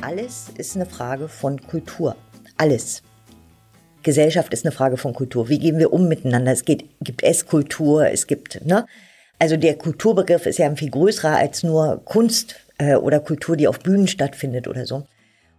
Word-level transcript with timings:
alles 0.00 0.50
ist 0.56 0.76
eine 0.76 0.86
Frage 0.86 1.28
von 1.28 1.60
Kultur. 1.60 2.16
Alles. 2.56 3.02
Gesellschaft 4.02 4.52
ist 4.52 4.64
eine 4.64 4.72
Frage 4.72 4.96
von 4.96 5.12
Kultur. 5.12 5.48
Wie 5.48 5.58
gehen 5.58 5.78
wir 5.78 5.92
um 5.92 6.08
miteinander? 6.08 6.52
Es 6.52 6.64
geht, 6.64 6.84
gibt 7.00 7.22
Esskultur, 7.22 8.08
es 8.10 8.26
gibt, 8.26 8.64
ne? 8.64 8.86
Also 9.40 9.56
der 9.56 9.76
Kulturbegriff 9.76 10.46
ist 10.46 10.58
ja 10.58 10.66
ein 10.66 10.76
viel 10.76 10.90
größerer 10.90 11.36
als 11.36 11.62
nur 11.62 12.02
Kunst 12.04 12.56
äh, 12.78 12.96
oder 12.96 13.20
Kultur, 13.20 13.56
die 13.56 13.68
auf 13.68 13.78
Bühnen 13.80 14.08
stattfindet 14.08 14.66
oder 14.66 14.84
so. 14.84 15.06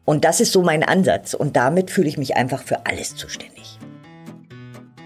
Und 0.04 0.25
das 0.25 0.42
ist 0.42 0.52
so 0.52 0.62
mein 0.64 0.84
Ansatz. 0.84 1.34
Und 1.34 1.56
damit 1.56 1.92
fühle 1.92 2.10
ich 2.10 2.18
mich 2.18 2.36
einfach 2.36 2.64
für 2.64 2.86
alles 2.86 3.16
zuständig. 3.16 3.78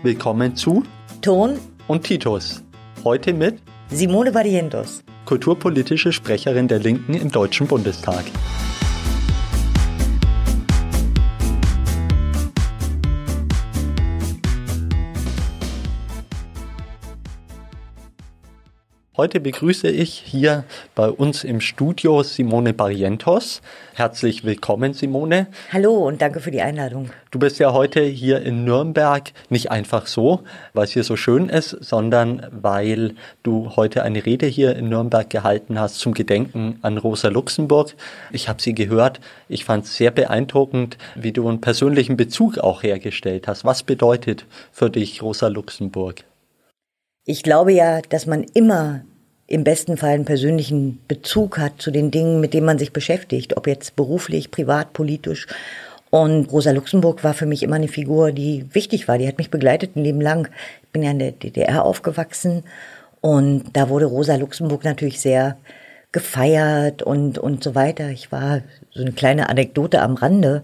Willkommen 0.02 0.56
zu 0.56 0.84
Ton 1.22 1.60
und 1.88 2.04
Titus. 2.04 2.64
Heute 3.04 3.34
mit 3.34 3.60
Simone 3.90 4.32
Barrientos, 4.32 5.04
kulturpolitische 5.26 6.12
Sprecherin 6.12 6.68
der 6.68 6.80
Linken 6.80 7.14
im 7.14 7.30
Deutschen 7.30 7.68
Bundestag. 7.68 8.24
Heute 19.24 19.40
begrüße 19.40 19.88
ich 19.88 20.22
hier 20.26 20.66
bei 20.96 21.10
uns 21.10 21.46
im 21.46 21.62
Studio 21.62 22.24
Simone 22.24 22.74
Barrientos. 22.74 23.62
Herzlich 23.94 24.44
willkommen, 24.44 24.94
Simone. 24.94 25.48
Hallo 25.72 25.94
und 25.94 26.22
danke 26.22 26.42
für 26.42 26.52
die 26.52 26.62
Einladung. 26.62 27.10
Du 27.32 27.40
bist 27.40 27.58
ja 27.58 27.72
heute 27.72 28.02
hier 28.02 28.42
in 28.42 28.66
Nürnberg 28.66 29.32
nicht 29.48 29.72
einfach 29.72 30.08
so, 30.08 30.42
weil 30.74 30.84
es 30.84 30.92
hier 30.92 31.06
so 31.06 31.16
schön 31.16 31.48
ist, 31.48 31.70
sondern 31.70 32.46
weil 32.52 33.16
du 33.44 33.78
heute 33.78 34.04
eine 34.04 34.26
Rede 34.26 34.46
hier 34.46 34.76
in 34.76 34.90
Nürnberg 34.90 35.30
gehalten 35.30 35.80
hast 35.80 36.00
zum 36.00 36.14
Gedenken 36.14 36.80
an 36.82 36.98
Rosa 36.98 37.30
Luxemburg. 37.30 37.96
Ich 38.34 38.50
habe 38.50 38.62
sie 38.62 38.76
gehört. 38.76 39.22
Ich 39.48 39.64
fand 39.64 39.86
es 39.86 39.96
sehr 39.96 40.12
beeindruckend, 40.12 40.98
wie 41.16 41.32
du 41.32 41.48
einen 41.48 41.62
persönlichen 41.62 42.18
Bezug 42.18 42.58
auch 42.58 42.84
hergestellt 42.84 43.48
hast. 43.48 43.64
Was 43.64 43.84
bedeutet 43.84 44.46
für 44.74 44.90
dich 44.90 45.22
Rosa 45.22 45.48
Luxemburg? 45.48 46.26
Ich 47.24 47.42
glaube 47.42 47.72
ja, 47.72 48.02
dass 48.02 48.26
man 48.26 48.44
immer 48.54 49.06
im 49.48 49.64
besten 49.64 49.98
Fall 49.98 50.12
einen 50.12 50.26
persönlichen 50.26 51.00
Bezug 51.08 51.58
hat 51.58 51.74
zu 51.82 51.92
den 51.92 52.12
Dingen, 52.12 52.40
mit 52.40 52.54
denen 52.54 52.66
man 52.66 52.80
sich 52.80 52.94
beschäftigt, 52.94 53.58
ob 53.58 53.68
jetzt 53.68 53.96
beruflich, 53.96 54.52
privat, 54.52 54.94
politisch. 54.94 55.48
Und 56.10 56.52
Rosa 56.52 56.72
Luxemburg 56.72 57.24
war 57.24 57.34
für 57.34 57.46
mich 57.48 57.64
immer 57.64 57.76
eine 57.76 57.88
Figur, 57.88 58.32
die 58.32 58.66
wichtig 58.74 59.08
war. 59.08 59.18
Die 59.18 59.28
hat 59.28 59.40
mich 59.40 59.50
begleitet 59.50 59.96
ein 59.96 60.04
Leben 60.04 60.22
lang. 60.22 60.48
Ich 60.84 60.90
bin 60.90 61.04
ja 61.04 61.12
in 61.12 61.20
der 61.20 61.32
DDR 61.32 61.84
aufgewachsen 61.84 62.64
und 63.20 63.66
da 63.74 63.90
wurde 63.90 64.06
Rosa 64.06 64.36
Luxemburg 64.36 64.84
natürlich 64.84 65.20
sehr 65.20 65.58
gefeiert 66.12 67.02
und, 67.02 67.40
und 67.40 67.64
so 67.64 67.74
weiter. 67.74 68.10
Ich 68.10 68.32
war 68.32 68.62
so 68.92 69.02
eine 69.02 69.12
kleine 69.12 69.50
Anekdote 69.50 70.02
am 70.02 70.14
Rande. 70.14 70.64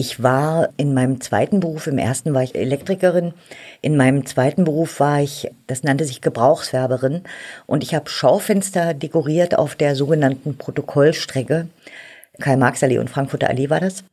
Ich 0.00 0.22
war 0.22 0.68
in 0.76 0.94
meinem 0.94 1.20
zweiten 1.20 1.58
Beruf, 1.58 1.88
im 1.88 1.98
ersten 1.98 2.32
war 2.32 2.44
ich 2.44 2.54
Elektrikerin, 2.54 3.34
in 3.82 3.96
meinem 3.96 4.26
zweiten 4.26 4.62
Beruf 4.62 5.00
war 5.00 5.20
ich, 5.20 5.50
das 5.66 5.82
nannte 5.82 6.04
sich 6.04 6.20
Gebrauchswerberin 6.20 7.24
und 7.66 7.82
ich 7.82 7.96
habe 7.96 8.08
Schaufenster 8.08 8.94
dekoriert 8.94 9.58
auf 9.58 9.74
der 9.74 9.96
sogenannten 9.96 10.56
Protokollstrecke. 10.56 11.66
Karl-Marx-Allee 12.38 12.98
und 12.98 13.10
Frankfurter 13.10 13.50
Allee 13.50 13.70
war 13.70 13.80
das. 13.80 14.04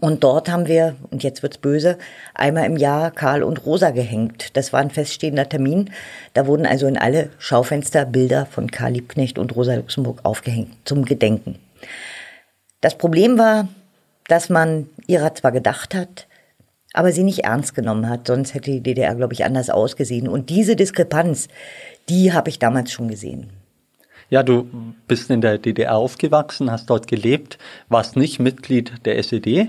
Und 0.00 0.24
dort 0.24 0.50
haben 0.50 0.68
wir, 0.68 0.96
und 1.10 1.22
jetzt 1.22 1.42
wird's 1.42 1.58
böse, 1.58 1.98
einmal 2.32 2.64
im 2.64 2.78
Jahr 2.78 3.10
Karl 3.10 3.42
und 3.42 3.66
Rosa 3.66 3.90
gehängt. 3.90 4.56
Das 4.56 4.72
war 4.72 4.80
ein 4.80 4.88
feststehender 4.88 5.50
Termin. 5.50 5.90
Da 6.32 6.46
wurden 6.46 6.64
also 6.64 6.86
in 6.86 6.96
alle 6.96 7.28
Schaufenster 7.38 8.06
Bilder 8.06 8.46
von 8.46 8.70
Karl 8.70 8.92
Liebknecht 8.92 9.38
und 9.38 9.54
Rosa 9.54 9.74
Luxemburg 9.74 10.20
aufgehängt 10.22 10.72
zum 10.86 11.04
Gedenken. 11.04 11.58
Das 12.80 12.96
Problem 12.96 13.36
war, 13.36 13.68
dass 14.28 14.48
man 14.48 14.88
ihrer 15.06 15.34
zwar 15.34 15.52
gedacht 15.52 15.94
hat, 15.94 16.26
aber 16.92 17.12
sie 17.12 17.24
nicht 17.24 17.40
ernst 17.40 17.74
genommen 17.74 18.08
hat, 18.08 18.26
sonst 18.26 18.54
hätte 18.54 18.70
die 18.70 18.80
DDR, 18.80 19.14
glaube 19.14 19.34
ich, 19.34 19.44
anders 19.44 19.68
ausgesehen. 19.68 20.28
Und 20.28 20.48
diese 20.48 20.76
Diskrepanz, 20.76 21.48
die 22.08 22.32
habe 22.32 22.48
ich 22.48 22.58
damals 22.58 22.92
schon 22.92 23.08
gesehen. 23.08 23.50
Ja, 24.30 24.42
du 24.42 24.68
bist 25.06 25.30
in 25.30 25.40
der 25.40 25.58
DDR 25.58 25.96
aufgewachsen, 25.96 26.70
hast 26.70 26.88
dort 26.88 27.06
gelebt, 27.06 27.58
warst 27.88 28.16
nicht 28.16 28.38
Mitglied 28.40 28.92
der 29.04 29.18
SED. 29.18 29.68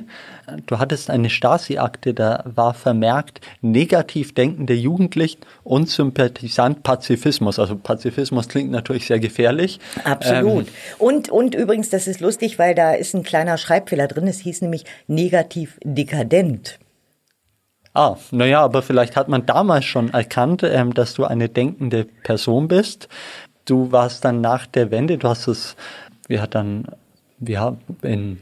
Du 0.67 0.79
hattest 0.79 1.09
eine 1.09 1.29
Stasi-Akte, 1.29 2.13
da 2.13 2.43
war 2.45 2.73
vermerkt 2.73 3.41
negativ 3.61 4.33
denkende 4.33 4.73
Jugendlichen 4.73 5.41
und 5.63 5.89
Sympathisant 5.89 6.83
Pazifismus. 6.83 7.57
Also 7.57 7.75
Pazifismus 7.75 8.47
klingt 8.47 8.71
natürlich 8.71 9.07
sehr 9.07 9.19
gefährlich. 9.19 9.79
Absolut. 10.03 10.67
Ähm, 10.67 10.73
und, 10.99 11.29
und 11.29 11.55
übrigens, 11.55 11.89
das 11.89 12.07
ist 12.07 12.19
lustig, 12.19 12.59
weil 12.59 12.75
da 12.75 12.93
ist 12.93 13.15
ein 13.15 13.23
kleiner 13.23 13.57
Schreibfehler 13.57 14.07
drin. 14.07 14.27
Es 14.27 14.39
hieß 14.39 14.61
nämlich 14.61 14.85
negativ 15.07 15.79
dekadent. 15.83 16.79
Ah, 17.93 18.17
naja, 18.31 18.61
aber 18.61 18.81
vielleicht 18.81 19.15
hat 19.15 19.29
man 19.29 19.45
damals 19.45 19.85
schon 19.85 20.13
erkannt, 20.13 20.63
ähm, 20.63 20.93
dass 20.93 21.13
du 21.13 21.23
eine 21.23 21.47
denkende 21.47 22.03
Person 22.03 22.67
bist. 22.67 23.07
Du 23.63 23.91
warst 23.91 24.25
dann 24.25 24.41
nach 24.41 24.67
der 24.67 24.91
Wende, 24.91 25.17
du 25.17 25.29
hast 25.29 25.47
es, 25.47 25.77
wir 26.27 26.41
hat 26.41 26.55
dann, 26.55 26.85
wir 27.39 27.77
in, 28.01 28.41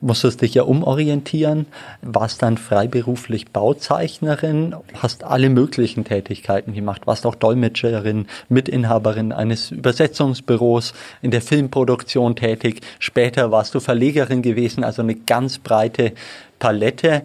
musstest 0.00 0.42
dich 0.42 0.54
ja 0.54 0.62
umorientieren, 0.62 1.66
warst 2.02 2.42
dann 2.42 2.58
freiberuflich 2.58 3.50
Bauzeichnerin, 3.50 4.74
hast 4.94 5.24
alle 5.24 5.50
möglichen 5.50 6.04
Tätigkeiten 6.04 6.74
gemacht, 6.74 7.06
warst 7.06 7.26
auch 7.26 7.34
Dolmetscherin, 7.34 8.26
Mitinhaberin 8.48 9.32
eines 9.32 9.70
Übersetzungsbüros, 9.70 10.94
in 11.22 11.30
der 11.30 11.42
Filmproduktion 11.42 12.36
tätig, 12.36 12.80
später 12.98 13.50
warst 13.50 13.74
du 13.74 13.80
Verlegerin 13.80 14.42
gewesen, 14.42 14.84
also 14.84 15.02
eine 15.02 15.14
ganz 15.14 15.58
breite 15.58 16.12
Palette. 16.58 17.22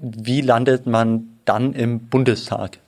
Wie 0.00 0.40
landet 0.40 0.86
man 0.86 1.38
dann 1.44 1.72
im 1.72 2.00
Bundestag? 2.00 2.78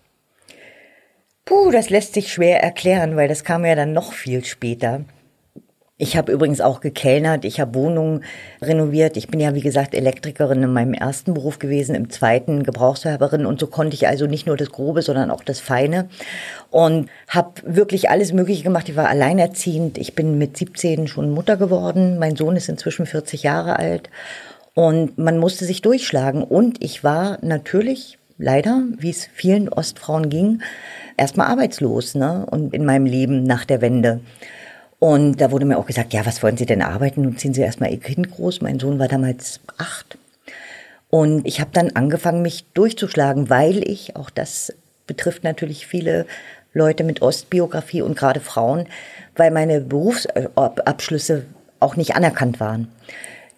Puh, 1.45 1.71
das 1.71 1.91
lässt 1.91 2.15
sich 2.15 2.33
schwer 2.33 2.63
erklären, 2.63 3.17
weil 3.17 3.29
das 3.29 3.45
kam 3.45 3.65
ja 3.65 3.75
dann 3.75 3.93
noch 3.93 4.13
viel 4.13 4.45
später. 4.45 5.05
Ich 6.01 6.17
habe 6.17 6.33
übrigens 6.33 6.63
auch 6.63 6.81
gekellnert, 6.81 7.45
ich 7.45 7.61
habe 7.61 7.75
Wohnungen 7.75 8.25
renoviert. 8.63 9.19
Ich 9.19 9.29
bin 9.29 9.39
ja, 9.39 9.55
wie 9.55 9.61
gesagt, 9.61 9.95
Elektrikerin 9.95 10.63
in 10.63 10.73
meinem 10.73 10.95
ersten 10.95 11.35
Beruf 11.35 11.59
gewesen, 11.59 11.95
im 11.95 12.09
zweiten 12.09 12.63
Gebrauchswerberin 12.63 13.45
und 13.45 13.61
so 13.61 13.67
konnte 13.67 13.95
ich 13.95 14.09
also 14.09 14.27
nicht 14.27 14.47
nur 14.47 14.57
das 14.57 14.71
Grobe, 14.71 15.03
sondern 15.03 15.31
auch 15.31 15.45
das 15.45 15.61
Feine 15.61 16.09
und 16.71 17.11
habe 17.29 17.53
wirklich 17.65 18.09
alles 18.09 18.33
Mögliche 18.33 18.63
gemacht. 18.63 18.89
Ich 18.89 18.97
war 18.97 19.11
alleinerziehend. 19.11 19.99
Ich 19.99 20.15
bin 20.15 20.39
mit 20.39 20.57
17 20.57 21.07
schon 21.07 21.33
Mutter 21.33 21.59
geworden. 21.59 22.19
Mein 22.19 22.35
Sohn 22.35 22.57
ist 22.57 22.71
inzwischen 22.71 23.05
40 23.05 23.43
Jahre 23.43 23.79
alt 23.79 24.09
und 24.73 25.19
man 25.19 25.37
musste 25.37 25.67
sich 25.67 25.83
durchschlagen. 25.83 26.43
Und 26.43 26.83
ich 26.83 27.05
war 27.05 27.37
natürlich, 27.43 28.17
leider, 28.39 28.85
wie 28.97 29.11
es 29.11 29.29
vielen 29.35 29.69
Ostfrauen 29.69 30.31
ging, 30.31 30.63
erstmal 31.19 31.49
arbeitslos, 31.49 32.15
ne? 32.15 32.47
Und 32.51 32.73
in 32.73 32.87
meinem 32.87 33.05
Leben 33.05 33.43
nach 33.43 33.67
der 33.67 33.83
Wende. 33.83 34.21
Und 35.01 35.41
da 35.41 35.51
wurde 35.51 35.65
mir 35.65 35.79
auch 35.79 35.87
gesagt, 35.87 36.13
ja, 36.13 36.25
was 36.27 36.43
wollen 36.43 36.59
Sie 36.59 36.67
denn 36.67 36.83
arbeiten? 36.83 37.23
Nun 37.23 37.39
ziehen 37.39 37.55
Sie 37.55 37.63
erstmal 37.63 37.91
Ihr 37.91 37.99
Kind 37.99 38.31
groß. 38.31 38.61
Mein 38.61 38.79
Sohn 38.79 38.99
war 38.99 39.09
damals 39.09 39.61
acht. 39.79 40.19
Und 41.09 41.47
ich 41.47 41.61
habe 41.61 41.71
dann 41.73 41.97
angefangen, 41.97 42.43
mich 42.43 42.67
durchzuschlagen, 42.75 43.51
weil 43.51 43.83
ich, 43.89 44.15
auch 44.15 44.31
das 44.31 44.75
betrifft 45.07 45.43
natürlich 45.43 45.87
viele 45.87 46.27
Leute 46.73 47.03
mit 47.03 47.23
Ostbiografie 47.23 48.03
und 48.03 48.17
gerade 48.17 48.41
Frauen, 48.41 48.87
weil 49.37 49.51
meine 49.51 49.81
Berufsabschlüsse 49.81 51.47
auch 51.81 51.97
nicht 51.97 52.15
anerkannt 52.15 52.61
waren. 52.61 52.89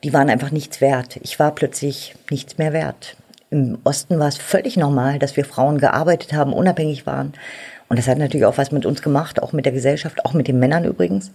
Die 0.04 0.12
waren 0.12 0.30
einfach 0.30 0.52
nichts 0.52 0.80
wert. 0.80 1.18
Ich 1.22 1.38
war 1.38 1.54
plötzlich 1.54 2.14
nichts 2.30 2.56
mehr 2.56 2.72
wert. 2.72 3.16
Im 3.50 3.78
Osten 3.84 4.18
war 4.18 4.28
es 4.28 4.38
völlig 4.38 4.76
normal, 4.76 5.18
dass 5.18 5.36
wir 5.36 5.44
Frauen 5.44 5.78
gearbeitet 5.78 6.32
haben, 6.32 6.52
unabhängig 6.52 7.04
waren. 7.04 7.34
Und 7.92 7.98
das 7.98 8.08
hat 8.08 8.16
natürlich 8.16 8.46
auch 8.46 8.56
was 8.56 8.72
mit 8.72 8.86
uns 8.86 9.02
gemacht, 9.02 9.42
auch 9.42 9.52
mit 9.52 9.66
der 9.66 9.72
Gesellschaft, 9.74 10.24
auch 10.24 10.32
mit 10.32 10.48
den 10.48 10.58
Männern 10.58 10.86
übrigens. 10.86 11.30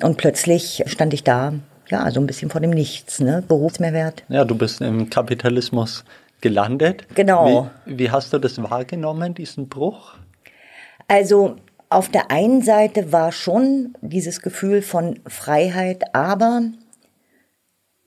Und 0.00 0.18
plötzlich 0.18 0.84
stand 0.86 1.12
ich 1.12 1.24
da, 1.24 1.54
ja, 1.88 2.08
so 2.12 2.20
ein 2.20 2.28
bisschen 2.28 2.48
vor 2.48 2.60
dem 2.60 2.70
Nichts, 2.70 3.18
ne? 3.18 3.42
Berufsmehrwert. 3.48 4.22
Ja, 4.28 4.44
du 4.44 4.54
bist 4.54 4.80
im 4.82 5.10
Kapitalismus 5.10 6.04
gelandet. 6.40 7.06
Genau. 7.16 7.72
Wie, 7.86 7.98
wie 7.98 8.10
hast 8.12 8.32
du 8.32 8.38
das 8.38 8.62
wahrgenommen, 8.62 9.34
diesen 9.34 9.68
Bruch? 9.68 10.14
Also 11.08 11.56
auf 11.88 12.08
der 12.08 12.30
einen 12.30 12.62
Seite 12.62 13.10
war 13.10 13.32
schon 13.32 13.94
dieses 14.00 14.42
Gefühl 14.42 14.82
von 14.82 15.18
Freiheit, 15.26 16.14
aber 16.14 16.62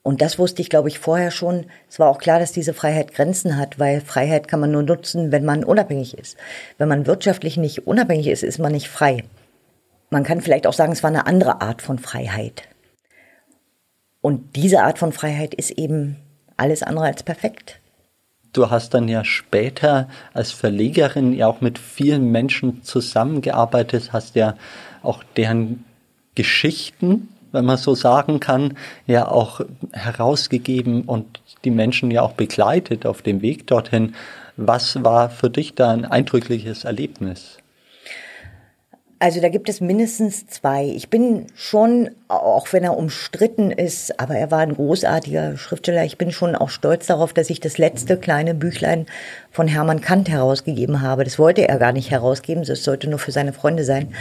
und 0.04 0.22
das 0.22 0.38
wusste 0.38 0.62
ich, 0.62 0.70
glaube 0.70 0.90
ich, 0.90 1.00
vorher 1.00 1.32
schon. 1.32 1.66
Es 1.90 1.98
war 1.98 2.10
auch 2.10 2.18
klar, 2.18 2.38
dass 2.38 2.52
diese 2.52 2.74
Freiheit 2.74 3.14
Grenzen 3.14 3.58
hat, 3.58 3.80
weil 3.80 4.02
Freiheit 4.02 4.50
kann 4.50 4.60
man 4.60 4.72
nur 4.72 4.84
nutzen, 4.84 5.32
wenn 5.32 5.46
man 5.46 5.64
unabhängig 5.64 6.18
ist. 6.18 6.38
Wenn 6.78 6.90
man 6.90 7.08
wirtschaftlich 7.08 7.56
nicht 7.56 7.88
unabhängig 7.88 8.28
ist, 8.28 8.44
ist 8.44 8.60
man 8.60 8.74
nicht 8.74 8.90
frei. 8.90 9.24
Man 10.10 10.26
kann 10.26 10.42
vielleicht 10.42 10.68
auch 10.68 10.74
sagen, 10.74 10.92
es 10.92 11.04
war 11.04 11.10
eine 11.10 11.26
andere 11.26 11.62
Art 11.62 11.82
von 11.82 12.00
Freiheit. 12.00 12.64
Und 14.20 14.58
diese 14.58 14.84
Art 14.84 15.00
von 15.00 15.14
Freiheit 15.14 15.54
ist 15.54 15.72
eben 15.72 16.18
alles 16.58 16.84
andere 16.84 17.06
als 17.06 17.24
perfekt. 17.24 17.80
Du 18.52 18.70
hast 18.70 18.94
dann 18.94 19.08
ja 19.08 19.24
später 19.24 20.10
als 20.34 20.52
Verlegerin 20.52 21.34
ja 21.34 21.48
auch 21.48 21.62
mit 21.62 21.80
vielen 21.80 22.30
Menschen 22.30 22.84
zusammengearbeitet, 22.84 24.12
hast 24.12 24.36
ja 24.36 24.56
auch 25.02 25.24
deren 25.36 25.86
Geschichten 26.36 27.30
wenn 27.54 27.66
man 27.66 27.78
so 27.78 27.96
sagen 27.96 28.42
kann, 28.42 28.78
ja 29.08 29.28
auch 29.30 29.62
herausgegeben 29.94 31.04
und 31.04 31.42
die 31.64 31.72
Menschen 31.72 32.12
ja 32.12 32.22
auch 32.24 32.34
begleitet 32.34 33.06
auf 33.06 33.22
dem 33.22 33.42
Weg 33.42 33.68
dorthin. 33.68 34.16
Was 34.58 35.02
war 35.04 35.30
für 35.30 35.50
dich 35.50 35.76
da 35.76 35.92
ein 35.92 36.06
eindrückliches 36.06 36.84
Erlebnis? 36.84 37.58
Also 39.24 39.40
da 39.40 39.48
gibt 39.48 39.70
es 39.70 39.80
mindestens 39.80 40.48
zwei. 40.48 40.84
Ich 40.84 41.10
bin 41.10 41.48
schon, 41.56 42.10
auch 42.28 42.74
wenn 42.74 42.84
er 42.84 42.98
umstritten 42.98 43.72
ist, 43.72 44.20
aber 44.20 44.36
er 44.36 44.52
war 44.52 44.60
ein 44.60 44.76
großartiger 44.76 45.56
Schriftsteller. 45.56 46.04
Ich 46.04 46.18
bin 46.18 46.34
schon 46.34 46.58
auch 46.58 46.68
stolz 46.68 47.08
darauf, 47.08 47.32
dass 47.32 47.50
ich 47.50 47.62
das 47.62 47.78
letzte 47.78 48.18
kleine 48.18 48.54
Büchlein 48.54 49.06
von 49.50 49.70
Hermann 49.70 50.02
Kant 50.02 50.28
herausgegeben 50.28 51.00
habe. 51.00 51.24
Das 51.24 51.40
wollte 51.40 51.66
er 51.66 51.78
gar 51.78 51.94
nicht 51.94 52.12
herausgeben, 52.12 52.66
das 52.66 52.84
sollte 52.84 53.10
nur 53.10 53.18
für 53.18 53.32
seine 53.32 53.54
Freunde 53.54 53.86
sein. 53.86 54.14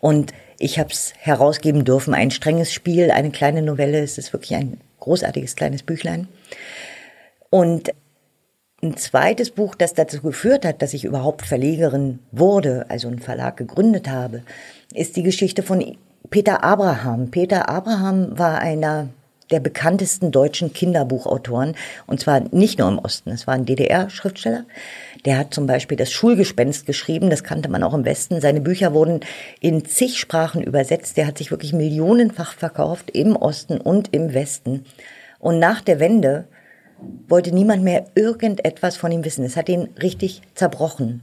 Und 0.00 0.32
ich 0.60 0.78
habe 0.78 0.90
es 0.90 1.14
herausgeben 1.18 1.84
dürfen. 1.84 2.14
Ein 2.14 2.30
strenges 2.30 2.72
Spiel, 2.72 3.10
eine 3.10 3.30
kleine 3.30 3.62
Novelle. 3.62 4.00
Es 4.00 4.18
ist 4.18 4.32
wirklich 4.32 4.54
ein 4.54 4.78
großartiges 5.00 5.56
kleines 5.56 5.82
Büchlein. 5.82 6.28
Und 7.48 7.92
ein 8.82 8.96
zweites 8.96 9.50
Buch, 9.50 9.74
das 9.74 9.94
dazu 9.94 10.20
geführt 10.20 10.64
hat, 10.64 10.82
dass 10.82 10.94
ich 10.94 11.04
überhaupt 11.04 11.46
Verlegerin 11.46 12.20
wurde, 12.30 12.86
also 12.88 13.08
einen 13.08 13.18
Verlag 13.18 13.56
gegründet 13.56 14.08
habe, 14.08 14.42
ist 14.94 15.16
die 15.16 15.22
Geschichte 15.22 15.62
von 15.62 15.96
Peter 16.28 16.62
Abraham. 16.62 17.30
Peter 17.30 17.68
Abraham 17.68 18.38
war 18.38 18.58
einer 18.58 19.08
der 19.50 19.60
bekanntesten 19.60 20.30
deutschen 20.30 20.72
Kinderbuchautoren, 20.72 21.74
und 22.06 22.20
zwar 22.20 22.40
nicht 22.54 22.78
nur 22.78 22.88
im 22.88 22.98
Osten, 22.98 23.30
es 23.30 23.46
war 23.46 23.54
ein 23.54 23.66
DDR-Schriftsteller. 23.66 24.64
Der 25.24 25.38
hat 25.38 25.52
zum 25.52 25.66
Beispiel 25.66 25.96
das 25.96 26.10
Schulgespenst 26.10 26.86
geschrieben, 26.86 27.30
das 27.30 27.44
kannte 27.44 27.68
man 27.68 27.82
auch 27.82 27.94
im 27.94 28.04
Westen. 28.04 28.40
Seine 28.40 28.60
Bücher 28.60 28.94
wurden 28.94 29.20
in 29.60 29.84
zig 29.84 30.18
Sprachen 30.18 30.62
übersetzt. 30.62 31.16
Der 31.16 31.26
hat 31.26 31.38
sich 31.38 31.50
wirklich 31.50 31.72
millionenfach 31.72 32.54
verkauft 32.54 33.10
im 33.10 33.36
Osten 33.36 33.78
und 33.78 34.14
im 34.14 34.32
Westen. 34.32 34.84
Und 35.38 35.58
nach 35.58 35.82
der 35.82 36.00
Wende 36.00 36.46
wollte 37.28 37.52
niemand 37.52 37.82
mehr 37.82 38.06
irgendetwas 38.14 38.96
von 38.96 39.12
ihm 39.12 39.24
wissen. 39.24 39.44
Es 39.44 39.56
hat 39.56 39.68
ihn 39.68 39.88
richtig 40.02 40.42
zerbrochen. 40.54 41.22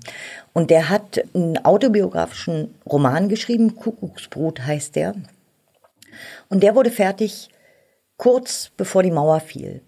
Und 0.54 0.70
der 0.70 0.90
hat 0.90 1.24
einen 1.34 1.58
autobiografischen 1.64 2.76
Roman 2.86 3.30
geschrieben, 3.30 3.76
Kuckucksbrut 3.76 4.66
heißt 4.66 4.96
der. 4.96 5.16
Und 6.50 6.64
der 6.64 6.76
wurde 6.76 6.92
fertig 6.92 7.50
kurz 8.18 8.72
bevor 8.76 9.04
die 9.04 9.12
Mauer 9.12 9.40
fiel. 9.40 9.82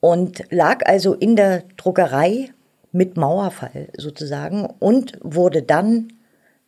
Und 0.00 0.44
lag 0.50 0.86
also 0.86 1.14
in 1.14 1.34
der 1.34 1.64
Druckerei 1.76 2.50
mit 2.96 3.16
Mauerfall 3.16 3.88
sozusagen 3.96 4.66
und 4.78 5.18
wurde 5.22 5.62
dann 5.62 6.08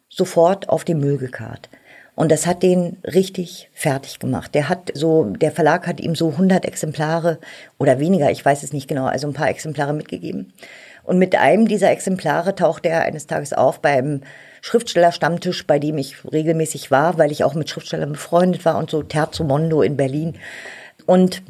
sofort 0.09 0.69
auf 0.69 0.85
den 0.85 1.01
Müll 1.01 1.19
gekarrt. 1.19 1.69
Und 2.15 2.33
das 2.33 2.49
hat 2.49 2.65
den 2.65 2.97
richtig 3.05 3.71
fertig 3.73 4.19
gemacht. 4.19 4.53
Der 4.55 4.69
hat 4.69 4.91
so, 4.95 5.25
der 5.25 5.53
Verlag 5.53 5.87
hat 5.87 6.01
ihm 6.01 6.17
so 6.17 6.31
100 6.31 6.65
Exemplare 6.65 7.39
oder 7.79 8.01
weniger, 8.01 8.31
ich 8.31 8.45
weiß 8.45 8.65
es 8.65 8.73
nicht 8.73 8.89
genau, 8.89 9.07
also 9.07 9.29
ein 9.29 9.35
paar 9.35 9.49
Exemplare 9.49 9.93
mitgegeben. 9.93 10.53
Und 11.05 11.19
mit 11.19 11.37
einem 11.37 11.69
dieser 11.69 11.91
Exemplare 11.91 12.57
tauchte 12.57 12.89
er 12.89 13.03
eines 13.03 13.29
Tages 13.29 13.53
auf 13.53 13.81
beim 13.81 14.23
Schriftstellerstammtisch, 14.63 15.67
bei 15.67 15.79
dem 15.79 15.97
ich 15.97 16.17
regelmäßig 16.25 16.91
war, 16.91 17.19
weil 17.19 17.31
ich 17.31 17.45
auch 17.45 17.55
mit 17.55 17.71
Schriftstellern 17.71 18.13
befreundet 18.13 18.65
war 18.65 18.79
und 18.79 18.91
so 18.91 19.03
Terzo 19.05 19.45
Mondo 19.45 19.83
in 19.83 19.97
Berlin. 19.97 20.37
Und 21.07 21.43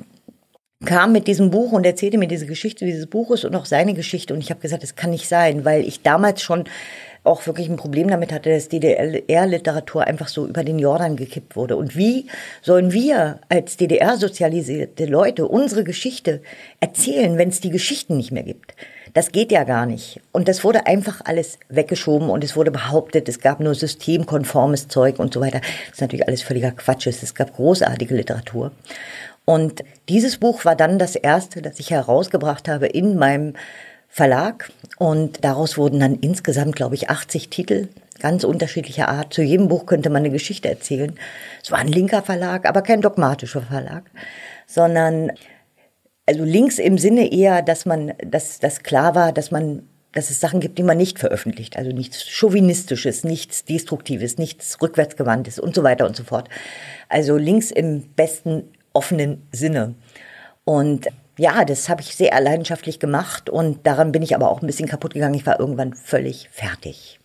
kam 0.85 1.13
mit 1.13 1.27
diesem 1.27 1.51
Buch 1.51 1.73
und 1.73 1.85
erzählte 1.85 2.19
mir 2.19 2.29
diese 2.29 2.47
Geschichte 2.47 2.85
dieses 2.85 3.07
Buches 3.07 3.45
und 3.45 3.55
auch 3.57 3.65
seine 3.65 3.95
Geschichte. 3.95 4.33
Und 4.33 4.41
ich 4.41 4.51
habe 4.51 4.61
gesagt, 4.61 4.85
das 4.85 4.95
kann 4.95 5.11
nicht 5.11 5.29
sein, 5.29 5.65
weil 5.65 5.83
ich 5.87 6.03
damals 6.03 6.41
schon 6.41 6.65
auch 7.25 7.47
wirklich 7.47 7.69
ein 7.69 7.77
Problem 7.77 8.09
damit 8.09 8.33
hatte, 8.33 8.51
dass 8.51 8.69
DDR-Literatur 8.69 10.05
einfach 10.07 10.29
so 10.29 10.47
über 10.47 10.63
den 10.63 10.79
Jordan 10.79 11.17
gekippt 11.17 11.57
wurde. 11.57 11.77
Und 11.77 11.97
wie 11.97 12.27
sollen 12.63 12.93
wir 12.93 13.41
als 13.49 13.77
DDR-sozialisierte 13.77 15.05
Leute 15.07 15.49
unsere 15.49 15.83
Geschichte 15.83 16.43
erzählen, 16.81 17.37
wenn 17.39 17.49
es 17.49 17.61
die 17.61 17.71
Geschichten 17.71 18.17
nicht 18.17 18.31
mehr 18.31 18.45
gibt? 18.45 18.75
Das 19.15 19.33
geht 19.33 19.51
ja 19.51 19.65
gar 19.65 19.85
nicht. 19.85 20.21
Und 20.33 20.49
das 20.49 20.63
wurde 20.65 20.87
einfach 20.87 21.23
alles 21.25 21.59
weggeschoben 21.69 22.31
und 22.31 22.45
es 22.45 22.57
wurde 22.57 22.71
behauptet, 22.71 23.29
es 23.29 23.41
gab 23.41 23.59
nur 23.59 23.75
systemkonformes 23.75 24.89
Zeug 24.89 25.19
und 25.19 25.35
so 25.35 25.41
weiter. 25.41 25.61
Das 25.61 25.95
ist 25.95 26.01
natürlich 26.01 26.29
alles 26.29 26.43
völliger 26.43 26.71
Quatsch. 26.71 27.07
Es 27.07 27.35
gab 27.35 27.55
großartige 27.57 28.15
Literatur. 28.15 28.71
Und 29.49 29.83
dieses 30.11 30.37
Buch 30.37 30.67
war 30.67 30.77
dann 30.77 30.99
das 30.99 31.17
erste, 31.17 31.62
das 31.62 31.81
ich 31.81 31.91
herausgebracht 31.91 32.69
habe 32.69 32.87
in 32.87 33.17
meinem 33.17 33.55
Verlag 34.06 34.71
und 34.99 35.43
daraus 35.43 35.79
wurden 35.79 36.00
dann 36.00 36.17
insgesamt, 36.17 36.77
glaube 36.77 36.97
ich, 36.97 37.09
80 37.09 37.49
Titel 37.49 37.89
ganz 38.21 38.45
unterschiedlicher 38.45 39.09
Art. 39.09 39.33
Zu 39.33 39.41
jedem 39.41 39.69
Buch 39.69 39.87
könnte 39.87 40.11
man 40.11 40.19
eine 40.19 40.29
Geschichte 40.29 40.69
erzählen. 40.69 41.19
Es 41.62 41.71
war 41.71 41.79
ein 41.79 41.89
linker 41.89 42.21
Verlag, 42.21 42.69
aber 42.69 42.83
kein 42.83 43.00
dogmatischer 43.00 43.62
Verlag, 43.62 44.11
sondern 44.67 45.33
also 46.27 46.44
links 46.44 46.79
im 46.79 46.99
Sinne 46.99 47.33
eher, 47.33 47.62
dass 47.62 47.87
man, 47.87 48.12
dass 48.23 48.59
das 48.59 48.83
klar 48.83 49.15
war, 49.15 49.33
dass 49.33 49.51
man 49.51 49.89
dass 50.12 50.31
es 50.31 50.41
Sachen 50.41 50.61
gibt, 50.61 50.79
die 50.79 50.83
man 50.83 50.97
nicht 50.97 51.19
veröffentlicht. 51.19 51.77
Also 51.77 51.93
nichts 51.93 52.27
Chauvinistisches, 52.29 53.25
nichts 53.25 53.65
Destruktives, 53.65 54.37
nichts 54.37 54.81
Rückwärtsgewandtes 54.83 55.59
und 55.59 55.75
so 55.75 55.83
weiter 55.85 56.06
und 56.06 56.17
so 56.17 56.25
fort. 56.25 56.49
Also 57.09 57.37
links 57.37 57.71
im 57.71 58.03
besten 58.15 58.65
offenen 58.93 59.46
Sinne. 59.52 59.94
Und 60.64 61.08
ja, 61.38 61.64
das 61.64 61.88
habe 61.88 62.02
ich 62.02 62.17
sehr 62.17 62.38
leidenschaftlich 62.40 62.99
gemacht 62.99 63.49
und 63.49 63.87
daran 63.87 64.12
bin 64.12 64.23
ich 64.23 64.35
aber 64.35 64.50
auch 64.50 64.61
ein 64.61 64.67
bisschen 64.67 64.88
kaputt 64.88 65.14
gegangen. 65.14 65.35
Ich 65.35 65.46
war 65.46 65.61
irgendwann 65.61 65.94
völlig 65.94 66.49
fertig. 66.50 67.20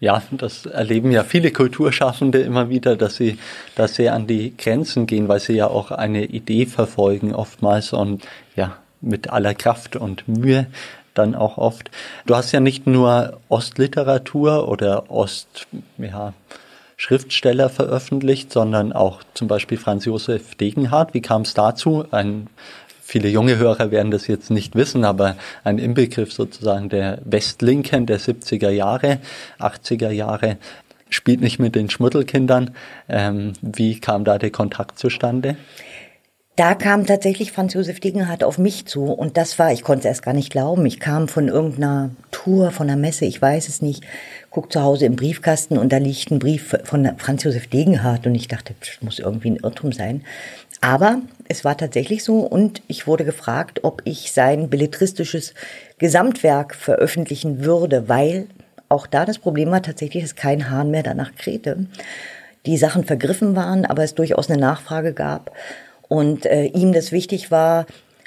Ja, 0.00 0.22
das 0.32 0.66
erleben 0.66 1.10
ja 1.12 1.24
viele 1.24 1.50
Kulturschaffende 1.50 2.40
immer 2.40 2.68
wieder, 2.68 2.96
dass 2.96 3.16
sie, 3.16 3.38
dass 3.74 3.94
sie 3.94 4.08
an 4.08 4.26
die 4.26 4.56
Grenzen 4.56 5.06
gehen, 5.06 5.28
weil 5.28 5.40
sie 5.40 5.54
ja 5.54 5.68
auch 5.68 5.90
eine 5.90 6.24
Idee 6.24 6.66
verfolgen 6.66 7.34
oftmals 7.34 7.92
und 7.92 8.22
ja, 8.54 8.76
mit 9.00 9.30
aller 9.30 9.54
Kraft 9.54 9.96
und 9.96 10.28
Mühe 10.28 10.66
dann 11.14 11.34
auch 11.34 11.58
oft. 11.58 11.90
Du 12.26 12.34
hast 12.34 12.52
ja 12.52 12.60
nicht 12.60 12.86
nur 12.86 13.40
Ostliteratur 13.48 14.68
oder 14.68 15.10
Ost, 15.10 15.66
ja, 15.98 16.34
Schriftsteller 16.96 17.68
veröffentlicht, 17.68 18.52
sondern 18.52 18.92
auch 18.92 19.22
zum 19.34 19.48
Beispiel 19.48 19.78
Franz 19.78 20.04
Josef 20.04 20.54
Degenhardt. 20.54 21.14
Wie 21.14 21.22
kam 21.22 21.42
es 21.42 21.54
dazu? 21.54 22.04
Ein 22.10 22.48
Viele 23.06 23.28
junge 23.28 23.58
Hörer 23.58 23.90
werden 23.90 24.10
das 24.10 24.28
jetzt 24.28 24.50
nicht 24.50 24.74
wissen, 24.74 25.04
aber 25.04 25.36
ein 25.62 25.78
Inbegriff 25.78 26.32
sozusagen 26.32 26.88
der 26.88 27.18
Westlinken 27.26 28.06
der 28.06 28.18
70er 28.18 28.70
Jahre, 28.70 29.18
80er 29.60 30.10
Jahre, 30.10 30.56
spielt 31.10 31.42
nicht 31.42 31.58
mit 31.58 31.74
den 31.74 31.90
Schmuddelkindern. 31.90 32.70
Ähm, 33.08 33.52
wie 33.60 34.00
kam 34.00 34.24
da 34.24 34.38
der 34.38 34.50
Kontakt 34.50 34.98
zustande? 34.98 35.56
Da 36.56 36.76
kam 36.76 37.04
tatsächlich 37.04 37.50
Franz 37.50 37.74
Josef 37.74 37.98
Degenhardt 37.98 38.44
auf 38.44 38.58
mich 38.58 38.86
zu 38.86 39.06
und 39.06 39.36
das 39.36 39.58
war, 39.58 39.72
ich 39.72 39.82
konnte 39.82 40.00
es 40.00 40.04
erst 40.04 40.22
gar 40.22 40.34
nicht 40.34 40.52
glauben. 40.52 40.86
Ich 40.86 41.00
kam 41.00 41.26
von 41.26 41.48
irgendeiner 41.48 42.10
Tour, 42.30 42.70
von 42.70 42.88
einer 42.88 42.96
Messe, 42.96 43.24
ich 43.24 43.42
weiß 43.42 43.68
es 43.68 43.82
nicht, 43.82 44.04
guck 44.50 44.72
zu 44.72 44.80
Hause 44.80 45.06
im 45.06 45.16
Briefkasten 45.16 45.76
und 45.76 45.92
da 45.92 45.96
liegt 45.96 46.30
ein 46.30 46.38
Brief 46.38 46.76
von 46.84 47.10
Franz 47.18 47.42
Josef 47.42 47.66
Degenhardt 47.66 48.28
und 48.28 48.36
ich 48.36 48.46
dachte, 48.46 48.72
das 48.78 48.90
muss 49.00 49.18
irgendwie 49.18 49.50
ein 49.50 49.56
Irrtum 49.56 49.90
sein. 49.90 50.22
Aber 50.80 51.22
es 51.48 51.64
war 51.64 51.76
tatsächlich 51.76 52.22
so 52.22 52.38
und 52.42 52.82
ich 52.86 53.08
wurde 53.08 53.24
gefragt, 53.24 53.82
ob 53.82 54.02
ich 54.04 54.30
sein 54.30 54.70
belletristisches 54.70 55.54
Gesamtwerk 55.98 56.76
veröffentlichen 56.76 57.64
würde, 57.64 58.08
weil 58.08 58.46
auch 58.88 59.08
da 59.08 59.24
das 59.24 59.40
Problem 59.40 59.72
war 59.72 59.82
tatsächlich, 59.82 60.22
dass 60.22 60.36
kein 60.36 60.70
Hahn 60.70 60.92
mehr 60.92 61.02
danach 61.02 61.34
krähte. 61.34 61.86
Die 62.64 62.78
Sachen 62.78 63.02
vergriffen 63.02 63.56
waren, 63.56 63.84
aber 63.84 64.04
es 64.04 64.14
durchaus 64.14 64.48
eine 64.48 64.60
Nachfrage 64.60 65.14
gab 65.14 65.50
und 66.08 66.46
äh, 66.46 66.64
ihm 66.66 66.92
das 66.92 67.12
wichtig 67.12 67.50
war, 67.50 67.86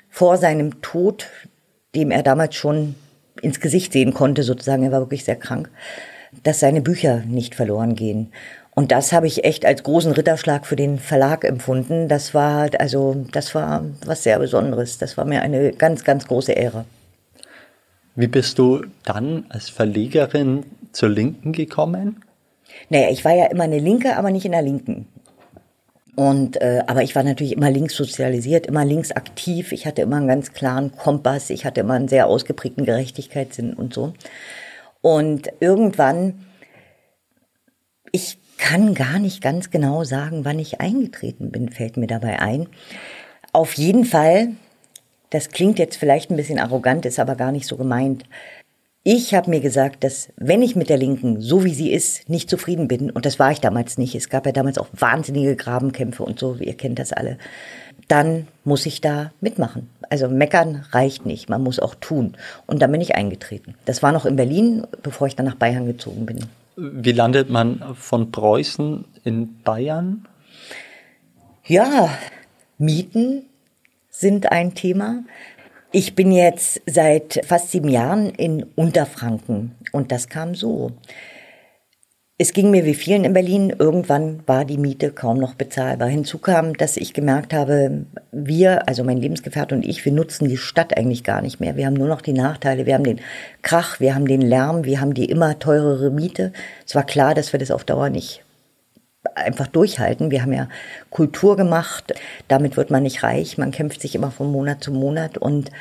vor 0.10 0.38
seinem 0.38 0.82
Tod, 0.82 1.28
dem 1.96 2.12
er 2.12 2.24
damals 2.24 2.56
schon 2.56 2.96
ins 3.42 3.60
Gesicht 3.60 3.94
sehen 3.94 4.14
konnte, 4.14 4.44
sozusagen, 4.44 4.84
er 4.84 4.92
war 4.92 5.02
wirklich 5.02 5.26
sehr 5.26 5.36
krank, 5.36 5.70
dass 6.44 6.60
seine 6.60 6.82
Bücher 6.82 7.24
nicht 7.28 7.56
verloren 7.56 7.96
gehen. 7.96 8.32
Und 8.78 8.92
das 8.92 9.12
habe 9.12 9.26
ich 9.26 9.44
echt 9.44 9.66
als 9.66 9.82
großen 9.82 10.12
Ritterschlag 10.12 10.68
für 10.68 10.76
den 10.76 11.00
Verlag 11.00 11.44
empfunden. 11.44 12.08
Das 12.08 12.36
war 12.36 12.70
also, 12.78 13.26
das 13.32 13.56
war 13.56 13.84
was 14.06 14.22
sehr 14.22 14.38
Besonderes. 14.38 15.00
Das 15.00 15.18
war 15.18 15.26
mir 15.26 15.42
eine 15.42 15.72
ganz, 15.72 16.04
ganz 16.04 16.28
große 16.28 16.52
Ehre. 16.52 16.86
Wie 18.16 18.28
bist 18.28 18.60
du 18.60 18.84
dann 19.04 19.46
als 19.50 19.70
Verlegerin 19.70 20.64
zur 20.92 21.10
Linken 21.10 21.54
gekommen? 21.54 22.24
Naja, 22.90 23.10
ich 23.10 23.26
war 23.26 23.34
ja 23.34 23.46
immer 23.46 23.64
eine 23.64 23.80
Linke, 23.80 24.16
aber 24.16 24.30
nicht 24.30 24.46
in 24.46 24.52
der 24.52 24.62
Linken. 24.62 25.08
Und 26.18 26.60
äh, 26.60 26.82
aber 26.88 27.04
ich 27.04 27.16
war 27.16 27.22
natürlich 27.22 27.52
immer 27.52 27.70
links 27.70 27.96
sozialisiert, 27.96 28.66
immer 28.66 28.84
links 28.84 29.12
aktiv. 29.12 29.72
Ich 29.72 29.86
hatte 29.86 30.02
immer 30.02 30.16
einen 30.16 30.28
ganz 30.28 30.52
klaren 30.52 30.92
Kompass. 30.92 31.52
Ich 31.52 31.64
hatte 31.64 31.82
immer 31.82 31.94
einen 31.94 32.08
sehr 32.08 32.26
ausgeprägten 32.26 32.86
Gerechtigkeitssinn 32.86 33.76
und 33.76 33.94
so. 33.94 34.14
Und 35.02 35.50
irgendwann, 35.60 36.44
ich 38.12 38.40
kann 38.58 38.96
gar 38.96 39.20
nicht 39.20 39.44
ganz 39.44 39.70
genau 39.70 40.04
sagen, 40.04 40.44
wann 40.44 40.58
ich 40.58 40.82
eingetreten 40.82 41.52
bin, 41.52 41.70
fällt 41.70 41.98
mir 41.98 42.08
dabei 42.08 42.40
ein. 42.40 42.68
Auf 43.54 43.74
jeden 43.74 44.04
Fall, 44.04 44.54
das 45.30 45.50
klingt 45.50 45.78
jetzt 45.78 45.98
vielleicht 45.98 46.32
ein 46.32 46.36
bisschen 46.36 46.58
arrogant, 46.58 47.06
ist 47.06 47.20
aber 47.20 47.36
gar 47.36 47.52
nicht 47.52 47.68
so 47.68 47.78
gemeint. 47.78 48.24
Ich 49.10 49.34
habe 49.34 49.50
mir 49.50 49.62
gesagt, 49.62 50.04
dass 50.04 50.34
wenn 50.36 50.62
ich 50.62 50.76
mit 50.76 50.90
der 50.90 50.98
Linken, 50.98 51.40
so 51.40 51.64
wie 51.64 51.74
sie 51.74 51.94
ist, 51.94 52.28
nicht 52.28 52.50
zufrieden 52.50 52.90
bin, 52.90 53.10
und 53.10 53.26
das 53.26 53.40
war 53.40 53.54
ich 53.54 53.62
damals 53.62 53.98
nicht, 53.98 54.16
es 54.16 54.28
gab 54.28 54.46
ja 54.46 54.52
damals 54.52 54.78
auch 54.78 54.90
wahnsinnige 54.92 55.56
Grabenkämpfe 55.56 56.24
und 56.24 56.38
so, 56.38 56.56
ihr 56.56 56.74
kennt 56.74 57.00
das 57.00 57.14
alle, 57.14 57.38
dann 58.10 58.48
muss 58.66 58.86
ich 58.86 59.00
da 59.00 59.32
mitmachen. 59.40 59.90
Also 60.10 60.28
meckern 60.28 60.84
reicht 60.92 61.26
nicht, 61.26 61.48
man 61.48 61.64
muss 61.64 61.80
auch 61.80 61.96
tun. 61.96 62.36
Und 62.66 62.82
dann 62.82 62.92
bin 62.92 63.00
ich 63.00 63.16
eingetreten. 63.16 63.76
Das 63.86 64.04
war 64.04 64.12
noch 64.12 64.26
in 64.26 64.36
Berlin, 64.36 64.86
bevor 65.04 65.28
ich 65.28 65.38
dann 65.38 65.46
nach 65.46 65.56
Bayern 65.56 65.86
gezogen 65.86 66.26
bin. 66.26 66.44
Wie 66.76 67.14
landet 67.14 67.50
man 67.50 67.96
von 67.96 68.34
Preußen 68.34 69.06
in 69.24 69.62
Bayern? 69.64 70.28
Ja, 71.66 72.10
Mieten 72.78 73.44
sind 74.10 74.52
ein 74.52 74.76
Thema. 74.76 75.24
Ich 76.00 76.14
bin 76.14 76.32
jetzt 76.32 76.80
seit 76.86 77.42
fast 77.44 77.72
sieben 77.72 77.90
Jahren 77.90 78.30
in 78.30 78.62
Unterfranken 78.76 79.72
und 79.92 80.12
das 80.12 80.30
kam 80.30 80.54
so. 80.54 80.92
Es 82.38 82.54
ging 82.54 82.70
mir 82.70 82.86
wie 82.86 82.94
vielen 82.94 83.24
in 83.24 83.34
Berlin, 83.34 83.74
irgendwann 83.80 84.44
war 84.46 84.64
die 84.64 84.78
Miete 84.78 85.10
kaum 85.10 85.40
noch 85.40 85.56
bezahlbar. 85.56 86.08
Hinzu 86.08 86.38
kam, 86.38 86.76
dass 86.76 86.98
ich 86.98 87.16
gemerkt 87.16 87.52
habe, 87.52 88.06
wir, 88.32 88.88
also 88.88 89.04
mein 89.04 89.18
Lebensgefährte 89.18 89.74
und 89.74 89.84
ich, 89.84 90.06
wir 90.06 90.12
nutzen 90.12 90.48
die 90.48 90.58
Stadt 90.58 90.96
eigentlich 90.96 91.24
gar 91.24 91.42
nicht 91.42 91.60
mehr. 91.60 91.78
Wir 91.78 91.88
haben 91.88 91.96
nur 91.96 92.08
noch 92.08 92.22
die 92.22 92.34
Nachteile, 92.34 92.86
wir 92.86 92.94
haben 92.94 93.04
den 93.04 93.22
Krach, 93.64 94.00
wir 94.00 94.14
haben 94.14 94.28
den 94.28 94.42
Lärm, 94.42 94.86
wir 94.86 95.02
haben 95.02 95.16
die 95.16 95.26
immer 95.26 95.58
teurere 95.58 96.12
Miete. 96.12 96.54
Es 96.86 96.94
war 96.94 97.08
klar, 97.08 97.34
dass 97.34 97.54
wir 97.54 97.60
das 97.60 97.72
auf 97.72 97.86
Dauer 97.86 98.12
nicht 98.12 98.44
einfach 99.36 99.68
durchhalten. 99.68 100.32
Wir 100.32 100.42
haben 100.42 100.54
ja 100.54 100.70
Kultur 101.10 101.56
gemacht, 101.56 102.14
damit 102.48 102.78
wird 102.78 102.92
man 102.92 103.04
nicht 103.04 103.24
reich, 103.24 103.58
man 103.58 103.72
kämpft 103.72 104.02
sich 104.02 104.16
immer 104.16 104.32
von 104.32 104.52
Monat 104.52 104.84
zu 104.84 104.92
Monat 104.92 105.38
und 105.38 105.72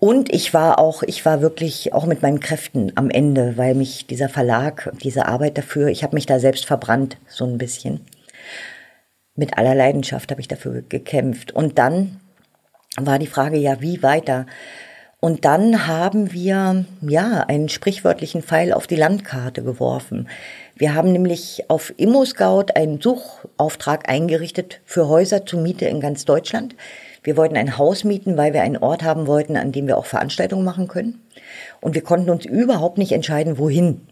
und 0.00 0.32
ich 0.32 0.54
war 0.54 0.78
auch, 0.78 1.02
ich 1.02 1.24
war 1.26 1.40
wirklich 1.40 1.92
auch 1.92 2.06
mit 2.06 2.22
meinen 2.22 2.38
Kräften 2.38 2.92
am 2.94 3.10
Ende, 3.10 3.56
weil 3.56 3.74
mich 3.74 4.06
dieser 4.06 4.28
Verlag, 4.28 4.92
diese 5.02 5.26
Arbeit 5.26 5.58
dafür, 5.58 5.88
ich 5.88 6.04
habe 6.04 6.14
mich 6.14 6.24
da 6.24 6.38
selbst 6.38 6.66
verbrannt, 6.66 7.16
so 7.26 7.44
ein 7.44 7.58
bisschen. 7.58 8.06
Mit 9.34 9.58
aller 9.58 9.74
Leidenschaft 9.74 10.30
habe 10.30 10.40
ich 10.40 10.46
dafür 10.46 10.82
gekämpft. 10.82 11.50
Und 11.50 11.78
dann 11.78 12.20
war 12.96 13.18
die 13.18 13.26
Frage, 13.26 13.56
ja, 13.56 13.80
wie 13.80 14.02
weiter? 14.02 14.46
Und 15.20 15.44
dann 15.44 15.88
haben 15.88 16.32
wir, 16.32 16.84
ja, 17.00 17.44
einen 17.48 17.68
sprichwörtlichen 17.68 18.42
Pfeil 18.42 18.72
auf 18.72 18.86
die 18.86 18.96
Landkarte 18.96 19.64
geworfen. 19.64 20.28
Wir 20.78 20.94
haben 20.94 21.10
nämlich 21.10 21.64
auf 21.68 21.92
ImmoScout 21.96 22.66
einen 22.76 23.00
Suchauftrag 23.00 24.08
eingerichtet 24.08 24.80
für 24.84 25.08
Häuser 25.08 25.44
zur 25.44 25.60
Miete 25.60 25.86
in 25.86 26.00
ganz 26.00 26.24
Deutschland. 26.24 26.76
Wir 27.24 27.36
wollten 27.36 27.56
ein 27.56 27.78
Haus 27.78 28.04
mieten, 28.04 28.36
weil 28.36 28.52
wir 28.52 28.62
einen 28.62 28.76
Ort 28.76 29.02
haben 29.02 29.26
wollten, 29.26 29.56
an 29.56 29.72
dem 29.72 29.88
wir 29.88 29.98
auch 29.98 30.06
Veranstaltungen 30.06 30.64
machen 30.64 30.86
können. 30.86 31.20
Und 31.80 31.96
wir 31.96 32.02
konnten 32.02 32.30
uns 32.30 32.44
überhaupt 32.44 32.96
nicht 32.96 33.10
entscheiden, 33.10 33.58
wohin. 33.58 34.06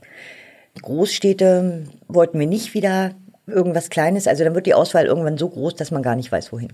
Großstädte 0.82 1.84
wollten 2.08 2.40
wir 2.40 2.48
nicht 2.48 2.74
wieder 2.74 3.12
irgendwas 3.46 3.88
Kleines. 3.88 4.26
Also 4.26 4.42
dann 4.42 4.56
wird 4.56 4.66
die 4.66 4.74
Auswahl 4.74 5.06
irgendwann 5.06 5.38
so 5.38 5.48
groß, 5.48 5.76
dass 5.76 5.92
man 5.92 6.02
gar 6.02 6.16
nicht 6.16 6.32
weiß, 6.32 6.52
wohin. 6.52 6.72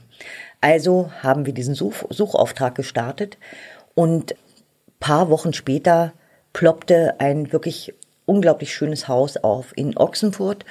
Also 0.63 1.11
haben 1.23 1.45
wir 1.45 1.53
diesen 1.53 1.75
Such 1.75 2.07
Suchauftrag 2.09 2.75
gestartet 2.75 3.37
und 3.95 4.35
paar 5.01 5.29
Wochen 5.29 5.53
später 5.53 6.15
ploppte 6.55 7.21
ein 7.21 7.53
wirklich 7.53 7.93
unglaublich 8.27 8.75
schönes 8.75 9.09
Haus 9.09 9.37
auf 9.37 9.73
in 9.77 9.97
Ochsenfurt 9.97 10.65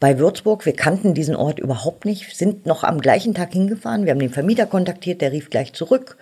bei 0.00 0.18
Würzburg. 0.18 0.66
Wir 0.66 0.74
kannten 0.74 1.14
diesen 1.14 1.36
Ort 1.36 1.58
überhaupt 1.58 2.04
nicht, 2.04 2.36
sind 2.36 2.66
noch 2.66 2.84
am 2.84 3.00
gleichen 3.00 3.34
Tag 3.34 3.52
hingefahren. 3.52 4.04
Wir 4.04 4.12
haben 4.12 4.18
den 4.18 4.32
Vermieter 4.32 4.66
kontaktiert, 4.66 5.20
der 5.20 5.32
rief 5.32 5.50
gleich 5.50 5.72
zurück 5.72 6.16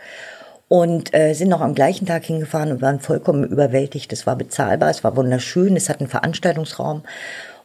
und 0.69 1.15
äh, 1.15 1.33
sind 1.33 1.49
noch 1.49 1.61
am 1.61 1.75
gleichen 1.75 2.07
Tag 2.07 2.25
hingefahren 2.25 2.73
und 2.73 2.83
waren 2.83 3.01
vollkommen 3.01 3.45
überwältigt. 3.45 4.13
Es 4.13 4.27
war 4.27 4.37
bezahlbar, 4.37 4.91
es 4.91 5.03
war 5.05 5.17
wunderschön, 5.17 5.77
es 5.77 5.89
hat 5.89 6.01
einen 6.01 6.11
Veranstaltungsraum 6.11 7.03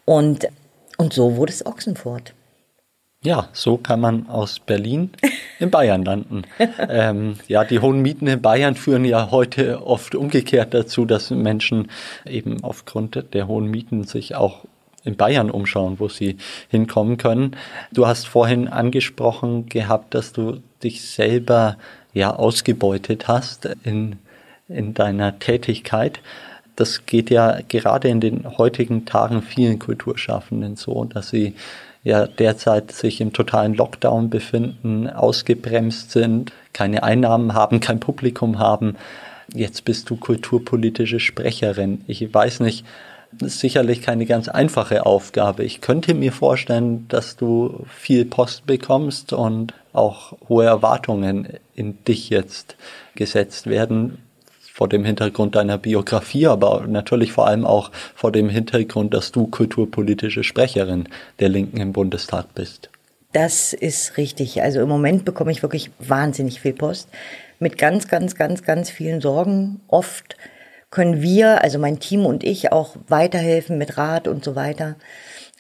und, 0.05 0.47
und 0.97 1.13
so 1.13 1.35
wurde 1.35 1.51
es 1.51 1.65
Ochsenfurt. 1.65 2.33
Ja, 3.23 3.47
so 3.53 3.77
kann 3.77 4.01
man 4.01 4.27
aus 4.27 4.59
Berlin 4.59 5.11
in 5.59 5.71
Bayern 5.71 6.03
landen. 6.03 6.43
ähm, 6.89 7.35
ja, 7.47 7.63
die 7.63 7.79
hohen 7.79 8.01
Mieten 8.01 8.27
in 8.27 8.41
Bayern 8.41 8.75
führen 8.75 9.05
ja 9.05 9.31
heute 9.31 9.87
oft 9.87 10.13
umgekehrt 10.13 10.73
dazu, 10.73 11.05
dass 11.05 11.31
Menschen 11.31 11.89
eben 12.25 12.61
aufgrund 12.65 13.33
der 13.33 13.47
hohen 13.47 13.71
Mieten 13.71 14.03
sich 14.03 14.35
auch 14.35 14.65
in 15.05 15.15
Bayern 15.15 15.49
umschauen, 15.49 15.99
wo 15.99 16.09
sie 16.09 16.37
hinkommen 16.67 17.15
können. 17.15 17.55
Du 17.93 18.07
hast 18.07 18.27
vorhin 18.27 18.67
angesprochen 18.67 19.67
gehabt, 19.67 20.13
dass 20.13 20.33
du 20.33 20.59
dich 20.83 21.01
selber 21.01 21.77
ja 22.13 22.35
ausgebeutet 22.35 23.29
hast 23.29 23.69
in, 23.83 24.17
in 24.67 24.93
deiner 24.93 25.39
Tätigkeit. 25.39 26.19
Das 26.75 27.05
geht 27.05 27.29
ja 27.29 27.59
gerade 27.69 28.09
in 28.09 28.19
den 28.19 28.57
heutigen 28.57 29.05
Tagen 29.05 29.41
vielen 29.41 29.79
Kulturschaffenden 29.79 30.75
so, 30.75 31.05
dass 31.05 31.29
sie 31.29 31.55
ja 32.03 32.27
derzeit 32.27 32.91
sich 32.91 33.21
im 33.21 33.33
totalen 33.33 33.73
Lockdown 33.73 34.29
befinden, 34.29 35.09
ausgebremst 35.09 36.11
sind, 36.11 36.51
keine 36.73 37.03
Einnahmen 37.03 37.53
haben, 37.53 37.79
kein 37.79 37.99
Publikum 37.99 38.59
haben. 38.59 38.95
Jetzt 39.53 39.85
bist 39.85 40.09
du 40.09 40.17
kulturpolitische 40.17 41.19
Sprecherin. 41.19 42.03
Ich 42.07 42.33
weiß 42.33 42.59
nicht, 42.59 42.85
ist 43.41 43.59
sicherlich 43.59 44.01
keine 44.01 44.25
ganz 44.25 44.47
einfache 44.47 45.05
Aufgabe. 45.05 45.63
Ich 45.63 45.81
könnte 45.81 46.13
mir 46.13 46.31
vorstellen, 46.31 47.07
dass 47.07 47.35
du 47.35 47.85
viel 47.87 48.25
Post 48.25 48.65
bekommst 48.65 49.33
und 49.33 49.73
auch 49.91 50.33
hohe 50.49 50.65
Erwartungen 50.65 51.47
in 51.75 52.03
dich 52.03 52.29
jetzt 52.29 52.75
gesetzt 53.15 53.67
werden 53.67 54.19
vor 54.73 54.89
dem 54.89 55.05
Hintergrund 55.05 55.53
deiner 55.53 55.77
Biografie, 55.77 56.47
aber 56.47 56.87
natürlich 56.87 57.31
vor 57.31 57.45
allem 57.45 57.63
auch 57.63 57.91
vor 58.15 58.31
dem 58.31 58.49
Hintergrund, 58.49 59.13
dass 59.13 59.31
du 59.31 59.45
kulturpolitische 59.45 60.43
Sprecherin 60.43 61.07
der 61.39 61.49
Linken 61.49 61.79
im 61.79 61.93
Bundestag 61.93 62.55
bist. 62.55 62.89
Das 63.33 63.73
ist 63.73 64.17
richtig. 64.17 64.63
Also 64.63 64.81
im 64.81 64.89
Moment 64.89 65.25
bekomme 65.25 65.51
ich 65.51 65.61
wirklich 65.61 65.91
wahnsinnig 65.99 66.59
viel 66.59 66.73
Post 66.73 67.07
mit 67.59 67.77
ganz, 67.77 68.07
ganz, 68.07 68.33
ganz, 68.33 68.63
ganz 68.63 68.89
vielen 68.89 69.21
Sorgen. 69.21 69.79
Oft 69.89 70.37
können 70.89 71.21
wir, 71.21 71.63
also 71.63 71.77
mein 71.77 71.99
Team 71.99 72.25
und 72.25 72.43
ich, 72.43 72.71
auch 72.71 72.95
weiterhelfen 73.07 73.77
mit 73.77 73.99
Rat 73.99 74.27
und 74.27 74.43
so 74.43 74.55
weiter. 74.55 74.95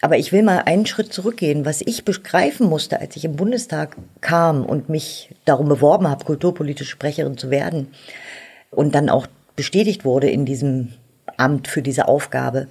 Aber 0.01 0.17
ich 0.17 0.31
will 0.31 0.41
mal 0.41 0.63
einen 0.65 0.87
Schritt 0.87 1.13
zurückgehen. 1.13 1.65
Was 1.65 1.81
ich 1.81 2.03
begreifen 2.03 2.67
musste, 2.67 2.99
als 2.99 3.15
ich 3.15 3.25
im 3.25 3.35
Bundestag 3.35 3.95
kam 4.21 4.65
und 4.65 4.89
mich 4.89 5.29
darum 5.45 5.69
beworben 5.69 6.09
habe, 6.09 6.25
kulturpolitische 6.25 6.89
Sprecherin 6.89 7.37
zu 7.37 7.51
werden, 7.51 7.89
und 8.75 8.95
dann 8.95 9.09
auch 9.09 9.27
bestätigt 9.55 10.05
wurde 10.05 10.29
in 10.29 10.45
diesem 10.45 10.93
Amt 11.37 11.67
für 11.67 11.81
diese 11.81 12.07
Aufgabe, 12.07 12.67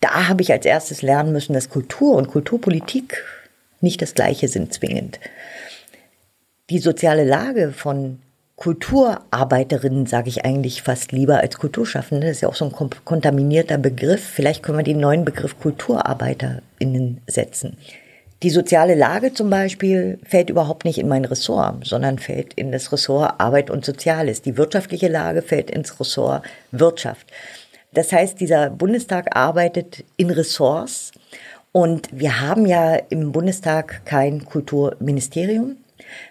da 0.00 0.28
habe 0.28 0.42
ich 0.42 0.52
als 0.52 0.64
erstes 0.64 1.02
lernen 1.02 1.32
müssen, 1.32 1.52
dass 1.52 1.68
Kultur 1.68 2.16
und 2.16 2.28
Kulturpolitik 2.28 3.24
nicht 3.80 4.02
das 4.02 4.14
gleiche 4.14 4.48
sind 4.48 4.72
zwingend. 4.72 5.20
Die 6.70 6.78
soziale 6.78 7.24
Lage 7.24 7.72
von 7.72 8.20
Kulturarbeiterinnen, 8.56 10.06
sage 10.06 10.28
ich 10.28 10.44
eigentlich 10.44 10.82
fast 10.82 11.12
lieber 11.12 11.38
als 11.38 11.58
Kulturschaffende, 11.58 12.26
das 12.26 12.36
ist 12.36 12.40
ja 12.42 12.48
auch 12.48 12.54
so 12.54 12.66
ein 12.66 12.90
kontaminierter 13.04 13.78
Begriff. 13.78 14.22
Vielleicht 14.22 14.62
können 14.62 14.78
wir 14.78 14.84
den 14.84 15.00
neuen 15.00 15.24
Begriff 15.24 15.58
Kulturarbeiterinnen 15.58 17.22
setzen. 17.26 17.78
Die 18.42 18.50
soziale 18.50 18.94
Lage 18.94 19.34
zum 19.34 19.50
Beispiel 19.50 20.18
fällt 20.24 20.48
überhaupt 20.48 20.86
nicht 20.86 20.98
in 20.98 21.08
mein 21.08 21.26
Ressort, 21.26 21.86
sondern 21.86 22.18
fällt 22.18 22.54
in 22.54 22.72
das 22.72 22.90
Ressort 22.90 23.34
Arbeit 23.38 23.68
und 23.68 23.84
Soziales. 23.84 24.40
Die 24.40 24.56
wirtschaftliche 24.56 25.08
Lage 25.08 25.42
fällt 25.42 25.70
ins 25.70 26.00
Ressort 26.00 26.42
Wirtschaft. 26.72 27.26
Das 27.92 28.12
heißt, 28.12 28.40
dieser 28.40 28.70
Bundestag 28.70 29.36
arbeitet 29.36 30.04
in 30.16 30.30
Ressorts 30.30 31.12
und 31.72 32.08
wir 32.12 32.40
haben 32.40 32.64
ja 32.64 32.94
im 32.94 33.32
Bundestag 33.32 34.06
kein 34.06 34.46
Kulturministerium, 34.46 35.76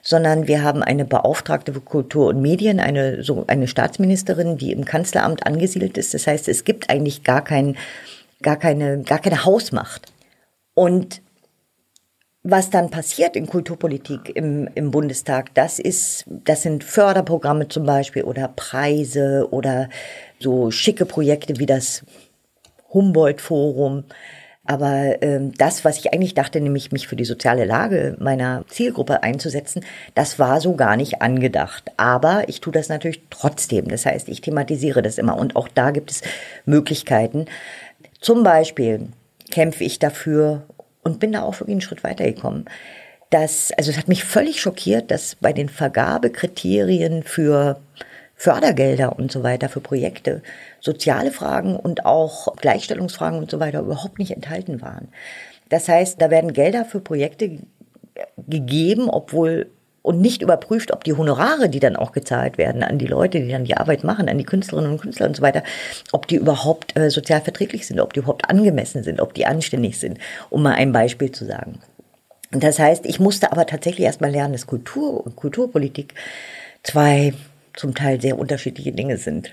sondern 0.02 0.48
wir 0.48 0.64
haben 0.64 0.82
eine 0.82 1.06
Beauftragte 1.06 1.74
für 1.74 1.82
Kultur 1.82 2.28
und 2.28 2.42
Medien, 2.42 2.80
eine, 2.80 3.24
so 3.24 3.44
eine 3.46 3.68
Staatsministerin, 3.68 4.58
die 4.58 4.72
im 4.72 4.84
Kanzleramt 4.84 5.46
angesiedelt 5.46 5.98
ist. 5.98 6.16
Das 6.16 6.26
heißt, 6.26 6.48
es 6.48 6.64
gibt 6.64 6.90
eigentlich 6.90 7.24
gar 7.24 7.44
kein, 7.44 7.78
gar 8.42 8.58
keine, 8.58 9.04
gar 9.04 9.20
keine 9.20 9.46
Hausmacht. 9.46 10.12
Und 10.74 11.22
was 12.44 12.70
dann 12.70 12.90
passiert 12.90 13.36
in 13.36 13.48
Kulturpolitik 13.48 14.36
im, 14.36 14.70
im 14.76 14.92
Bundestag, 14.92 15.54
das 15.56 15.78
ist, 15.78 16.26
das 16.28 16.62
sind 16.62 16.84
Förderprogramme 16.84 17.68
zum 17.68 17.86
Beispiel 17.86 18.24
oder 18.24 18.48
Preise 18.48 19.48
oder 19.52 19.90
so 20.40 20.72
schicke 20.72 21.06
Projekte 21.06 21.60
wie 21.60 21.66
das 21.66 22.04
Humboldt-Forum. 22.94 24.06
Aber 24.66 25.22
ähm, 25.24 25.52
das, 25.58 25.84
was 25.84 25.98
ich 25.98 26.14
eigentlich 26.14 26.36
dachte, 26.36 26.62
nämlich 26.62 26.92
mich 26.92 27.08
für 27.08 27.16
die 27.16 27.26
soziale 27.26 27.66
Lage 27.66 28.16
meiner 28.20 28.66
Zielgruppe 28.68 29.24
einzusetzen, 29.24 29.84
das 30.14 30.38
war 30.38 30.62
so 30.62 30.76
gar 30.76 30.96
nicht 30.96 31.24
angedacht. 31.24 31.92
Aber 31.98 32.48
ich 32.48 32.62
tue 32.62 32.72
das 32.72 32.88
natürlich 32.88 33.24
trotzdem. 33.32 33.88
Das 33.88 34.06
heißt, 34.06 34.30
ich 34.30 34.42
thematisiere 34.42 35.02
das 35.02 35.18
immer. 35.18 35.38
Und 35.38 35.56
auch 35.56 35.68
da 35.68 35.90
gibt 35.90 36.12
es 36.12 36.22
Möglichkeiten. 36.66 37.46
Zum 38.22 38.44
Beispiel 38.44 39.08
kämpfe 39.50 39.84
ich 39.84 39.98
dafür, 39.98 40.68
und 41.04 41.20
bin 41.20 41.32
da 41.32 41.42
auch 41.42 41.60
wirklich 41.60 41.76
einen 41.76 41.82
Schritt 41.82 42.04
weitergekommen. 42.04 42.66
Das, 43.30 43.72
also 43.78 43.92
es 43.92 43.98
hat 43.98 44.08
mich 44.08 44.24
völlig 44.24 44.60
schockiert, 44.60 45.12
dass 45.12 45.36
bei 45.36 45.54
den 45.54 45.70
Vergabekriterien 45.70 47.24
für 47.24 47.80
Fördergelder 48.36 49.20
und 49.20 49.32
so 49.32 49.44
weiter 49.44 49.70
für 49.70 49.82
Projekte, 49.82 50.42
soziale 50.80 51.30
Fragen 51.30 51.76
und 51.76 52.06
auch 52.06 52.56
Gleichstellungsfragen 52.56 53.38
und 53.38 53.52
so 53.52 53.60
weiter 53.60 53.82
überhaupt 53.82 54.18
nicht 54.18 54.32
enthalten 54.32 54.82
waren. 54.82 55.10
Das 55.68 55.88
heißt, 55.88 56.22
da 56.22 56.32
werden 56.32 56.54
Gelder 56.54 56.86
für 56.86 57.02
Projekte 57.02 57.60
gegeben, 58.48 59.10
obwohl 59.10 59.70
und 60.10 60.22
nicht 60.22 60.42
überprüft, 60.42 60.92
ob 60.92 61.04
die 61.04 61.14
Honorare, 61.14 61.70
die 61.70 61.80
dann 61.80 61.96
auch 61.96 62.14
gezahlt 62.14 62.58
werden 62.58 62.82
an 62.82 62.98
die 62.98 63.06
Leute, 63.06 63.42
die 63.42 63.52
dann 63.52 63.66
die 63.66 63.78
Arbeit 63.78 64.04
machen, 64.04 64.28
an 64.28 64.40
die 64.40 64.44
Künstlerinnen 64.44 64.94
und 64.94 65.00
Künstler 65.00 65.28
und 65.28 65.36
so 65.36 65.44
weiter, 65.44 65.62
ob 66.12 66.28
die 66.28 66.38
überhaupt 66.38 66.98
äh, 66.98 67.12
sozial 67.12 67.42
verträglich 67.42 67.86
sind, 67.86 68.00
ob 68.00 68.14
die 68.14 68.22
überhaupt 68.22 68.50
angemessen 68.50 69.04
sind, 69.04 69.22
ob 69.22 69.36
die 69.36 69.46
anständig 69.46 70.00
sind, 70.00 70.18
um 70.50 70.64
mal 70.64 70.74
ein 70.74 70.92
Beispiel 70.92 71.32
zu 71.32 71.46
sagen. 71.46 71.78
Das 72.50 72.80
heißt, 72.80 73.06
ich 73.06 73.20
musste 73.20 73.52
aber 73.52 73.68
tatsächlich 73.68 74.08
erstmal 74.08 74.32
lernen, 74.32 74.54
dass 74.54 74.66
Kultur 74.66 75.24
und 75.24 75.36
Kulturpolitik 75.36 76.16
zwei 76.82 77.36
zum 77.76 77.94
Teil 77.94 78.20
sehr 78.20 78.40
unterschiedliche 78.40 78.94
Dinge 78.94 79.18
sind. 79.18 79.52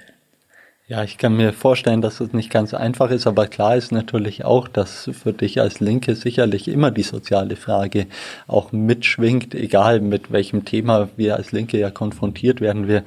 Ja, 0.89 1.03
ich 1.03 1.19
kann 1.19 1.37
mir 1.37 1.53
vorstellen, 1.53 2.01
dass 2.01 2.21
es 2.21 2.33
nicht 2.33 2.49
ganz 2.49 2.73
einfach 2.73 3.11
ist, 3.11 3.27
aber 3.27 3.49
klar 3.49 3.77
ist 3.77 3.91
natürlich 3.91 4.45
auch, 4.45 4.69
dass 4.69 5.11
für 5.13 5.33
dich 5.33 5.61
als 5.61 5.81
Linke 5.81 6.15
sicherlich 6.15 6.69
immer 6.69 6.93
die 6.93 7.03
soziale 7.03 7.57
Frage 7.57 8.07
auch 8.47 8.71
mitschwingt, 8.71 9.53
egal 9.53 10.01
mit 10.01 10.31
welchem 10.31 10.65
Thema 10.65 11.09
wir 11.17 11.35
als 11.35 11.51
Linke 11.51 11.77
ja 11.77 11.91
konfrontiert 11.91 12.61
werden. 12.61 12.87
Wir 12.87 13.03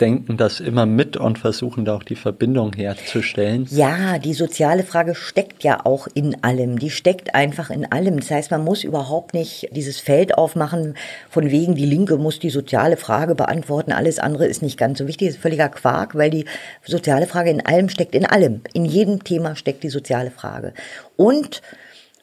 denken 0.00 0.36
das 0.36 0.60
immer 0.60 0.86
mit 0.86 1.16
und 1.16 1.38
versuchen 1.38 1.84
da 1.84 1.96
auch 1.96 2.02
die 2.02 2.16
Verbindung 2.16 2.72
herzustellen. 2.72 3.66
Ja, 3.70 4.18
die 4.18 4.34
soziale 4.34 4.82
Frage 4.82 5.14
steckt 5.14 5.64
ja 5.64 5.84
auch 5.84 6.08
in 6.14 6.42
allem. 6.42 6.78
Die 6.78 6.90
steckt 6.90 7.34
einfach 7.34 7.70
in 7.70 7.90
allem. 7.90 8.20
Das 8.20 8.30
heißt, 8.30 8.50
man 8.50 8.64
muss 8.64 8.84
überhaupt 8.84 9.34
nicht 9.34 9.68
dieses 9.72 10.00
Feld 10.00 10.36
aufmachen, 10.36 10.94
von 11.30 11.50
wegen, 11.50 11.74
die 11.74 11.86
Linke 11.86 12.16
muss 12.16 12.38
die 12.38 12.50
soziale 12.50 12.96
Frage 12.96 13.34
beantworten, 13.34 13.92
alles 13.92 14.18
andere 14.18 14.46
ist 14.46 14.62
nicht 14.62 14.78
ganz 14.78 14.98
so 14.98 15.06
wichtig. 15.06 15.28
Das 15.28 15.36
ist 15.36 15.42
völliger 15.42 15.68
Quark, 15.68 16.14
weil 16.14 16.30
die 16.30 16.44
soziale 16.84 17.26
Frage 17.26 17.50
in 17.50 17.64
allem 17.64 17.88
steckt, 17.88 18.14
in 18.14 18.26
allem. 18.26 18.62
In 18.72 18.84
jedem 18.84 19.24
Thema 19.24 19.56
steckt 19.56 19.82
die 19.82 19.88
soziale 19.88 20.30
Frage. 20.30 20.72
Und, 21.16 21.62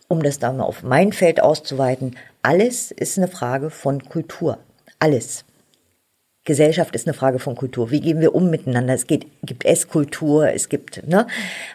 um 0.07 0.23
das 0.23 0.39
dann 0.39 0.57
mal 0.57 0.63
auf 0.63 0.83
mein 0.83 1.13
Feld 1.13 1.41
auszuweiten, 1.41 2.15
alles 2.41 2.91
ist 2.91 3.17
eine 3.17 3.27
Frage 3.27 3.69
von 3.69 4.03
Kultur. 4.03 4.57
Alles. 4.99 5.45
Gesellschaft 6.43 6.95
ist 6.95 7.07
eine 7.07 7.13
Frage 7.13 7.38
von 7.38 7.55
Kultur. 7.55 7.91
Wie 7.91 8.01
gehen 8.01 8.19
wir 8.19 8.33
um 8.33 8.50
miteinander? 8.50 8.95
Es 8.95 9.05
geht, 9.05 9.27
gibt 9.43 9.63
Esskultur, 9.63 10.50
es 10.50 10.69
gibt, 10.69 11.07
ne? 11.07 11.27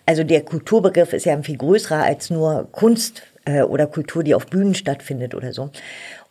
Also 0.06 0.24
der 0.24 0.44
Kulturbegriff 0.44 1.12
ist 1.12 1.24
ja 1.24 1.34
ein 1.34 1.44
viel 1.44 1.56
größerer 1.56 2.02
als 2.02 2.30
nur 2.30 2.68
Kunst 2.72 3.22
äh, 3.44 3.62
oder 3.62 3.86
Kultur, 3.86 4.24
die 4.24 4.34
auf 4.34 4.46
Bühnen 4.46 4.74
stattfindet 4.74 5.34
oder 5.36 5.52
so. 5.52 5.70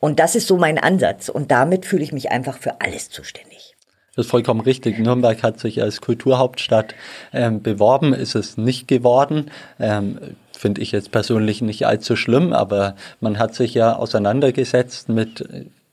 Und 0.01 0.19
das 0.19 0.35
ist 0.35 0.47
so 0.47 0.57
mein 0.57 0.77
Ansatz. 0.77 1.29
Und 1.29 1.49
damit 1.49 1.85
fühle 1.85 2.03
ich 2.03 2.11
mich 2.11 2.29
einfach 2.29 2.57
für 2.57 2.81
alles 2.81 3.09
zuständig. 3.09 3.75
Das 4.15 4.25
ist 4.25 4.31
vollkommen 4.31 4.61
richtig. 4.61 4.99
Nürnberg 4.99 5.41
hat 5.41 5.59
sich 5.59 5.81
als 5.81 6.01
Kulturhauptstadt 6.01 6.93
ähm, 7.33 7.61
beworben, 7.61 8.13
ist 8.13 8.35
es 8.35 8.57
nicht 8.57 8.87
geworden. 8.87 9.49
Ähm, 9.79 10.19
Finde 10.51 10.81
ich 10.81 10.91
jetzt 10.91 11.11
persönlich 11.11 11.61
nicht 11.61 11.85
allzu 11.85 12.15
schlimm, 12.15 12.53
aber 12.53 12.95
man 13.19 13.39
hat 13.39 13.55
sich 13.55 13.73
ja 13.73 13.95
auseinandergesetzt 13.95 15.09
mit 15.09 15.45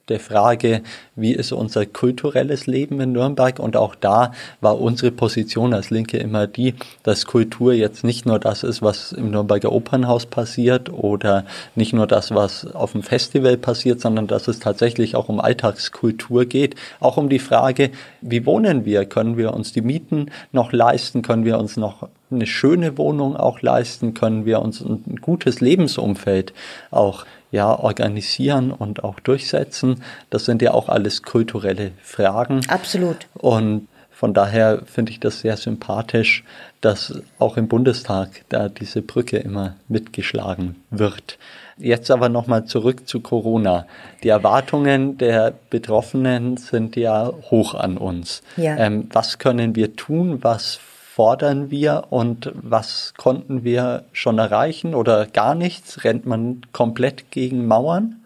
der 0.09 0.21
Frage, 0.21 0.83
wie 1.15 1.33
ist 1.33 1.53
unser 1.53 1.87
kulturelles 1.87 2.67
Leben 2.67 3.01
in 3.01 3.13
Nürnberg? 3.13 3.59
Und 3.59 3.77
auch 3.77 3.95
da 3.95 4.33
war 4.61 4.81
unsere 4.81 5.13
Position 5.13 5.75
als 5.75 5.91
Linke 5.91 6.19
immer 6.19 6.47
die, 6.47 6.75
dass 7.03 7.27
Kultur 7.27 7.73
jetzt 7.73 8.05
nicht 8.05 8.27
nur 8.27 8.39
das 8.39 8.63
ist, 8.63 8.83
was 8.83 9.13
im 9.13 9.31
Nürnberger 9.31 9.73
Opernhaus 9.73 10.27
passiert 10.27 10.91
oder 10.93 11.45
nicht 11.75 11.93
nur 11.93 12.07
das, 12.07 12.35
was 12.35 12.67
auf 12.75 12.93
dem 12.93 13.03
Festival 13.03 13.57
passiert, 13.57 14.01
sondern 14.01 14.27
dass 14.27 14.49
es 14.49 14.59
tatsächlich 14.59 15.15
auch 15.15 15.29
um 15.29 15.41
Alltagskultur 15.41 16.45
geht. 16.47 16.75
Auch 17.01 17.17
um 17.17 17.29
die 17.29 17.39
Frage, 17.39 17.91
wie 18.21 18.45
wohnen 18.47 18.85
wir? 18.85 19.05
Können 19.05 19.37
wir 19.37 19.55
uns 19.55 19.73
die 19.73 19.83
Mieten 19.83 20.31
noch 20.53 20.73
leisten? 20.73 21.23
Können 21.23 21.45
wir 21.45 21.59
uns 21.59 21.77
noch 21.77 22.09
eine 22.33 22.47
schöne 22.47 22.99
Wohnung 22.99 23.37
auch 23.37 23.61
leisten? 23.63 24.15
Können 24.15 24.45
wir 24.45 24.61
uns 24.61 24.81
ein 24.81 25.19
gutes 25.21 25.61
Lebensumfeld 25.61 26.53
auch 26.91 27.25
ja, 27.51 27.79
organisieren 27.79 28.73
und 28.73 29.05
auch 29.05 29.21
durchsetzen. 29.21 30.03
Das 30.31 30.47
sind 30.47 30.63
ja 30.63 30.73
auch 30.73 30.89
alles 30.89 31.23
kulturelle 31.23 31.93
Fragen. 32.03 32.63
Absolut. 32.69 33.27
Und 33.35 33.89
von 34.11 34.35
daher 34.35 34.83
finde 34.87 35.13
ich 35.13 35.21
das 35.21 35.41
sehr 35.41 35.57
sympathisch, 35.57 36.45
dass 36.81 37.21
auch 37.39 37.57
im 37.57 37.69
Bundestag 37.69 38.45
da 38.49 38.69
diese 38.69 39.03
Brücke 39.03 39.39
immer 39.39 39.75
mitgeschlagen 39.89 40.77
wird. 40.91 41.39
Jetzt 41.77 42.11
aber 42.11 42.29
nochmal 42.29 42.65
zurück 42.65 43.09
zu 43.09 43.21
Corona. 43.21 43.87
Die 44.23 44.29
Erwartungen 44.29 45.19
der 45.19 45.53
Betroffenen 45.71 46.57
sind 46.57 46.97
ja 46.97 47.33
hoch 47.51 47.75
an 47.75 47.99
uns. 47.99 48.43
Ja. 48.57 48.77
Ähm, 48.77 49.09
was 49.13 49.39
können 49.39 49.75
wir 49.75 49.97
tun? 49.97 50.39
Was 50.43 50.79
fordern 51.15 51.71
wir 51.71 52.05
und 52.09 52.51
was 52.55 53.13
konnten 53.19 53.65
wir 53.65 54.05
schon 54.13 54.39
erreichen 54.39 54.95
oder 54.95 55.27
gar 55.27 55.55
nichts? 55.55 56.05
Rennt 56.05 56.25
man 56.25 56.63
komplett 56.73 57.31
gegen 57.31 57.67
Mauern? 57.67 58.25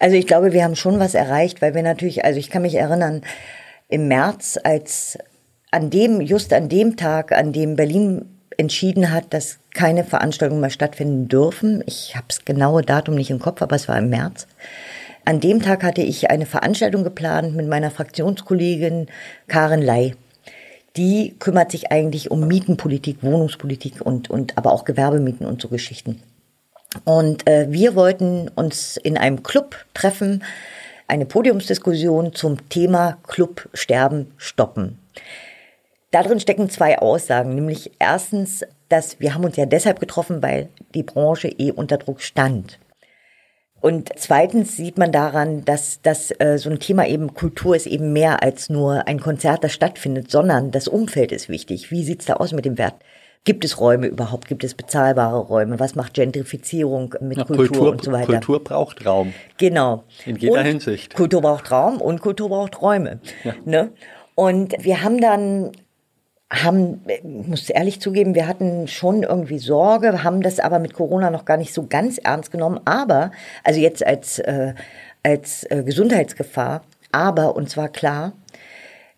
Also 0.00 0.16
ich 0.16 0.26
glaube, 0.26 0.52
wir 0.52 0.64
haben 0.64 0.74
schon 0.74 0.98
was 0.98 1.14
erreicht, 1.14 1.62
weil 1.62 1.74
wir 1.74 1.84
natürlich, 1.84 2.24
also 2.24 2.40
ich 2.40 2.50
kann 2.50 2.62
mich 2.62 2.74
erinnern, 2.74 3.22
im 3.88 4.08
März, 4.08 4.58
als 4.64 5.18
an 5.70 5.90
dem, 5.90 6.20
just 6.20 6.52
an 6.52 6.68
dem 6.68 6.96
Tag, 6.96 7.30
an 7.30 7.52
dem 7.52 7.76
Berlin 7.76 8.24
entschieden 8.56 9.12
hat, 9.12 9.32
dass 9.32 9.58
keine 9.72 10.02
Veranstaltungen 10.02 10.60
mehr 10.60 10.70
stattfinden 10.70 11.28
dürfen. 11.28 11.84
Ich 11.86 12.16
habe 12.16 12.26
das 12.26 12.44
genaue 12.44 12.82
Datum 12.82 13.14
nicht 13.14 13.30
im 13.30 13.38
Kopf, 13.38 13.62
aber 13.62 13.76
es 13.76 13.86
war 13.86 13.98
im 13.98 14.10
März. 14.10 14.48
An 15.24 15.38
dem 15.38 15.62
Tag 15.62 15.84
hatte 15.84 16.02
ich 16.02 16.28
eine 16.28 16.46
Veranstaltung 16.46 17.04
geplant 17.04 17.54
mit 17.54 17.68
meiner 17.68 17.92
Fraktionskollegin 17.92 19.06
Karen 19.46 19.82
Ley 19.82 20.14
die 20.96 21.34
kümmert 21.38 21.70
sich 21.70 21.92
eigentlich 21.92 22.30
um 22.30 22.46
Mietenpolitik, 22.46 23.22
Wohnungspolitik 23.22 24.00
und, 24.00 24.30
und 24.30 24.56
aber 24.56 24.72
auch 24.72 24.84
Gewerbemieten 24.84 25.46
und 25.46 25.60
so 25.60 25.68
Geschichten. 25.68 26.22
Und 27.04 27.46
äh, 27.46 27.66
wir 27.70 27.94
wollten 27.94 28.48
uns 28.54 28.96
in 28.96 29.18
einem 29.18 29.42
Club 29.42 29.76
treffen, 29.92 30.42
eine 31.08 31.26
Podiumsdiskussion 31.26 32.34
zum 32.34 32.68
Thema 32.68 33.18
Club 33.26 33.68
sterben 33.74 34.32
stoppen. 34.38 34.98
Darin 36.10 36.40
stecken 36.40 36.70
zwei 36.70 36.98
Aussagen, 36.98 37.54
nämlich 37.54 37.92
erstens, 37.98 38.64
dass 38.88 39.20
wir 39.20 39.34
haben 39.34 39.44
uns 39.44 39.56
ja 39.56 39.66
deshalb 39.66 40.00
getroffen, 40.00 40.42
weil 40.42 40.68
die 40.94 41.02
Branche 41.02 41.48
eh 41.48 41.72
unter 41.72 41.98
Druck 41.98 42.22
stand. 42.22 42.78
Und 43.80 44.10
zweitens 44.16 44.76
sieht 44.76 44.98
man 44.98 45.12
daran, 45.12 45.64
dass 45.64 46.00
dass 46.02 46.32
äh, 46.38 46.58
so 46.58 46.70
ein 46.70 46.80
Thema 46.80 47.06
eben 47.06 47.34
Kultur 47.34 47.76
ist 47.76 47.86
eben 47.86 48.12
mehr 48.12 48.42
als 48.42 48.68
nur 48.68 49.06
ein 49.06 49.20
Konzert, 49.20 49.62
das 49.62 49.72
stattfindet, 49.72 50.30
sondern 50.30 50.70
das 50.70 50.88
Umfeld 50.88 51.30
ist 51.30 51.48
wichtig. 51.48 51.90
Wie 51.90 52.02
sieht's 52.02 52.26
da 52.26 52.34
aus 52.34 52.52
mit 52.52 52.64
dem 52.64 52.78
Wert? 52.78 52.94
Gibt 53.44 53.64
es 53.64 53.78
Räume 53.78 54.08
überhaupt? 54.08 54.48
Gibt 54.48 54.64
es 54.64 54.74
bezahlbare 54.74 55.38
Räume? 55.38 55.78
Was 55.78 55.94
macht 55.94 56.14
Gentrifizierung 56.14 57.14
mit 57.20 57.38
ja, 57.38 57.44
Kultur, 57.44 57.68
Kultur, 57.68 57.90
und 57.92 58.02
so 58.02 58.10
weiter? 58.10 58.26
Kultur 58.26 58.64
braucht 58.64 59.06
Raum. 59.06 59.32
Genau. 59.56 60.02
In 60.24 60.34
jeder 60.34 60.58
und 60.58 60.66
Hinsicht. 60.66 61.14
Kultur 61.14 61.42
braucht 61.42 61.70
Raum 61.70 62.00
und 62.00 62.20
Kultur 62.20 62.48
braucht 62.48 62.82
Räume. 62.82 63.20
Ja. 63.44 63.54
Ne? 63.64 63.92
Und 64.34 64.74
wir 64.80 65.04
haben 65.04 65.20
dann 65.20 65.70
haben, 66.50 67.02
muss 67.24 67.68
ehrlich 67.70 68.00
zugeben, 68.00 68.34
wir 68.34 68.46
hatten 68.46 68.86
schon 68.86 69.24
irgendwie 69.24 69.58
Sorge, 69.58 70.22
haben 70.22 70.42
das 70.42 70.60
aber 70.60 70.78
mit 70.78 70.94
Corona 70.94 71.30
noch 71.30 71.44
gar 71.44 71.56
nicht 71.56 71.74
so 71.74 71.86
ganz 71.86 72.18
ernst 72.18 72.52
genommen. 72.52 72.80
Aber, 72.84 73.32
also 73.64 73.80
jetzt 73.80 74.06
als, 74.06 74.38
äh, 74.38 74.74
als 75.22 75.64
äh, 75.70 75.82
Gesundheitsgefahr, 75.82 76.82
aber, 77.10 77.56
und 77.56 77.68
zwar 77.68 77.88
klar, 77.88 78.32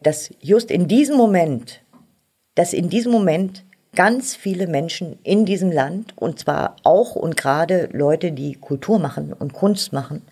dass 0.03 0.31
just 0.41 0.71
in 0.71 0.89
diesem 0.89 1.17
Moment, 1.17 1.83
dass 2.55 2.73
in 2.73 2.89
diesem 2.89 3.13
Moment 3.13 3.65
ganz 3.95 4.35
viele 4.35 4.67
Menschen 4.67 5.19
in 5.23 5.45
diesem 5.45 5.71
Land, 5.71 6.15
und 6.17 6.39
zwar 6.39 6.77
auch 6.83 7.15
und 7.15 7.37
gerade 7.37 7.89
Leute, 7.93 8.33
die 8.33 8.55
Kultur 8.55 8.99
machen 8.99 9.33
und 9.33 9.53
Kunst 9.53 9.93
machen, 9.93 10.23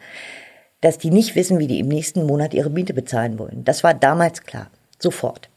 dass 0.80 0.98
die 0.98 1.10
nicht 1.10 1.34
wissen, 1.34 1.58
wie 1.58 1.66
die 1.66 1.80
im 1.80 1.88
nächsten 1.88 2.26
Monat 2.26 2.54
ihre 2.54 2.70
Miete 2.70 2.94
bezahlen 2.94 3.38
wollen. 3.38 3.64
Das 3.64 3.82
war 3.82 3.92
damals 3.92 4.42
klar, 4.42 4.70
sofort. 4.98 5.48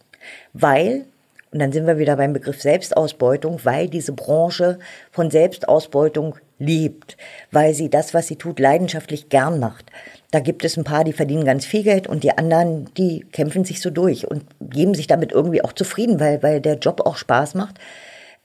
Weil 0.53 1.05
und 1.51 1.59
dann 1.59 1.71
sind 1.71 1.87
wir 1.87 1.97
wieder 1.97 2.15
beim 2.15 2.33
Begriff 2.33 2.61
Selbstausbeutung, 2.61 3.59
weil 3.63 3.89
diese 3.89 4.13
Branche 4.13 4.77
von 5.11 5.31
Selbstausbeutung 5.31 6.35
lebt, 6.59 7.17
weil 7.51 7.73
sie 7.73 7.89
das, 7.89 8.13
was 8.13 8.27
sie 8.27 8.35
tut, 8.35 8.59
leidenschaftlich 8.59 9.29
gern 9.29 9.59
macht. 9.59 9.85
Da 10.29 10.41
gibt 10.41 10.63
es 10.63 10.77
ein 10.77 10.83
paar, 10.83 11.03
die 11.03 11.13
verdienen 11.13 11.45
ganz 11.45 11.65
viel 11.65 11.83
Geld 11.83 12.05
und 12.05 12.23
die 12.23 12.37
anderen, 12.37 12.93
die 12.95 13.25
kämpfen 13.31 13.65
sich 13.65 13.81
so 13.81 13.89
durch 13.89 14.27
und 14.27 14.45
geben 14.61 14.93
sich 14.93 15.07
damit 15.07 15.31
irgendwie 15.31 15.63
auch 15.63 15.73
zufrieden, 15.73 16.19
weil, 16.19 16.43
weil 16.43 16.61
der 16.61 16.77
Job 16.77 17.01
auch 17.05 17.17
Spaß 17.17 17.55
macht. 17.55 17.79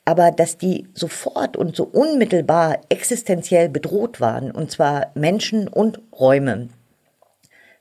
Aber 0.07 0.31
dass 0.31 0.57
die 0.57 0.87
sofort 0.95 1.57
und 1.57 1.77
so 1.77 1.85
unmittelbar 1.85 2.81
existenziell 2.89 3.69
bedroht 3.69 4.21
waren, 4.21 4.51
und 4.51 4.71
zwar 4.71 5.11
Menschen 5.15 5.69
und 5.69 6.01
Räume, 6.19 6.69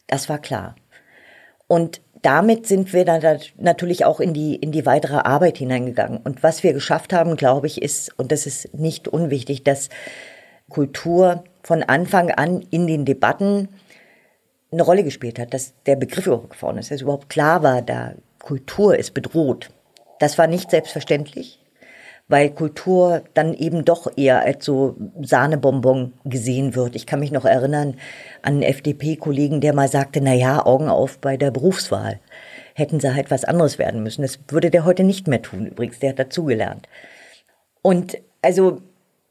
das 0.08 0.28
war 0.28 0.40
klar. 0.40 0.76
Und 1.68 2.02
damit 2.24 2.68
sind 2.68 2.94
wir 2.94 3.06
dann 3.06 3.22
natürlich 3.58 4.06
auch 4.06 4.20
in 4.20 4.34
die, 4.34 4.56
in 4.56 4.72
die 4.72 4.86
weitere 4.86 5.18
Arbeit 5.18 5.58
hineingegangen. 5.58 6.18
Und 6.18 6.42
was 6.42 6.64
wir 6.64 6.74
geschafft 6.74 7.14
haben, 7.14 7.36
glaube 7.36 7.68
ich, 7.68 7.82
ist, 7.82 8.18
und 8.18 8.32
das 8.32 8.46
ist 8.48 8.74
nicht 8.74 9.08
unwichtig, 9.08 9.64
dass 9.64 9.90
Kultur 10.70 11.44
von 11.62 11.84
Anfang 11.84 12.32
an 12.32 12.66
in 12.72 12.88
den 12.88 13.06
Debatten 13.06 13.68
eine 14.72 14.84
Rolle 14.84 15.04
gespielt 15.04 15.38
hat, 15.38 15.54
dass 15.54 15.74
der 15.86 15.98
Begriff 15.98 16.26
überhaupt 16.26 16.56
vorne 16.56 16.80
ist, 16.80 16.92
dass 16.92 17.02
überhaupt 17.02 17.30
klar 17.30 17.62
war, 17.62 17.82
da 17.82 18.14
Kultur 18.40 18.98
ist 18.98 19.14
bedroht. 19.14 19.70
Das 20.20 20.38
war 20.38 20.48
nicht 20.48 20.72
selbstverständlich, 20.72 21.60
weil 22.34 22.50
Kultur 22.50 23.22
dann 23.36 23.54
eben 23.54 23.86
doch 23.86 24.12
eher 24.18 24.40
als 24.40 24.66
so 24.66 24.96
Sahnebonbon 25.22 26.14
gesehen 26.26 26.74
wird. 26.74 26.96
Ich 26.96 27.06
kann 27.06 27.20
mich 27.20 27.32
noch 27.32 27.46
erinnern 27.46 27.94
an 28.42 28.54
einen 28.54 28.64
FDP-Kollegen, 28.64 29.62
der 29.62 29.76
mal 29.76 29.88
sagte, 29.88 30.20
na 30.20 30.34
ja, 30.34 30.66
Augen 30.66 30.90
auf 30.90 31.20
bei 31.20 31.38
der 31.38 31.52
Berufswahl. 31.52 32.20
Hätten 32.74 33.00
sie 33.00 33.14
halt 33.14 33.30
was 33.30 33.46
anderes 33.46 33.78
werden 33.78 34.02
müssen. 34.02 34.24
Das 34.24 34.40
würde 34.48 34.72
der 34.72 34.84
heute 34.84 35.04
nicht 35.04 35.28
mehr 35.28 35.44
tun, 35.44 35.68
übrigens. 35.68 36.00
Der 36.00 36.10
hat 36.10 36.18
dazugelernt. 36.18 36.90
Und 37.84 38.18
also 38.42 38.82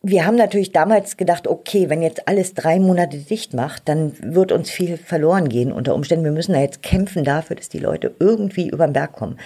wir 0.01 0.25
haben 0.25 0.37
natürlich 0.37 0.71
damals 0.71 1.17
gedacht, 1.17 1.49
okay, 1.49 1.91
wenn 1.91 2.03
jetzt 2.03 2.29
alles 2.29 2.55
drei 2.55 2.79
Monate 2.79 3.17
dicht 3.17 3.53
macht, 3.53 3.89
dann 3.89 4.13
wird 4.21 4.53
uns 4.53 4.71
viel 4.71 4.97
verloren 4.97 5.49
gehen 5.49 5.73
unter 5.73 5.97
Umständen. 5.97 6.25
Wir 6.25 6.31
müssen 6.31 6.53
da 6.53 6.61
jetzt 6.61 6.85
kämpfen 6.85 7.25
dafür, 7.25 7.57
dass 7.57 7.69
die 7.69 7.81
Leute 7.81 8.15
irgendwie 8.21 8.69
über 8.69 8.87
den 8.87 8.93
Berg 8.93 9.15
kommen. 9.15 9.41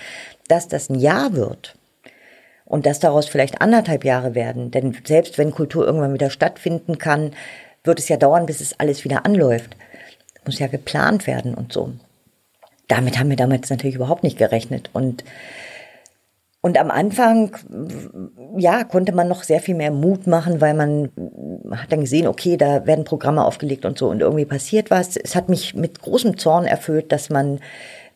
Dass 0.46 0.68
das 0.68 0.90
ein 0.90 0.96
Jahr 0.96 1.32
wird 1.32 1.74
und 2.66 2.84
dass 2.84 2.98
daraus 2.98 3.26
vielleicht 3.26 3.62
anderthalb 3.62 4.04
Jahre 4.04 4.34
werden, 4.34 4.70
denn 4.70 4.94
selbst 5.04 5.38
wenn 5.38 5.52
Kultur 5.52 5.86
irgendwann 5.86 6.12
wieder 6.12 6.30
stattfinden 6.30 6.98
kann, 6.98 7.30
wird 7.84 7.98
es 7.98 8.08
ja 8.08 8.16
dauern, 8.16 8.46
bis 8.46 8.60
es 8.60 8.78
alles 8.78 9.04
wieder 9.04 9.24
anläuft. 9.24 9.76
Muss 10.44 10.58
ja 10.58 10.66
geplant 10.66 11.26
werden 11.26 11.54
und 11.54 11.72
so. 11.72 11.92
Damit 12.88 13.18
haben 13.18 13.30
wir 13.30 13.36
damals 13.36 13.70
natürlich 13.70 13.96
überhaupt 13.96 14.22
nicht 14.22 14.38
gerechnet 14.38 14.90
und 14.92 15.24
und 16.66 16.78
am 16.78 16.90
Anfang, 16.90 17.56
ja, 18.56 18.82
konnte 18.82 19.12
man 19.12 19.28
noch 19.28 19.44
sehr 19.44 19.60
viel 19.60 19.76
mehr 19.76 19.92
Mut 19.92 20.26
machen, 20.26 20.60
weil 20.60 20.74
man 20.74 21.12
hat 21.70 21.92
dann 21.92 22.00
gesehen, 22.00 22.26
okay, 22.26 22.56
da 22.56 22.86
werden 22.86 23.04
Programme 23.04 23.44
aufgelegt 23.44 23.84
und 23.84 23.96
so 23.96 24.08
und 24.08 24.20
irgendwie 24.20 24.46
passiert 24.46 24.90
was. 24.90 25.16
Es 25.16 25.36
hat 25.36 25.48
mich 25.48 25.76
mit 25.76 26.02
großem 26.02 26.38
Zorn 26.38 26.64
erfüllt, 26.64 27.12
dass 27.12 27.30
man 27.30 27.60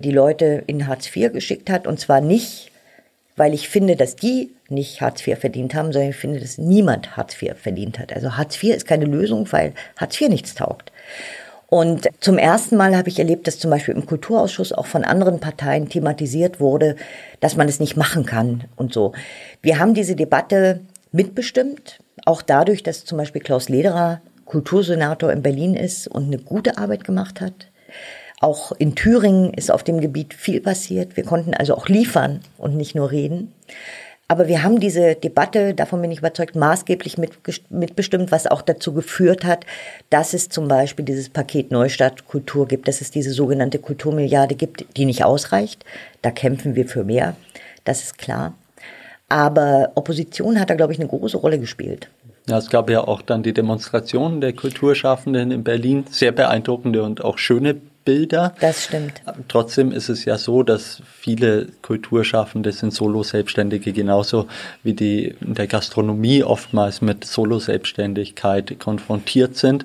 die 0.01 0.11
Leute 0.11 0.65
in 0.67 0.89
Hartz 0.89 1.15
IV 1.15 1.33
geschickt 1.33 1.71
hat 1.71 1.87
und 1.87 2.01
zwar 2.01 2.21
nicht, 2.21 2.70
weil 3.41 3.55
ich 3.55 3.71
finde, 3.71 3.97
dass 3.97 4.17
die 4.17 4.55
nicht 4.69 5.01
Hartz 5.01 5.27
IV 5.27 5.39
verdient 5.39 5.75
haben, 5.75 5.93
sondern 5.95 6.11
ich 6.11 6.17
finde, 6.17 6.41
dass 6.41 6.59
niemand 6.59 7.17
Hartz 7.17 7.41
IV 7.41 7.57
verdient 7.57 7.99
hat. 7.99 8.13
Also 8.13 8.37
Hartz 8.37 8.63
IV 8.63 8.77
ist 8.77 8.87
keine 8.87 9.07
Lösung, 9.07 9.51
weil 9.51 9.73
Hartz 9.97 10.21
IV 10.21 10.29
nichts 10.29 10.55
taugt. 10.55 10.93
Und 11.67 12.07
zum 12.21 12.37
ersten 12.37 12.77
Mal 12.77 12.95
habe 12.95 13.09
ich 13.09 13.19
erlebt, 13.19 13.47
dass 13.47 13.59
zum 13.59 13.71
Beispiel 13.71 13.95
im 13.95 14.05
Kulturausschuss 14.05 14.75
auch 14.75 14.85
von 14.85 15.05
anderen 15.05 15.41
Parteien 15.41 15.89
thematisiert 15.89 16.61
wurde, 16.61 16.97
dass 17.41 17.57
man 17.57 17.67
es 17.67 17.81
nicht 17.81 17.97
machen 17.97 18.27
kann 18.27 18.65
und 18.77 18.93
so. 18.93 19.15
Wir 19.63 19.79
haben 19.79 19.95
diese 19.95 20.17
Debatte 20.17 20.81
mitbestimmt, 21.11 22.01
auch 22.27 22.43
dadurch, 22.43 22.83
dass 22.83 23.07
zum 23.07 23.17
Beispiel 23.17 23.41
Klaus 23.41 23.71
Lederer 23.71 24.21
Kultursenator 24.45 25.33
in 25.33 25.41
Berlin 25.41 25.73
ist 25.73 26.09
und 26.09 26.25
eine 26.25 26.37
gute 26.37 26.77
Arbeit 26.77 27.05
gemacht 27.05 27.41
hat. 27.41 27.55
Auch 28.41 28.73
in 28.73 28.95
Thüringen 28.95 29.53
ist 29.53 29.71
auf 29.71 29.85
dem 29.85 30.01
Gebiet 30.01 30.33
viel 30.35 30.61
passiert. 30.63 31.17
Wir 31.17 31.25
konnten 31.25 31.55
also 31.55 31.77
auch 31.77 31.89
liefern 31.89 32.41
und 32.57 32.77
nicht 32.77 32.95
nur 32.95 33.11
reden. 33.11 33.53
Aber 34.29 34.49
wir 34.49 34.63
haben 34.63 34.81
diese 34.81 35.17
Debatte, 35.17 35.75
davon 35.75 36.01
bin 36.01 36.13
ich 36.13 36.21
überzeugt, 36.21 36.55
maßgeblich 36.55 37.19
mitbestimmt, 37.69 38.31
was 38.31 38.47
auch 38.47 38.63
dazu 38.63 38.95
geführt 38.95 39.45
hat, 39.45 39.67
dass 40.09 40.35
es 40.35 40.49
zum 40.49 40.69
Beispiel 40.69 41.05
dieses 41.05 41.29
Paket 41.29 41.71
Neustadt 41.71 42.27
Kultur 42.29 42.69
gibt, 42.69 42.87
dass 42.87 43.01
es 43.01 43.11
diese 43.11 43.33
sogenannte 43.33 43.81
Kulturmilliarde 43.81 44.55
gibt, 44.55 44.97
die 44.97 45.05
nicht 45.05 45.25
ausreicht. 45.25 45.85
Da 46.23 46.31
kämpfen 46.31 46.77
wir 46.77 46.87
für 46.87 47.03
mehr. 47.05 47.35
Das 47.85 48.03
ist 48.05 48.19
klar. 48.19 48.55
Aber 49.29 49.91
Opposition 49.97 50.61
hat 50.61 50.71
da, 50.71 50.77
glaube 50.77 50.93
ich, 50.93 51.01
eine 51.01 51.09
große 51.09 51.37
Rolle 51.37 51.59
gespielt. 51.59 52.09
Ja, 52.49 52.59
es 52.59 52.71
gab 52.71 52.89
ja 52.89 53.07
auch 53.07 53.23
dann 53.23 53.43
die 53.43 53.53
Demonstrationen 53.53 54.41
der 54.41 54.53
Kulturschaffenden 54.53 55.51
in 55.51 55.65
Berlin, 55.65 56.05
sehr 56.09 56.33
beeindruckende 56.33 57.03
und 57.03 57.25
auch 57.25 57.37
schöne 57.37 57.81
Bilder. 58.11 58.55
Das 58.59 58.87
stimmt. 58.87 59.23
Trotzdem 59.47 59.93
ist 59.93 60.09
es 60.09 60.25
ja 60.25 60.37
so, 60.37 60.65
dass 60.65 61.01
viele 61.07 61.67
Kulturschaffende 61.81 62.73
sind 62.73 62.93
Solo-Selbstständige, 62.93 63.93
genauso 63.93 64.49
wie 64.83 64.95
die 64.95 65.37
in 65.41 65.55
der 65.55 65.69
Gastronomie 65.69 66.43
oftmals 66.43 67.03
mit 67.03 67.25
Solo-Selbstständigkeit 67.25 68.81
konfrontiert 68.81 69.57
sind. 69.57 69.85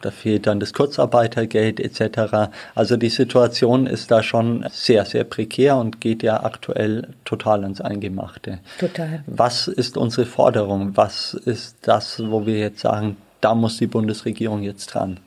Da 0.00 0.10
fehlt 0.10 0.48
dann 0.48 0.58
das 0.58 0.72
Kurzarbeitergeld 0.72 1.78
etc. 1.78 2.50
Also 2.74 2.96
die 2.96 3.08
Situation 3.08 3.86
ist 3.86 4.10
da 4.10 4.24
schon 4.24 4.66
sehr, 4.72 5.04
sehr 5.04 5.22
prekär 5.22 5.76
und 5.76 6.00
geht 6.00 6.24
ja 6.24 6.42
aktuell 6.42 7.06
total 7.24 7.62
ins 7.62 7.80
Eingemachte. 7.80 8.58
Total. 8.80 9.22
Was 9.28 9.68
ist 9.68 9.96
unsere 9.96 10.26
Forderung? 10.26 10.96
Was 10.96 11.34
ist 11.34 11.76
das, 11.82 12.20
wo 12.20 12.46
wir 12.46 12.58
jetzt 12.58 12.80
sagen, 12.80 13.16
da 13.40 13.54
muss 13.54 13.76
die 13.76 13.86
Bundesregierung 13.86 14.64
jetzt 14.64 14.86
dran? 14.86 15.20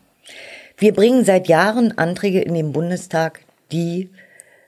Wir 0.80 0.94
bringen 0.94 1.26
seit 1.26 1.48
Jahren 1.48 1.98
Anträge 1.98 2.40
in 2.40 2.54
den 2.54 2.72
Bundestag, 2.72 3.40
die 3.72 4.12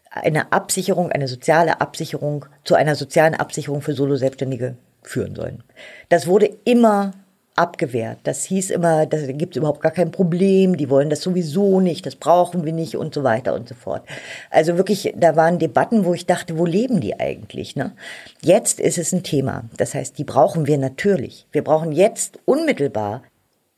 eine 0.10 0.52
Absicherung, 0.52 1.12
eine 1.12 1.28
soziale 1.28 1.82
Absicherung 1.82 2.46
zu 2.64 2.74
einer 2.74 2.96
sozialen 2.96 3.36
Absicherung 3.36 3.82
für 3.82 3.94
Solo-Selbstständige 3.94 4.76
führen 5.04 5.36
sollen. 5.36 5.64
Das 6.10 6.26
wurde 6.26 6.50
immer 6.66 7.12
abgewehrt. 7.56 8.20
Das 8.24 8.44
hieß 8.46 8.72
immer, 8.72 9.06
da 9.06 9.18
gibt 9.34 9.56
es 9.56 9.58
überhaupt 9.58 9.82
gar 9.82 9.92
kein 9.92 10.12
Problem, 10.12 10.78
die 10.78 10.90
wollen 10.90 11.12
das 11.12 11.22
sowieso 11.22 11.80
nicht, 11.80 12.06
das 12.06 12.16
brauchen 12.16 12.64
wir 12.64 12.74
nicht 12.74 12.96
und 12.96 13.14
so 13.14 13.24
weiter 13.24 13.54
und 13.54 13.68
so 13.68 13.76
fort. 13.76 14.02
Also 14.50 14.78
wirklich, 14.78 15.14
da 15.16 15.36
waren 15.36 15.60
Debatten, 15.60 16.06
wo 16.06 16.14
ich 16.14 16.26
dachte, 16.26 16.58
wo 16.58 16.66
leben 16.66 17.02
die 17.02 17.20
eigentlich? 17.20 17.76
Ne? 17.76 17.92
Jetzt 18.42 18.80
ist 18.80 18.98
es 18.98 19.12
ein 19.12 19.24
Thema. 19.24 19.66
Das 19.78 19.94
heißt, 19.94 20.18
die 20.18 20.24
brauchen 20.24 20.66
wir 20.66 20.78
natürlich. 20.78 21.46
Wir 21.52 21.64
brauchen 21.64 21.92
jetzt 21.92 22.40
unmittelbar 22.46 23.22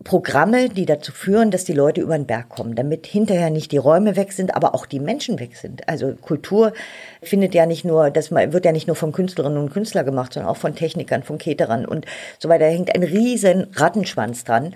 Programme, 0.04 0.70
die 0.70 0.86
dazu 0.86 1.12
führen, 1.12 1.52
dass 1.52 1.64
die 1.64 1.74
Leute 1.74 2.02
über 2.02 2.18
den 2.18 2.26
Berg 2.26 2.50
kommen, 2.50 2.76
damit 2.76 3.06
hinterher 3.06 3.50
nicht 3.50 3.72
die 3.72 3.78
Räume 3.78 4.16
weg 4.16 4.32
sind, 4.32 4.56
aber 4.56 4.74
auch 4.74 4.86
die 4.86 5.00
Menschen 5.00 5.40
weg 5.40 5.56
sind. 5.56 5.88
Also 5.88 6.14
Kultur 6.14 6.74
findet 7.22 7.54
ja 7.54 7.66
nicht 7.66 7.86
nur, 7.86 8.10
das 8.10 8.32
wird 8.32 8.66
ja 8.66 8.72
nicht 8.72 8.88
nur 8.88 8.96
von 8.96 9.12
Künstlerinnen 9.12 9.58
und 9.58 9.72
Künstlern 9.72 10.06
gemacht, 10.06 10.34
sondern 10.34 10.52
auch 10.52 10.58
von 10.58 10.76
Technikern, 10.76 11.24
von 11.24 11.38
Caterern 11.38 11.86
und 11.86 12.06
so 12.40 12.50
weiter. 12.50 12.66
Da 12.66 12.72
hängt 12.72 12.94
ein 12.96 13.04
riesen 13.04 13.68
Rattenschwanz 13.74 14.44
dran. 14.44 14.76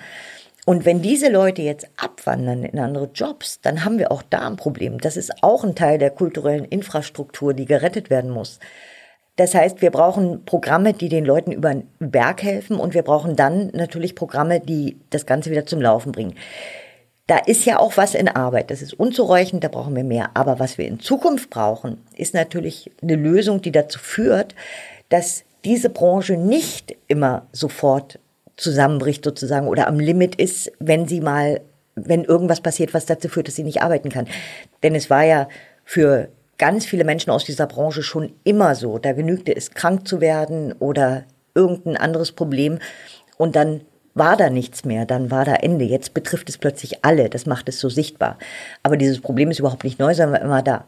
Und 0.65 0.83
wenn 0.83 1.01
diese 1.01 1.29
Leute 1.29 1.61
jetzt 1.61 1.88
abwandern 1.95 2.63
in 2.63 2.79
andere 2.79 3.09
Jobs, 3.13 3.61
dann 3.61 3.85
haben 3.85 3.99
wir 3.99 4.11
auch 4.11 4.23
da 4.27 4.47
ein 4.47 4.55
Problem. 4.55 4.99
Das 4.99 5.15
ist 5.15 5.43
auch 5.43 5.63
ein 5.63 5.75
Teil 5.75 5.99
der 5.99 6.09
kulturellen 6.09 6.65
Infrastruktur, 6.65 7.53
die 7.53 7.65
gerettet 7.65 8.09
werden 8.09 8.31
muss. 8.31 8.59
Das 9.36 9.54
heißt, 9.54 9.82
wir 9.82 9.91
brauchen 9.91 10.45
Programme, 10.45 10.93
die 10.93 11.10
den 11.10 11.26
Leuten 11.26 11.52
über 11.52 11.74
den 11.74 11.88
Berg 12.00 12.41
helfen 12.41 12.78
und 12.80 12.93
wir 12.93 13.04
brauchen 13.04 13.36
dann 13.36 13.69
natürlich 13.74 14.15
Programme, 14.15 14.62
die 14.62 14.98
das 15.10 15.26
Ganze 15.26 15.52
wieder 15.52 15.65
zum 15.65 15.82
Laufen 15.82 16.13
bringen. 16.13 16.36
Da 17.28 17.39
ist 17.39 17.65
ja 17.65 17.80
auch 17.80 17.98
was 17.98 18.13
in 18.15 18.30
Arbeit. 18.30 18.71
Das 18.71 18.82
ist 18.82 18.93
unzureichend, 18.93 19.63
da 19.63 19.67
brauchen 19.67 19.95
wir 19.95 20.04
mehr. 20.04 20.30
Aber 20.36 20.60
was 20.60 20.78
wir 20.78 20.88
in 20.88 21.00
Zukunft 21.00 21.50
brauchen, 21.50 21.98
ist 22.15 22.34
natürlich 22.34 22.91
eine 23.02 23.15
Lösung, 23.15 23.62
die 23.62 23.71
dazu 23.71 24.00
führt, 24.00 24.56
dass 25.10 25.43
diese 25.65 25.89
Branche 25.89 26.38
nicht 26.38 26.95
immer 27.08 27.48
sofort 27.52 28.19
zusammenbricht 28.56 29.26
sozusagen 29.26 29.67
oder 29.67 29.88
am 29.88 30.00
Limit 30.00 30.36
ist, 30.36 30.71
wenn 30.80 31.08
sie 31.08 31.19
mal, 31.19 31.62
wenn 31.95 32.24
irgendwas 32.24 32.62
passiert, 32.62 32.93
was 32.93 33.06
dazu 33.06 33.28
führt, 33.28 33.48
dass 33.48 33.56
sie 33.56 33.63
nicht 33.63 33.82
arbeiten 33.82 34.10
kann. 34.10 34.28
Denn 34.84 34.95
es 34.95 35.10
war 35.10 35.24
ja 35.24 35.50
für 35.84 36.30
ganz 36.58 36.86
viele 36.86 37.04
Menschen 37.04 37.32
aus 37.32 37.46
dieser 37.46 37.68
Branche 37.68 38.04
schon 38.04 38.34
immer 38.44 38.76
so. 38.76 38.98
Da 39.00 39.13
genügte 39.13 39.56
es, 39.56 39.72
krank 39.72 40.08
zu 40.08 40.22
werden 40.22 40.74
oder 40.74 41.24
irgendein 41.54 41.98
anderes 41.98 42.32
Problem 42.32 42.80
und 43.38 43.56
dann 43.56 43.82
war 44.13 44.38
da 44.38 44.50
nichts 44.50 44.86
mehr, 44.86 45.06
dann 45.06 45.30
war 45.30 45.44
da 45.44 45.56
Ende. 45.56 45.84
Jetzt 45.84 46.13
betrifft 46.13 46.48
es 46.50 46.58
plötzlich 46.58 47.04
alle, 47.04 47.30
das 47.30 47.46
macht 47.46 47.68
es 47.68 47.80
so 47.80 47.89
sichtbar. 47.89 48.38
Aber 48.82 48.96
dieses 48.96 49.20
Problem 49.20 49.52
ist 49.52 49.60
überhaupt 49.60 49.84
nicht 49.84 50.00
neu, 50.00 50.13
sondern 50.13 50.41
immer 50.41 50.62
da. 50.62 50.86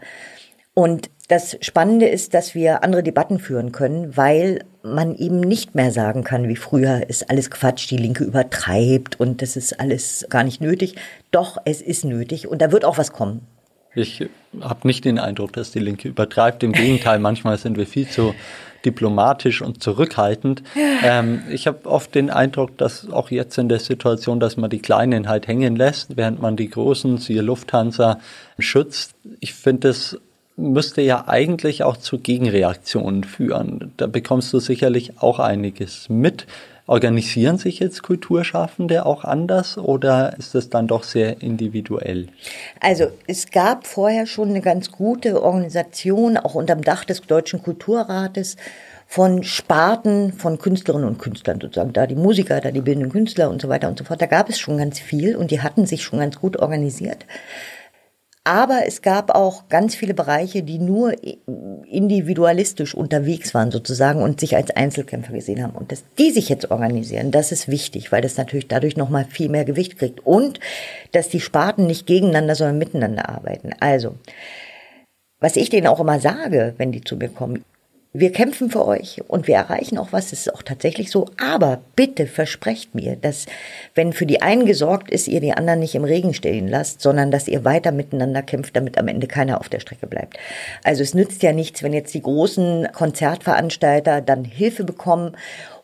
Und 0.74 1.10
das 1.28 1.58
Spannende 1.60 2.08
ist, 2.08 2.34
dass 2.34 2.56
wir 2.56 2.84
andere 2.84 3.04
Debatten 3.04 3.40
führen 3.40 3.74
können, 3.74 4.16
weil 4.16 4.64
man 4.82 5.16
eben 5.16 5.42
nicht 5.42 5.76
mehr 5.76 5.92
sagen 5.92 6.24
kann, 6.24 6.48
wie 6.48 6.56
früher 6.56 7.10
ist 7.10 7.30
alles 7.30 7.52
Quatsch, 7.52 7.90
die 7.90 7.98
Linke 7.98 8.24
übertreibt 8.24 9.20
und 9.20 9.42
das 9.42 9.58
ist 9.58 9.78
alles 9.80 10.26
gar 10.30 10.44
nicht 10.44 10.62
nötig. 10.62 10.96
Doch, 11.32 11.58
es 11.66 11.82
ist 11.82 12.06
nötig 12.06 12.48
und 12.48 12.62
da 12.62 12.72
wird 12.72 12.86
auch 12.86 12.98
was 12.98 13.12
kommen. 13.12 13.42
Ich 13.98 14.30
habe 14.62 14.88
nicht 14.88 15.06
den 15.06 15.20
Eindruck, 15.20 15.54
dass 15.54 15.72
die 15.72 15.80
Linke 15.80 16.08
übertreibt. 16.08 16.64
Im 16.64 16.72
Gegenteil, 16.72 17.20
manchmal 17.20 17.58
sind 17.58 17.78
wir 17.78 17.88
viel 17.88 18.08
zu 18.08 18.34
diplomatisch 18.86 19.62
und 19.62 19.82
zurückhaltend. 19.82 20.64
Ähm, 21.04 21.42
ich 21.52 21.68
habe 21.68 21.86
oft 21.90 22.14
den 22.16 22.30
Eindruck, 22.30 22.78
dass 22.78 23.10
auch 23.10 23.32
jetzt 23.32 23.58
in 23.58 23.70
der 23.70 23.80
Situation, 23.80 24.40
dass 24.40 24.56
man 24.56 24.70
die 24.70 24.80
Kleinen 24.80 25.28
halt 25.28 25.48
hängen 25.48 25.76
lässt, 25.76 26.16
während 26.16 26.42
man 26.42 26.56
die 26.56 26.70
Großen, 26.70 27.18
siehe 27.18 27.42
Lufthansa, 27.42 28.20
schützt. 28.60 29.16
Ich 29.40 29.54
finde, 29.54 29.90
das 29.90 30.18
müsste 30.56 31.02
ja 31.02 31.28
eigentlich 31.28 31.84
auch 31.84 31.98
zu 31.98 32.18
Gegenreaktionen 32.18 33.24
führen. 33.24 33.94
Da 33.98 34.08
bekommst 34.08 34.54
du 34.54 34.60
sicherlich 34.60 35.20
auch 35.22 35.40
einiges 35.40 36.10
mit. 36.10 36.48
Organisieren 36.89 37.58
sich 37.58 37.80
jetzt 37.80 38.02
Kulturschaffende 38.02 39.06
auch 39.06 39.26
anders 39.26 39.78
oder 39.78 40.38
ist 40.38 40.56
das 40.56 40.69
dann 40.69 40.88
doch 40.88 41.04
sehr 41.04 41.41
individuell? 41.41 42.30
Also 42.80 43.08
es 43.28 43.52
gab 43.52 43.86
vorher 43.86 44.26
schon 44.26 44.50
eine 44.50 44.62
ganz 44.62 44.89
gute 44.89 45.43
Organisation, 45.43 46.38
auch 46.38 46.56
unterm 46.56 46.82
Dach 46.82 47.04
des 47.04 47.21
Deutschen 47.21 47.62
Kulturrates, 47.62 48.56
von 49.06 49.43
Sparten 49.43 50.34
von 50.34 50.60
Künstlerinnen 50.60 51.08
und 51.08 51.17
Künstlern 51.17 51.60
sozusagen. 51.62 51.93
Da 51.93 52.08
die 52.08 52.15
Musiker, 52.15 52.60
da 52.60 52.71
die 52.71 52.82
bildenden 52.82 53.12
Künstler 53.12 53.50
und 53.50 53.62
so 53.62 53.69
weiter 53.69 53.88
und 53.88 53.97
so 53.97 54.04
fort. 54.04 54.21
Da 54.21 54.26
gab 54.26 54.50
es 54.50 54.60
schon 54.60 54.78
ganz 54.78 55.00
viel 55.00 55.36
und 55.36 55.52
die 55.52 55.62
hatten 55.62 55.86
sich 55.86 56.04
schon 56.04 56.19
ganz 56.19 56.39
gut 56.39 56.58
organisiert. 56.58 57.26
Aber 58.48 58.84
es 58.88 59.02
gab 59.02 59.36
auch 59.36 59.68
ganz 59.68 59.94
viele 59.94 60.14
Bereiche, 60.14 60.64
die 60.64 60.80
nur 60.80 61.14
individualistisch 61.86 62.96
unterwegs 62.96 63.54
waren 63.54 63.72
sozusagen 63.72 64.22
und 64.22 64.40
sich 64.40 64.56
als 64.56 64.72
Einzelkämpfer 64.72 65.34
gesehen 65.34 65.62
haben. 65.62 65.76
Und 65.76 65.92
dass 65.92 66.06
die 66.18 66.32
sich 66.32 66.48
jetzt 66.48 66.72
organisieren, 66.72 67.32
das 67.32 67.52
ist 67.52 67.68
wichtig, 67.68 68.14
weil 68.14 68.22
das 68.22 68.38
natürlich 68.38 68.70
dadurch 68.70 68.96
nochmal 68.96 69.26
viel 69.26 69.50
mehr 69.50 69.66
Gewicht 69.66 69.98
kriegt. 69.98 70.26
Und 70.26 70.62
dass 71.12 71.28
die 71.28 71.42
Sparten 71.42 71.88
nicht 71.88 72.06
gegeneinander, 72.08 72.56
sondern 72.56 72.78
miteinander 72.78 73.28
arbeiten. 73.28 73.72
Also, 73.82 74.16
was 75.42 75.58
ich 75.58 75.70
denen 75.70 75.88
auch 75.88 76.00
immer 76.00 76.22
sage, 76.22 76.74
wenn 76.78 76.94
die 76.94 77.02
zu 77.02 77.18
mir 77.18 77.28
kommen, 77.28 77.66
wir 78.20 78.32
kämpfen 78.32 78.72
für 78.72 78.86
euch 78.86 79.22
und 79.28 79.48
wir 79.48 79.56
erreichen 79.56 79.98
auch 80.00 80.12
was, 80.12 80.32
das 80.32 80.40
ist 80.40 80.54
auch 80.54 80.64
tatsächlich 80.64 81.12
so. 81.12 81.28
Aber 81.38 81.82
bitte 81.96 82.26
versprecht 82.26 82.96
mir, 82.96 83.16
dass 83.16 83.46
wenn 83.94 84.12
für 84.12 84.26
die 84.26 84.42
einen 84.42 84.66
gesorgt 84.66 85.12
ist, 85.12 85.28
ihr 85.28 85.40
die 85.40 85.54
anderen 85.54 85.80
nicht 85.80 85.94
im 85.94 86.04
Regen 86.04 86.34
stehen 86.34 86.68
lasst, 86.68 87.02
sondern 87.02 87.30
dass 87.30 87.48
ihr 87.48 87.64
weiter 87.64 87.92
miteinander 87.92 88.42
kämpft, 88.42 88.76
damit 88.76 88.98
am 88.98 89.08
Ende 89.08 89.28
keiner 89.28 89.60
auf 89.60 89.70
der 89.70 89.80
Strecke 89.80 90.08
bleibt. 90.08 90.38
Also 90.84 91.04
es 91.04 91.14
nützt 91.14 91.44
ja 91.44 91.54
nichts, 91.54 91.84
wenn 91.84 91.94
jetzt 91.94 92.14
die 92.14 92.22
großen 92.22 92.88
Konzertveranstalter 92.92 94.22
dann 94.22 94.44
Hilfe 94.46 94.84
bekommen 94.84 95.34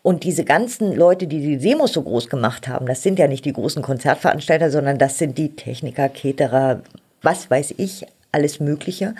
und 0.01 0.23
diese 0.23 0.43
ganzen 0.43 0.95
Leute, 0.95 1.27
die 1.27 1.39
die 1.39 1.57
Demos 1.57 1.93
so 1.93 2.01
groß 2.01 2.29
gemacht 2.29 2.67
haben, 2.67 2.87
das 2.87 3.03
sind 3.03 3.19
ja 3.19 3.27
nicht 3.27 3.45
die 3.45 3.53
großen 3.53 3.83
Konzertveranstalter, 3.83 4.71
sondern 4.71 4.97
das 4.97 5.19
sind 5.19 5.37
die 5.37 5.55
Techniker, 5.55 6.09
Keterer, 6.09 6.81
was 7.21 7.51
weiß 7.51 7.75
ich, 7.77 8.05
alles 8.31 8.59
Mögliche. 8.59 9.13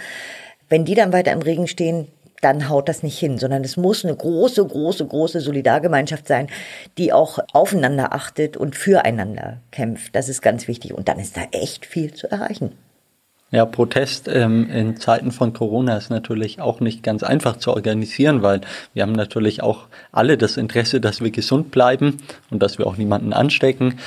Wenn 0.68 0.84
die 0.84 0.96
dann 0.96 1.14
weiter 1.14 1.32
im 1.32 1.42
Regen 1.42 1.68
stehen, 1.68 2.08
dann 2.44 2.70
haut 2.70 2.90
das 2.90 3.04
nicht 3.04 3.18
hin, 3.18 3.38
sondern 3.38 3.64
es 3.64 3.78
muss 3.78 4.04
eine 4.04 4.16
große, 4.16 4.66
große, 4.66 5.06
große 5.06 5.40
Solidargemeinschaft 5.40 6.28
sein, 6.28 6.48
die 6.98 7.14
auch 7.14 7.40
aufeinander 7.54 8.14
achtet 8.14 8.58
und 8.58 8.76
füreinander 8.76 9.58
kämpft. 9.72 10.16
Das 10.16 10.30
ist 10.30 10.42
ganz 10.42 10.68
wichtig. 10.68 10.94
Und 10.94 11.08
dann 11.08 11.20
ist 11.20 11.38
da 11.38 11.42
echt 11.52 11.86
viel 11.86 12.14
zu 12.14 12.30
erreichen. 12.30 12.72
Ja, 13.54 13.66
Protest 13.66 14.28
ähm, 14.28 14.68
in 14.72 14.98
Zeiten 14.98 15.32
von 15.32 15.54
Corona 15.54 15.96
ist 15.96 16.10
natürlich 16.10 16.60
auch 16.60 16.80
nicht 16.80 17.04
ganz 17.04 17.22
einfach 17.22 17.58
zu 17.58 17.72
organisieren, 17.72 18.42
weil 18.42 18.62
wir 18.96 19.04
haben 19.04 19.12
natürlich 19.12 19.62
auch 19.62 19.86
alle 20.12 20.40
das 20.40 20.58
Interesse, 20.58 21.00
dass 21.00 21.22
wir 21.22 21.30
gesund 21.30 21.70
bleiben 21.70 22.18
und 22.50 22.64
dass 22.64 22.80
wir 22.80 22.88
auch 22.88 22.98
niemanden 22.98 23.32
anstecken. 23.32 24.00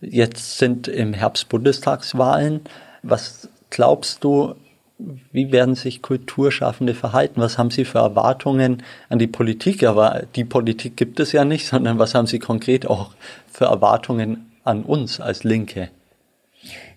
Jetzt 0.00 0.58
sind 0.58 0.86
im 0.86 1.12
Herbst 1.12 1.48
Bundestagswahlen. 1.48 2.60
Was 3.02 3.48
glaubst 3.70 4.22
du, 4.22 4.54
wie 4.98 5.52
werden 5.52 5.74
sich 5.74 6.02
Kulturschaffende 6.02 6.94
verhalten? 6.94 7.40
Was 7.40 7.56
haben 7.56 7.70
sie 7.70 7.84
für 7.84 7.98
Erwartungen 7.98 8.82
an 9.08 9.18
die 9.18 9.28
Politik? 9.28 9.84
Aber 9.84 10.24
die 10.34 10.44
Politik 10.44 10.96
gibt 10.96 11.20
es 11.20 11.32
ja 11.32 11.44
nicht, 11.44 11.66
sondern 11.66 11.98
was 11.98 12.14
haben 12.14 12.26
sie 12.26 12.38
konkret 12.38 12.86
auch 12.86 13.12
für 13.50 13.66
Erwartungen 13.66 14.50
an 14.64 14.82
uns 14.82 15.20
als 15.20 15.44
Linke? 15.44 15.90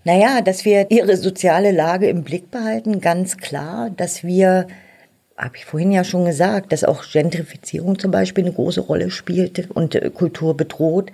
Naja, 0.03 0.41
dass 0.41 0.65
wir 0.65 0.89
ihre 0.89 1.15
soziale 1.15 1.71
Lage 1.71 2.09
im 2.09 2.23
Blick 2.23 2.49
behalten, 2.49 3.01
ganz 3.01 3.37
klar, 3.37 3.91
dass 3.91 4.23
wir 4.23 4.67
habe 5.37 5.57
ich 5.57 5.65
vorhin 5.65 5.91
ja 5.91 6.03
schon 6.03 6.25
gesagt, 6.25 6.71
dass 6.71 6.83
auch 6.83 7.03
Gentrifizierung 7.03 7.97
zum 7.97 8.11
Beispiel 8.11 8.43
eine 8.43 8.53
große 8.53 8.81
Rolle 8.81 9.09
spielt 9.09 9.71
und 9.71 9.99
Kultur 10.13 10.55
bedroht, 10.55 11.11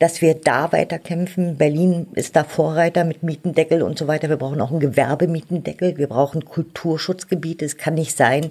dass 0.00 0.22
wir 0.22 0.34
da 0.34 0.72
weiterkämpfen. 0.72 1.58
Berlin 1.58 2.08
ist 2.14 2.34
da 2.34 2.42
Vorreiter 2.42 3.04
mit 3.04 3.22
Mietendeckel 3.22 3.82
und 3.82 3.98
so 3.98 4.08
weiter. 4.08 4.30
Wir 4.30 4.38
brauchen 4.38 4.60
auch 4.60 4.70
einen 4.70 4.80
Gewerbemietendeckel. 4.80 5.98
Wir 5.98 6.08
brauchen 6.08 6.44
Kulturschutzgebiete. 6.44 7.66
Es 7.66 7.76
kann 7.76 7.94
nicht 7.94 8.16
sein, 8.16 8.48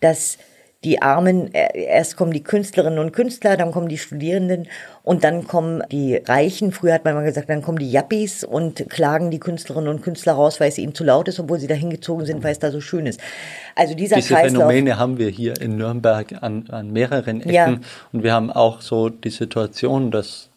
dass 0.00 0.36
die 0.82 1.02
Armen, 1.02 1.54
äh, 1.54 1.78
erst 1.78 2.16
kommen 2.16 2.32
die 2.32 2.42
Künstlerinnen 2.42 2.98
und 2.98 3.12
Künstler, 3.12 3.56
dann 3.56 3.70
kommen 3.70 3.88
die 3.88 3.98
Studierenden 3.98 4.66
und 5.02 5.24
dann 5.24 5.46
kommen 5.46 5.82
die 5.92 6.16
Reichen. 6.16 6.72
Früher 6.72 6.94
hat 6.94 7.04
man 7.04 7.14
mal 7.14 7.24
gesagt, 7.24 7.50
dann 7.50 7.60
kommen 7.60 7.78
die 7.78 7.90
Yappies 7.90 8.44
und 8.44 8.88
klagen 8.88 9.30
die 9.30 9.38
Künstlerinnen 9.38 9.88
und 9.90 10.02
Künstler 10.02 10.32
raus, 10.32 10.58
weil 10.58 10.70
es 10.70 10.78
ihnen 10.78 10.94
zu 10.94 11.04
laut 11.04 11.28
ist, 11.28 11.38
obwohl 11.38 11.60
sie 11.60 11.66
da 11.66 11.74
hingezogen 11.74 12.24
sind, 12.24 12.42
weil 12.42 12.52
es 12.52 12.58
da 12.58 12.70
so 12.70 12.80
schön 12.80 13.06
ist. 13.06 13.20
Also 13.76 13.94
dieser 13.94 14.16
Diese 14.16 14.34
Kreislauf, 14.34 14.62
Phänomene 14.62 14.98
haben 14.98 15.18
wir 15.18 15.28
hier 15.28 15.60
in 15.60 15.76
Nürnberg 15.76 16.42
an, 16.42 16.64
an 16.70 16.92
mehreren 16.92 17.42
Ecken 17.42 17.52
ja. 17.52 17.78
und 18.12 18.22
wir 18.22 18.32
haben 18.32 18.50
auch 18.50 18.80
so 18.80 19.10
die 19.10 19.30
Situation, 19.30 20.10
dass 20.10 20.49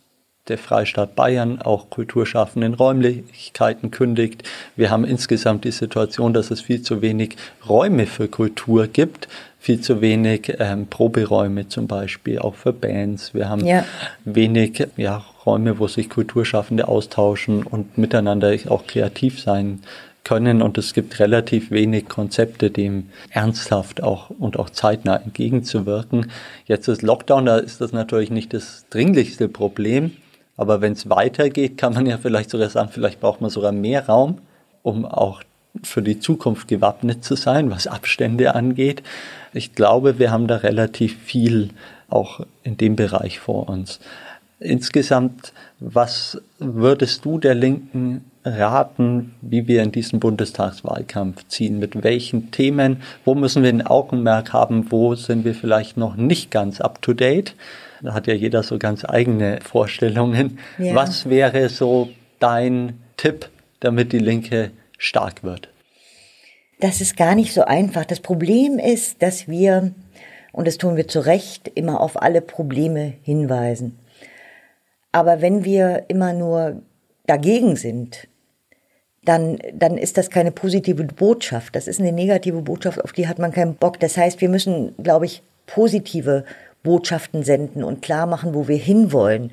der 0.49 0.57
Freistaat 0.57 1.15
Bayern 1.15 1.61
auch 1.61 1.89
kulturschaffenden 1.89 2.73
Räumlichkeiten 2.73 3.91
kündigt. 3.91 4.43
Wir 4.75 4.91
haben 4.91 5.05
insgesamt 5.05 5.63
die 5.63 5.71
Situation, 5.71 6.33
dass 6.33 6.51
es 6.51 6.59
viel 6.59 6.81
zu 6.81 7.01
wenig 7.01 7.37
Räume 7.67 8.05
für 8.07 8.27
Kultur 8.27 8.87
gibt, 8.87 9.29
viel 9.57 9.79
zu 9.79 10.01
wenig 10.01 10.53
ähm, 10.59 10.87
Proberäume 10.87 11.69
zum 11.69 11.87
Beispiel, 11.87 12.39
auch 12.39 12.55
für 12.55 12.73
Bands. 12.73 13.33
Wir 13.33 13.47
haben 13.47 13.65
ja. 13.65 13.85
wenig 14.25 14.85
ja, 14.97 15.23
Räume, 15.45 15.79
wo 15.79 15.87
sich 15.87 16.09
Kulturschaffende 16.09 16.89
austauschen 16.89 17.63
und 17.63 17.97
miteinander 17.97 18.53
auch 18.67 18.85
kreativ 18.85 19.39
sein 19.39 19.79
können 20.25 20.61
und 20.61 20.77
es 20.77 20.93
gibt 20.93 21.19
relativ 21.19 21.71
wenig 21.71 22.07
Konzepte, 22.07 22.69
dem 22.69 23.09
ernsthaft 23.29 24.03
auch 24.03 24.29
und 24.29 24.57
auch 24.59 24.69
zeitnah 24.69 25.17
entgegenzuwirken. 25.17 26.31
Jetzt 26.65 26.87
ist 26.87 27.01
Lockdown, 27.01 27.45
da 27.45 27.57
ist 27.57 27.81
das 27.81 27.93
natürlich 27.93 28.31
nicht 28.31 28.53
das 28.53 28.85
dringlichste 28.89 29.47
Problem, 29.47 30.11
aber 30.57 30.81
wenn 30.81 30.93
es 30.93 31.09
weitergeht, 31.09 31.77
kann 31.77 31.93
man 31.93 32.05
ja 32.05 32.17
vielleicht 32.17 32.49
sogar 32.49 32.69
sagen, 32.69 32.89
vielleicht 32.91 33.19
braucht 33.19 33.41
man 33.41 33.49
sogar 33.49 33.71
mehr 33.71 34.05
Raum, 34.05 34.39
um 34.83 35.05
auch 35.05 35.41
für 35.81 36.03
die 36.03 36.19
Zukunft 36.19 36.67
gewappnet 36.67 37.23
zu 37.23 37.35
sein, 37.35 37.71
was 37.71 37.87
Abstände 37.87 38.53
angeht. 38.53 39.01
Ich 39.53 39.73
glaube, 39.73 40.19
wir 40.19 40.31
haben 40.31 40.47
da 40.47 40.57
relativ 40.57 41.17
viel 41.17 41.69
auch 42.09 42.41
in 42.63 42.77
dem 42.77 42.95
Bereich 42.95 43.39
vor 43.39 43.69
uns. 43.69 43.99
Insgesamt, 44.59 45.51
was 45.79 46.41
würdest 46.59 47.25
du 47.25 47.39
der 47.39 47.55
Linken 47.55 48.23
raten, 48.45 49.33
wie 49.41 49.67
wir 49.67 49.81
in 49.83 49.91
diesen 49.91 50.19
Bundestagswahlkampf 50.19 51.47
ziehen? 51.47 51.79
Mit 51.79 52.03
welchen 52.03 52.51
Themen? 52.51 53.01
Wo 53.25 53.35
müssen 53.35 53.63
wir 53.63 53.69
ein 53.69 53.85
Augenmerk 53.85 54.53
haben? 54.53 54.91
Wo 54.91 55.15
sind 55.15 55.43
wir 55.43 55.55
vielleicht 55.55 55.97
noch 55.97 56.15
nicht 56.15 56.51
ganz 56.51 56.79
up 56.79 57.01
to 57.01 57.13
date? 57.13 57.55
Da 58.03 58.13
hat 58.13 58.27
ja 58.27 58.33
jeder 58.33 58.63
so 58.63 58.77
ganz 58.77 59.05
eigene 59.05 59.59
Vorstellungen. 59.61 60.59
Ja. 60.77 60.93
Was 60.93 61.29
wäre 61.29 61.69
so 61.69 62.09
dein 62.39 63.01
Tipp, 63.15 63.49
damit 63.79 64.11
die 64.11 64.19
Linke 64.19 64.71
stark 64.97 65.43
wird? 65.43 65.69
Das 66.81 66.99
ist 66.99 67.15
gar 67.15 67.33
nicht 67.33 67.53
so 67.53 67.63
einfach. 67.63 68.03
Das 68.03 68.19
Problem 68.19 68.77
ist, 68.77 69.21
dass 69.21 69.47
wir, 69.47 69.93
und 70.51 70.67
das 70.67 70.77
tun 70.77 70.97
wir 70.97 71.07
zu 71.07 71.21
Recht, 71.21 71.71
immer 71.75 72.01
auf 72.01 72.21
alle 72.21 72.41
Probleme 72.41 73.13
hinweisen. 73.23 73.97
Aber 75.13 75.41
wenn 75.41 75.63
wir 75.63 76.05
immer 76.09 76.33
nur 76.33 76.81
dagegen 77.25 77.77
sind, 77.77 78.27
dann, 79.23 79.59
dann 79.73 79.97
ist 79.97 80.17
das 80.17 80.29
keine 80.29 80.51
positive 80.51 81.05
Botschaft. 81.05 81.73
Das 81.73 81.87
ist 81.87 82.01
eine 82.01 82.11
negative 82.11 82.61
Botschaft, 82.63 83.01
auf 83.01 83.13
die 83.13 83.29
hat 83.29 83.39
man 83.39 83.53
keinen 83.53 83.75
Bock. 83.75 84.01
Das 84.01 84.17
heißt, 84.17 84.41
wir 84.41 84.49
müssen, 84.49 84.93
glaube 85.01 85.25
ich, 85.25 85.41
positive 85.65 86.43
Botschaften 86.83 87.43
senden 87.43 87.83
und 87.83 88.01
klar 88.01 88.27
machen, 88.27 88.53
wo 88.53 88.67
wir 88.67 88.77
hinwollen. 88.77 89.51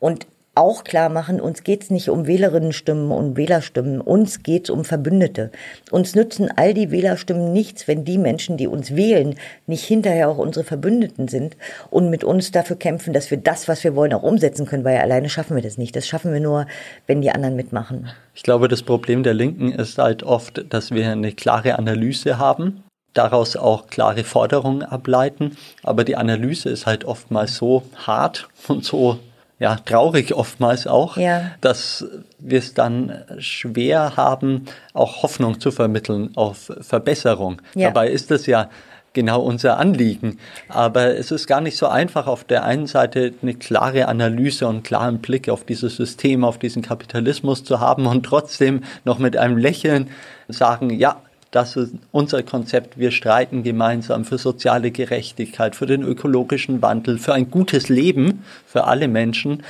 Und 0.00 0.26
auch 0.58 0.82
klar 0.82 1.08
machen, 1.08 1.40
uns 1.40 1.62
geht's 1.62 1.88
nicht 1.88 2.08
um 2.08 2.26
Wählerinnenstimmen 2.26 3.12
und 3.12 3.36
Wählerstimmen, 3.36 4.00
uns 4.00 4.42
geht's 4.42 4.70
um 4.70 4.84
Verbündete. 4.84 5.52
Uns 5.92 6.16
nützen 6.16 6.48
all 6.54 6.74
die 6.74 6.90
Wählerstimmen 6.90 7.52
nichts, 7.52 7.86
wenn 7.86 8.04
die 8.04 8.18
Menschen, 8.18 8.56
die 8.56 8.66
uns 8.66 8.96
wählen, 8.96 9.36
nicht 9.68 9.84
hinterher 9.84 10.28
auch 10.28 10.38
unsere 10.38 10.64
Verbündeten 10.64 11.28
sind 11.28 11.56
und 11.90 12.10
mit 12.10 12.24
uns 12.24 12.50
dafür 12.50 12.74
kämpfen, 12.74 13.12
dass 13.12 13.30
wir 13.30 13.38
das, 13.38 13.68
was 13.68 13.84
wir 13.84 13.94
wollen, 13.94 14.12
auch 14.12 14.24
umsetzen 14.24 14.66
können, 14.66 14.82
weil 14.82 14.98
alleine 14.98 15.28
schaffen 15.28 15.54
wir 15.54 15.62
das 15.62 15.78
nicht. 15.78 15.94
Das 15.94 16.08
schaffen 16.08 16.32
wir 16.32 16.40
nur, 16.40 16.66
wenn 17.06 17.22
die 17.22 17.30
anderen 17.30 17.54
mitmachen. 17.54 18.08
Ich 18.34 18.42
glaube, 18.42 18.66
das 18.66 18.82
Problem 18.82 19.22
der 19.22 19.34
Linken 19.34 19.70
ist 19.70 19.98
halt 19.98 20.24
oft, 20.24 20.64
dass 20.70 20.90
wir 20.90 21.08
eine 21.08 21.30
klare 21.32 21.78
Analyse 21.78 22.38
haben 22.38 22.82
daraus 23.18 23.56
auch 23.56 23.88
klare 23.88 24.24
Forderungen 24.24 24.82
ableiten. 24.82 25.56
Aber 25.82 26.04
die 26.04 26.16
Analyse 26.16 26.70
ist 26.70 26.86
halt 26.86 27.04
oftmals 27.04 27.56
so 27.56 27.82
hart 28.06 28.48
und 28.68 28.84
so 28.84 29.18
ja, 29.60 29.74
traurig 29.74 30.34
oftmals 30.34 30.86
auch, 30.86 31.16
ja. 31.16 31.50
dass 31.60 32.06
wir 32.38 32.60
es 32.60 32.74
dann 32.74 33.24
schwer 33.38 34.16
haben, 34.16 34.66
auch 34.94 35.24
Hoffnung 35.24 35.58
zu 35.58 35.72
vermitteln 35.72 36.30
auf 36.36 36.70
Verbesserung. 36.80 37.60
Ja. 37.74 37.88
Dabei 37.88 38.08
ist 38.08 38.30
es 38.30 38.46
ja 38.46 38.70
genau 39.14 39.42
unser 39.42 39.78
Anliegen. 39.78 40.38
Aber 40.68 41.16
es 41.16 41.32
ist 41.32 41.48
gar 41.48 41.60
nicht 41.60 41.76
so 41.76 41.88
einfach, 41.88 42.28
auf 42.28 42.44
der 42.44 42.62
einen 42.62 42.86
Seite 42.86 43.32
eine 43.42 43.54
klare 43.54 44.06
Analyse 44.06 44.68
und 44.68 44.74
einen 44.74 44.82
klaren 44.84 45.18
Blick 45.18 45.48
auf 45.48 45.64
dieses 45.64 45.96
System, 45.96 46.44
auf 46.44 46.58
diesen 46.58 46.82
Kapitalismus 46.82 47.64
zu 47.64 47.80
haben 47.80 48.06
und 48.06 48.22
trotzdem 48.24 48.84
noch 49.04 49.18
mit 49.18 49.36
einem 49.36 49.56
Lächeln 49.56 50.10
sagen, 50.46 50.90
ja, 50.90 51.20
das 51.50 51.76
ist 51.76 51.94
unser 52.12 52.42
Konzept. 52.42 52.98
Wir 52.98 53.10
streiten 53.10 53.62
gemeinsam 53.62 54.24
für 54.24 54.38
soziale 54.38 54.90
Gerechtigkeit, 54.90 55.76
für 55.76 55.86
den 55.86 56.02
ökologischen 56.02 56.82
Wandel, 56.82 57.18
für 57.18 57.32
ein 57.32 57.50
gutes 57.50 57.88
Leben 57.88 58.44
für 58.66 58.84
alle 58.84 59.08
Menschen. 59.08 59.62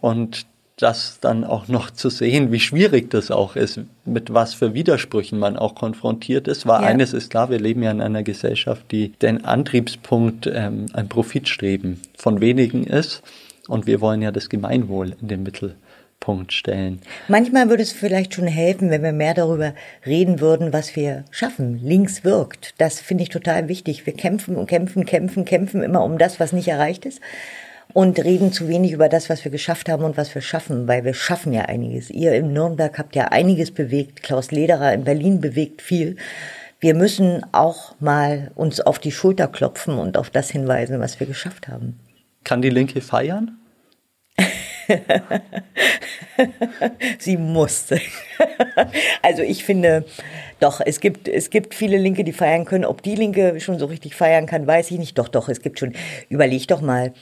Und 0.00 0.46
das 0.76 1.18
dann 1.20 1.44
auch 1.44 1.68
noch 1.68 1.90
zu 1.90 2.10
sehen, 2.10 2.50
wie 2.50 2.58
schwierig 2.58 3.10
das 3.10 3.30
auch 3.30 3.54
ist, 3.54 3.80
mit 4.04 4.34
was 4.34 4.54
für 4.54 4.74
Widersprüchen 4.74 5.38
man 5.38 5.56
auch 5.56 5.74
konfrontiert 5.74 6.48
ist, 6.48 6.66
weil 6.66 6.82
ja. 6.82 6.88
eines 6.88 7.12
ist 7.12 7.30
klar, 7.30 7.48
wir 7.48 7.60
leben 7.60 7.82
ja 7.82 7.92
in 7.92 8.00
einer 8.00 8.24
Gesellschaft, 8.24 8.90
die 8.90 9.10
den 9.10 9.44
Antriebspunkt 9.44 10.50
ähm, 10.52 10.86
ein 10.92 11.08
Profitstreben 11.08 12.00
von 12.16 12.40
wenigen 12.40 12.84
ist 12.84 13.22
und 13.68 13.86
wir 13.86 14.00
wollen 14.00 14.20
ja 14.20 14.32
das 14.32 14.48
Gemeinwohl 14.48 15.14
in 15.20 15.28
den 15.28 15.44
Mittelpunkt 16.24 16.34
Punkt 16.34 16.52
stellen. 16.52 17.00
Manchmal 17.28 17.68
würde 17.68 17.82
es 17.82 17.92
vielleicht 17.92 18.34
schon 18.34 18.46
helfen, 18.46 18.90
wenn 18.90 19.02
wir 19.02 19.12
mehr 19.12 19.34
darüber 19.34 19.74
reden 20.06 20.40
würden, 20.40 20.72
was 20.72 20.96
wir 20.96 21.24
schaffen. 21.30 21.80
Links 21.82 22.24
wirkt. 22.24 22.74
Das 22.78 23.00
finde 23.00 23.24
ich 23.24 23.28
total 23.28 23.68
wichtig. 23.68 24.06
Wir 24.06 24.14
kämpfen 24.14 24.56
und 24.56 24.66
kämpfen, 24.66 25.04
kämpfen, 25.04 25.44
kämpfen 25.44 25.82
immer 25.82 26.02
um 26.02 26.16
das, 26.16 26.40
was 26.40 26.52
nicht 26.52 26.68
erreicht 26.68 27.04
ist. 27.04 27.20
Und 27.92 28.18
reden 28.24 28.52
zu 28.52 28.68
wenig 28.68 28.92
über 28.92 29.08
das, 29.08 29.28
was 29.28 29.44
wir 29.44 29.52
geschafft 29.52 29.88
haben 29.88 30.02
und 30.02 30.16
was 30.16 30.34
wir 30.34 30.42
schaffen, 30.42 30.88
weil 30.88 31.04
wir 31.04 31.14
schaffen 31.14 31.52
ja 31.52 31.62
einiges. 31.62 32.10
Ihr 32.10 32.32
in 32.32 32.52
Nürnberg 32.52 32.98
habt 32.98 33.14
ja 33.14 33.26
einiges 33.26 33.70
bewegt. 33.70 34.22
Klaus 34.22 34.50
Lederer 34.50 34.94
in 34.94 35.04
Berlin 35.04 35.40
bewegt 35.40 35.82
viel. 35.82 36.16
Wir 36.80 36.94
müssen 36.94 37.44
auch 37.52 37.94
mal 38.00 38.50
uns 38.54 38.80
auf 38.80 38.98
die 38.98 39.12
Schulter 39.12 39.46
klopfen 39.46 39.98
und 39.98 40.16
auf 40.16 40.30
das 40.30 40.50
hinweisen, 40.50 41.00
was 41.00 41.20
wir 41.20 41.26
geschafft 41.26 41.68
haben. 41.68 42.00
Kann 42.42 42.62
die 42.62 42.70
Linke 42.70 43.00
feiern? 43.00 43.58
Sie 47.18 47.36
musste. 47.36 48.00
also 49.22 49.42
ich 49.42 49.64
finde, 49.64 50.04
doch, 50.60 50.80
es 50.84 51.00
gibt, 51.00 51.28
es 51.28 51.50
gibt 51.50 51.74
viele 51.74 51.96
Linke, 51.96 52.24
die 52.24 52.32
feiern 52.32 52.64
können. 52.64 52.84
Ob 52.84 53.02
die 53.02 53.14
Linke 53.14 53.60
schon 53.60 53.78
so 53.78 53.86
richtig 53.86 54.14
feiern 54.14 54.46
kann, 54.46 54.66
weiß 54.66 54.90
ich 54.90 54.98
nicht. 54.98 55.18
Doch, 55.18 55.28
doch, 55.28 55.48
es 55.48 55.60
gibt 55.60 55.78
schon. 55.78 55.94
Überleg 56.28 56.68
doch 56.68 56.80
mal. 56.80 57.12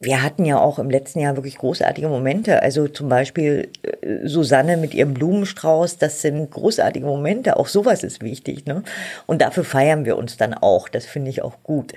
Wir 0.00 0.20
hatten 0.20 0.44
ja 0.44 0.58
auch 0.58 0.80
im 0.80 0.90
letzten 0.90 1.20
Jahr 1.20 1.36
wirklich 1.36 1.58
großartige 1.58 2.08
Momente. 2.08 2.60
Also 2.60 2.88
zum 2.88 3.08
Beispiel 3.08 3.70
äh, 3.82 4.26
Susanne 4.26 4.76
mit 4.76 4.94
ihrem 4.94 5.14
Blumenstrauß, 5.14 5.98
das 5.98 6.22
sind 6.22 6.50
großartige 6.50 7.06
Momente. 7.06 7.56
Auch 7.56 7.68
sowas 7.68 8.02
ist 8.02 8.20
wichtig. 8.20 8.66
Ne? 8.66 8.82
Und 9.26 9.42
dafür 9.42 9.62
feiern 9.62 10.04
wir 10.04 10.16
uns 10.16 10.36
dann 10.36 10.54
auch. 10.54 10.88
Das 10.88 11.06
finde 11.06 11.30
ich 11.30 11.42
auch 11.42 11.62
gut. 11.62 11.92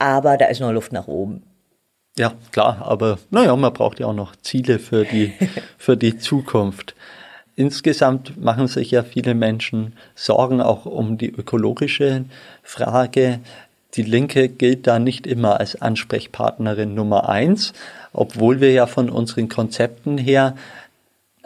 Aber 0.00 0.36
da 0.36 0.46
ist 0.46 0.60
noch 0.60 0.72
Luft 0.72 0.92
nach 0.92 1.06
oben. 1.06 1.44
Ja, 2.16 2.32
klar, 2.52 2.82
aber 2.82 3.18
naja, 3.30 3.56
man 3.56 3.72
braucht 3.72 3.98
ja 3.98 4.06
auch 4.06 4.14
noch 4.14 4.36
Ziele 4.36 4.78
für 4.78 5.04
die, 5.04 5.32
für 5.78 5.96
die 5.96 6.16
Zukunft. 6.18 6.94
Insgesamt 7.56 8.40
machen 8.40 8.68
sich 8.68 8.90
ja 8.90 9.02
viele 9.02 9.34
Menschen 9.34 9.94
Sorgen 10.14 10.60
auch 10.60 10.86
um 10.86 11.18
die 11.18 11.30
ökologische 11.30 12.24
Frage. 12.62 13.40
Die 13.94 14.02
Linke 14.02 14.48
gilt 14.48 14.86
da 14.86 14.98
nicht 14.98 15.26
immer 15.26 15.60
als 15.60 15.80
Ansprechpartnerin 15.80 16.94
Nummer 16.94 17.28
eins, 17.28 17.72
obwohl 18.12 18.60
wir 18.60 18.72
ja 18.72 18.86
von 18.86 19.08
unseren 19.08 19.48
Konzepten 19.48 20.18
her 20.18 20.56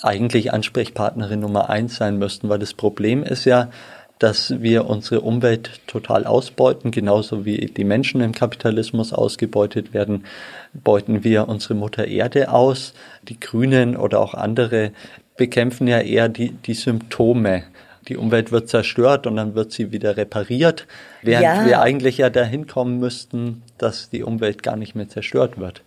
eigentlich 0.02 0.52
Ansprechpartnerin 0.52 1.40
Nummer 1.40 1.68
eins 1.68 1.96
sein 1.96 2.18
müssten, 2.18 2.48
weil 2.48 2.59
das 2.59 2.72
Problem 2.72 3.22
ist 3.22 3.44
ja, 3.44 3.70
dass 4.18 4.61
wir 4.61 4.87
unsere 4.87 5.20
Umwelt 5.20 5.81
total 5.87 6.26
ausbeuten, 6.26 6.90
genauso 6.90 7.44
wie 7.44 7.66
die 7.66 7.85
Menschen 7.85 8.20
im 8.20 8.33
Kapitalismus 8.33 9.12
ausgebeutet 9.12 9.94
werden, 9.94 10.24
beuten 10.72 11.24
wir 11.24 11.48
unsere 11.48 11.74
Mutter 11.74 12.07
Erde 12.07 12.50
aus. 12.50 12.94
Die 13.28 13.38
Grünen 13.38 13.96
oder 13.96 14.20
auch 14.20 14.35
andere 14.35 14.92
bekämpfen 15.37 15.87
ja 15.87 16.00
eher 16.00 16.28
die, 16.28 16.50
die 16.50 16.74
Symptome. 16.74 17.62
Die 18.09 18.16
Umwelt 18.16 18.52
wird 18.52 18.70
zerstört 18.70 19.26
und 19.26 19.37
dann 19.37 19.54
wird 19.54 19.70
sie 19.70 19.92
wieder 19.92 20.16
repariert, 20.16 20.87
während 21.22 21.44
ja. 21.44 21.66
wir 21.66 21.83
eigentlich 21.83 22.16
ja 22.16 22.31
dahin 22.31 22.66
kommen 22.66 22.98
müssten, 22.98 23.62
dass 23.76 24.09
die 24.09 24.22
Umwelt 24.22 24.62
gar 24.62 24.76
nicht 24.76 24.94
mehr 24.94 25.11
zerstört 25.11 25.59
wird. 25.59 25.83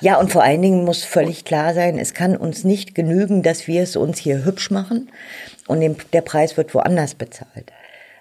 Ja, 0.00 0.18
und 0.18 0.32
vor 0.32 0.42
allen 0.42 0.62
Dingen 0.62 0.84
muss 0.86 1.04
völlig 1.04 1.44
klar 1.44 1.74
sein, 1.74 1.98
es 1.98 2.14
kann 2.14 2.34
uns 2.34 2.64
nicht 2.64 2.94
genügen, 2.94 3.42
dass 3.42 3.66
wir 3.66 3.82
es 3.82 3.94
uns 3.94 4.18
hier 4.18 4.46
hübsch 4.46 4.70
machen 4.70 5.10
und 5.66 5.82
der 6.12 6.20
Preis 6.20 6.56
wird 6.56 6.74
woanders 6.74 7.14
bezahlt. 7.14 7.72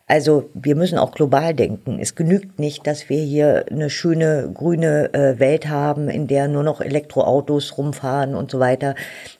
Also 0.07 0.51
wir 0.53 0.75
müssen 0.75 0.99
auch 0.99 1.13
global 1.13 1.55
denken. 1.55 1.97
Es 1.99 2.13
genügt 2.13 2.59
nicht, 2.59 2.85
dass 2.85 3.09
wir 3.09 3.17
hier 3.17 3.65
eine 3.71 3.89
schöne 3.89 4.51
grüne 4.53 5.11
äh, 5.15 5.39
Welt 5.39 5.67
haben, 5.67 6.09
in 6.09 6.27
der 6.27 6.47
nur 6.47 6.61
noch 6.61 6.79
Elektroautos 6.79 7.79
rumfahren 7.79 8.35
und 8.35 8.51
so 8.51 8.59
weiter, 8.59 8.93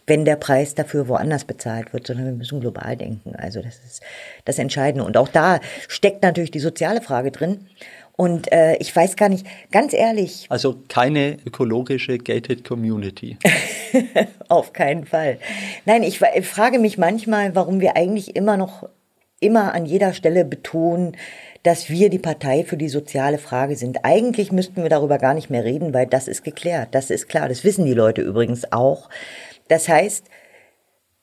wenn 0.08 0.26
der 0.26 0.38
Preis 0.38 0.74
dafür 0.74 1.08
woanders 1.08 1.46
bezahlt 1.46 1.94
wird, 1.94 2.08
sondern 2.08 2.26
wir 2.26 2.34
müssen 2.34 2.62
global 2.62 2.98
denken. 2.98 3.36
Also 3.36 3.62
das 3.62 3.76
ist 3.86 4.02
das 4.46 4.58
Entscheidende. 4.58 5.06
Und 5.06 5.18
auch 5.18 5.28
da 5.28 5.60
steckt 5.88 6.24
natürlich 6.24 6.52
die 6.52 6.60
soziale 6.60 7.02
Frage 7.02 7.30
drin. 7.30 7.68
Und 8.17 8.51
äh, 8.51 8.78
ich 8.78 8.95
weiß 8.95 9.17
gar 9.17 9.30
nicht, 9.30 9.45
ganz 9.71 9.93
ehrlich. 9.93 10.45
Also 10.49 10.78
keine 10.88 11.38
ökologische 11.45 12.17
gated 12.17 12.63
Community. 12.63 13.38
Auf 14.47 14.71
keinen 14.71 15.06
Fall. 15.06 15.38
Nein, 15.86 16.04
ich, 16.04 16.21
ich 16.21 16.47
frage 16.47 16.80
mich 16.80 16.97
manchmal, 16.97 17.56
warum 17.56 17.82
wir 17.82 17.97
eigentlich 17.97 18.36
immer 18.36 18.56
noch 18.56 18.88
immer 19.41 19.73
an 19.73 19.86
jeder 19.86 20.13
Stelle 20.13 20.45
betonen, 20.45 21.17
dass 21.63 21.89
wir 21.89 22.10
die 22.10 22.19
Partei 22.19 22.63
für 22.63 22.78
die 22.78 22.89
soziale 22.89 23.38
Frage 23.38 23.75
sind. 23.75 24.06
Eigentlich 24.06 24.51
müssten 24.51 24.82
wir 24.82 24.89
darüber 24.89 25.17
gar 25.17 25.34
nicht 25.34 25.49
mehr 25.49 25.63
reden, 25.63 25.93
weil 25.93 26.08
das 26.08 26.28
ist 26.28 26.43
geklärt. 26.43 26.89
Das 26.91 27.10
ist 27.10 27.28
klar. 27.28 27.49
Das 27.49 27.63
wissen 27.63 27.86
die 27.86 27.93
Leute 27.93 28.21
übrigens 28.21 28.71
auch. 28.71 29.10
Das 29.67 29.89
heißt, 29.89 30.25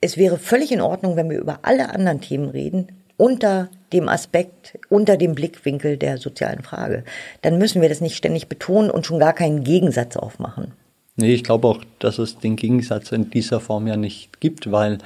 es 0.00 0.16
wäre 0.18 0.38
völlig 0.38 0.72
in 0.72 0.80
Ordnung, 0.80 1.16
wenn 1.16 1.30
wir 1.30 1.38
über 1.38 1.60
alle 1.62 1.90
anderen 1.90 2.20
Themen 2.20 2.50
reden, 2.50 2.88
unter 3.16 3.70
dem 3.92 4.08
Aspekt, 4.08 4.78
unter 4.88 5.16
dem 5.16 5.34
Blickwinkel 5.34 5.96
der 5.96 6.18
sozialen 6.18 6.62
Frage. 6.62 7.04
Dann 7.42 7.58
müssen 7.58 7.82
wir 7.82 7.88
das 7.88 8.00
nicht 8.00 8.16
ständig 8.16 8.48
betonen 8.48 8.90
und 8.90 9.06
schon 9.06 9.18
gar 9.18 9.32
keinen 9.32 9.64
Gegensatz 9.64 10.16
aufmachen. 10.16 10.72
Nee, 11.16 11.34
ich 11.34 11.44
glaube 11.44 11.68
auch, 11.68 11.84
dass 11.98 12.18
es 12.18 12.38
den 12.38 12.56
Gegensatz 12.56 13.12
in 13.12 13.30
dieser 13.30 13.60
Form 13.60 13.86
ja 13.86 13.96
nicht 13.96 14.40
gibt, 14.40 14.72
weil 14.72 14.98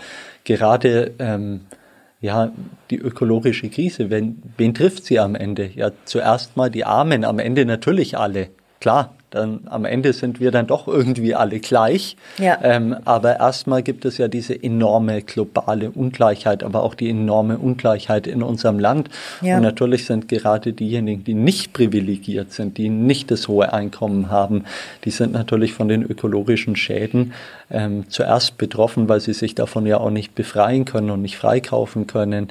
gerade 0.45 1.13
ähm, 1.19 1.63
ja, 2.21 2.53
die 2.91 2.99
ökologische 2.99 3.69
Krise, 3.69 4.09
wen, 4.11 4.43
wen 4.57 4.73
trifft 4.73 5.05
sie 5.05 5.19
am 5.19 5.35
Ende? 5.35 5.71
Ja, 5.75 5.91
zuerst 6.05 6.57
mal 6.57 6.71
die 6.71 6.85
Armen, 6.85 7.25
am 7.25 7.39
Ende 7.39 7.67
natürlich 7.67 8.17
alle. 8.17 8.49
Klar, 8.81 9.16
dann 9.31 9.63
am 9.67 9.85
Ende 9.85 10.13
sind 10.13 10.41
wir 10.41 10.51
dann 10.51 10.67
doch 10.67 10.87
irgendwie 10.87 11.35
alle 11.35 11.59
gleich. 11.59 12.17
Ja. 12.39 12.59
Ähm, 12.63 12.97
aber 13.05 13.39
erstmal 13.39 13.83
gibt 13.83 14.05
es 14.05 14.19
ja 14.19 14.29
diese 14.29 14.63
enorme 14.63 15.23
globale 15.23 15.91
Ungleichheit, 15.91 16.63
aber 16.63 16.83
auch 16.83 16.95
die 16.95 17.11
enorme 17.11 17.59
Ungleichheit 17.59 18.27
in 18.27 18.43
unserem 18.43 18.79
Land. 18.79 19.09
Ja. 19.43 19.57
Und 19.57 19.63
natürlich 19.63 20.07
sind 20.07 20.29
gerade 20.29 20.73
diejenigen, 20.73 21.25
die 21.25 21.35
nicht 21.35 21.73
privilegiert 21.73 22.53
sind, 22.53 22.79
die 22.79 22.89
nicht 22.89 23.31
das 23.31 23.49
hohe 23.49 23.73
Einkommen 23.73 24.31
haben, 24.31 24.65
die 25.05 25.11
sind 25.11 25.33
natürlich 25.33 25.73
von 25.73 25.89
den 25.89 26.03
ökologischen 26.03 26.77
Schäden 26.77 27.33
ähm, 27.71 28.09
zuerst 28.09 28.59
betroffen, 28.59 29.09
weil 29.09 29.21
sie 29.21 29.33
sich 29.33 29.55
davon 29.55 29.87
ja 29.87 29.99
auch 29.99 30.11
nicht 30.11 30.35
befreien 30.35 30.85
können 30.85 31.11
und 31.11 31.23
nicht 31.23 31.37
freikaufen 31.37 32.07
können. 32.07 32.49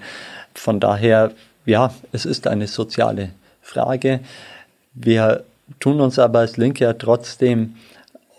Von 0.53 0.79
daher, 0.79 1.31
ja, 1.65 1.93
es 2.11 2.25
ist 2.25 2.47
eine 2.47 2.67
soziale 2.67 3.29
Frage. 3.61 4.19
Wir 4.93 5.43
tun 5.79 6.01
uns 6.01 6.19
aber 6.19 6.39
als 6.39 6.57
Linke 6.57 6.83
ja 6.83 6.93
trotzdem 6.93 7.75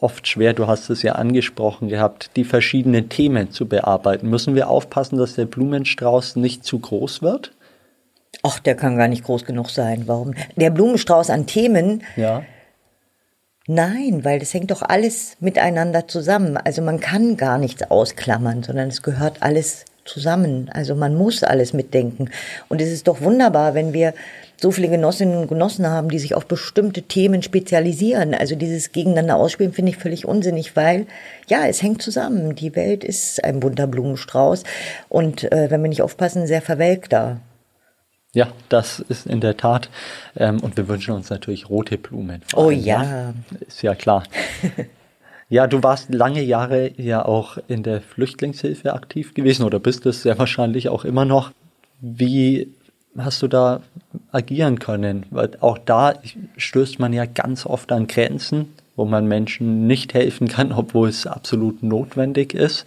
oft 0.01 0.29
schwer, 0.29 0.53
du 0.53 0.67
hast 0.67 0.91
es 0.91 1.03
ja 1.03 1.13
angesprochen 1.13 1.89
gehabt, 1.89 2.31
die 2.37 2.45
verschiedenen 2.45 3.09
Themen 3.09 3.51
zu 3.51 3.67
bearbeiten. 3.67 4.29
Müssen 4.29 4.55
wir 4.55 4.69
aufpassen, 4.69 5.19
dass 5.19 5.35
der 5.35 5.47
Blumenstrauß 5.47 6.37
nicht 6.37 6.65
zu 6.65 6.79
groß 6.79 7.23
wird? 7.23 7.53
Ach, 8.43 8.59
der 8.59 8.77
kann 8.77 8.97
gar 8.97 9.09
nicht 9.09 9.25
groß 9.25 9.45
genug 9.45 9.71
sein. 9.71 10.05
Warum? 10.07 10.35
Der 10.57 10.71
Blumenstrauß 10.71 11.31
an 11.31 11.47
Themen. 11.47 12.03
Ja. 12.17 12.43
Nein, 13.67 14.25
weil 14.25 14.39
das 14.39 14.55
hängt 14.55 14.71
doch 14.71 14.83
alles 14.83 15.37
miteinander 15.41 16.07
zusammen. 16.07 16.57
Also 16.57 16.83
man 16.83 17.01
kann 17.01 17.37
gar 17.37 17.59
nichts 17.59 17.83
ausklammern, 17.91 18.63
sondern 18.63 18.89
es 18.89 19.03
gehört 19.03 19.43
alles 19.43 19.87
zusammen. 20.05 20.71
Also 20.73 20.95
man 20.95 21.17
muss 21.17 21.43
alles 21.43 21.73
mitdenken. 21.73 22.31
Und 22.69 22.81
es 22.81 22.91
ist 22.93 23.09
doch 23.09 23.23
wunderbar, 23.23 23.75
wenn 23.75 23.93
wir 23.93 24.15
so 24.59 24.71
viele 24.71 24.89
Genossinnen 24.89 25.37
und 25.37 25.49
Genossen 25.49 25.87
haben, 25.87 26.09
die 26.09 26.19
sich 26.19 26.35
auf 26.35 26.47
bestimmte 26.47 27.03
Themen 27.03 27.43
spezialisieren. 27.43 28.35
Also 28.35 28.57
dieses 28.57 28.93
Gegeneinander 28.93 29.37
ausspielen 29.37 29.73
finde 29.73 29.91
ich 29.91 29.99
völlig 29.99 30.27
unsinnig, 30.27 30.77
weil 30.77 31.07
ja, 31.49 31.67
es 31.67 31.83
hängt 31.83 32.03
zusammen. 32.03 32.55
Die 32.55 32.75
Welt 32.75 33.05
ist 33.05 33.45
ein 33.45 33.61
bunter 33.61 33.87
Blumenstrauß 33.87 34.65
und 35.09 35.51
äh, 35.53 35.71
wenn 35.71 35.83
wir 35.83 35.89
nicht 35.89 36.03
aufpassen, 36.03 36.47
sehr 36.47 36.63
verwelkter. 36.63 37.41
Ja, 38.33 38.49
das 38.69 39.01
ist 39.01 39.27
in 39.27 39.41
der 39.41 39.57
Tat. 39.57 39.89
Ähm, 40.37 40.61
und 40.61 40.77
wir 40.77 40.89
wünschen 40.89 41.15
uns 41.15 41.31
natürlich 41.31 41.71
rote 41.71 41.97
Blumen. 41.97 42.43
Oh 42.55 42.69
allem, 42.69 42.81
ja. 42.81 43.03
ja. 43.03 43.35
Ist 43.67 43.83
ja 43.83 43.95
klar. 43.95 44.25
ja, 45.49 45.67
du 45.67 45.83
warst 45.83 46.13
lange 46.13 46.43
Jahre 46.43 46.93
ja 47.01 47.25
auch 47.25 47.57
in 47.69 47.83
der 47.83 48.01
Flüchtlingshilfe 48.01 48.93
aktiv 48.93 49.33
gewesen 49.33 49.65
oder 49.65 49.79
bist 49.79 50.05
es 50.07 50.23
sehr 50.23 50.39
wahrscheinlich 50.39 50.89
auch 50.91 51.05
immer 51.05 51.25
noch. 51.25 51.53
Wie 52.01 52.75
hast 53.19 53.43
du 53.43 53.49
da 53.49 53.81
agieren 54.33 54.79
können? 54.79 55.27
Weil 55.31 55.51
auch 55.61 55.79
da 55.79 56.15
stößt 56.57 56.99
man 56.99 57.13
ja 57.13 57.27
ganz 57.27 57.67
oft 57.67 57.93
an 57.93 58.07
Grenzen, 58.07 58.73
wo 58.97 59.05
man 59.05 59.27
Menschen 59.27 59.87
nicht 59.87 60.15
helfen 60.15 60.49
kann, 60.49 60.73
obwohl 60.77 61.09
es 61.09 61.27
absolut 61.27 61.83
notwendig 61.83 62.55
ist. 62.55 62.85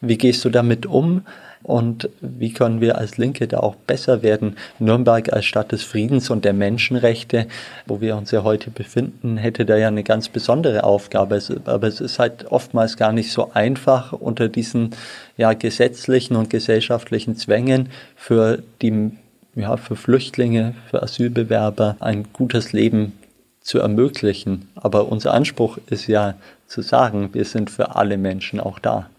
Wie 0.00 0.18
gehst 0.18 0.44
du 0.44 0.50
damit 0.50 0.86
um? 0.86 1.22
Und 1.64 2.08
wie 2.20 2.52
können 2.52 2.80
wir 2.80 2.98
als 2.98 3.18
Linke 3.18 3.48
da 3.48 3.58
auch 3.58 3.74
besser 3.74 4.22
werden? 4.22 4.56
Nürnberg 4.78 5.32
als 5.32 5.44
Stadt 5.44 5.72
des 5.72 5.82
Friedens 5.82 6.30
und 6.30 6.44
der 6.44 6.52
Menschenrechte, 6.52 7.46
wo 7.86 8.00
wir 8.00 8.16
uns 8.16 8.30
ja 8.30 8.44
heute 8.44 8.70
befinden, 8.70 9.36
hätte 9.36 9.66
da 9.66 9.76
ja 9.76 9.88
eine 9.88 10.04
ganz 10.04 10.28
besondere 10.28 10.84
Aufgabe. 10.84 11.42
Aber 11.64 11.86
es 11.88 12.00
ist 12.00 12.20
halt 12.20 12.46
oftmals 12.46 12.96
gar 12.96 13.12
nicht 13.12 13.32
so 13.32 13.50
einfach 13.52 14.12
unter 14.12 14.48
diesen 14.48 14.90
ja, 15.36 15.52
gesetzlichen 15.52 16.36
und 16.36 16.48
gesellschaftlichen 16.48 17.36
Zwängen 17.36 17.88
für 18.14 18.62
die 18.80 19.10
ja, 19.58 19.76
für 19.76 19.96
Flüchtlinge, 19.96 20.74
für 20.90 21.02
Asylbewerber 21.02 21.96
ein 22.00 22.26
gutes 22.32 22.72
Leben 22.72 23.18
zu 23.60 23.78
ermöglichen. 23.78 24.68
Aber 24.74 25.10
unser 25.10 25.34
Anspruch 25.34 25.78
ist 25.90 26.06
ja 26.06 26.34
zu 26.66 26.82
sagen, 26.82 27.30
wir 27.32 27.44
sind 27.44 27.70
für 27.70 27.96
alle 27.96 28.16
Menschen 28.16 28.60
auch 28.60 28.78
da. 28.78 29.10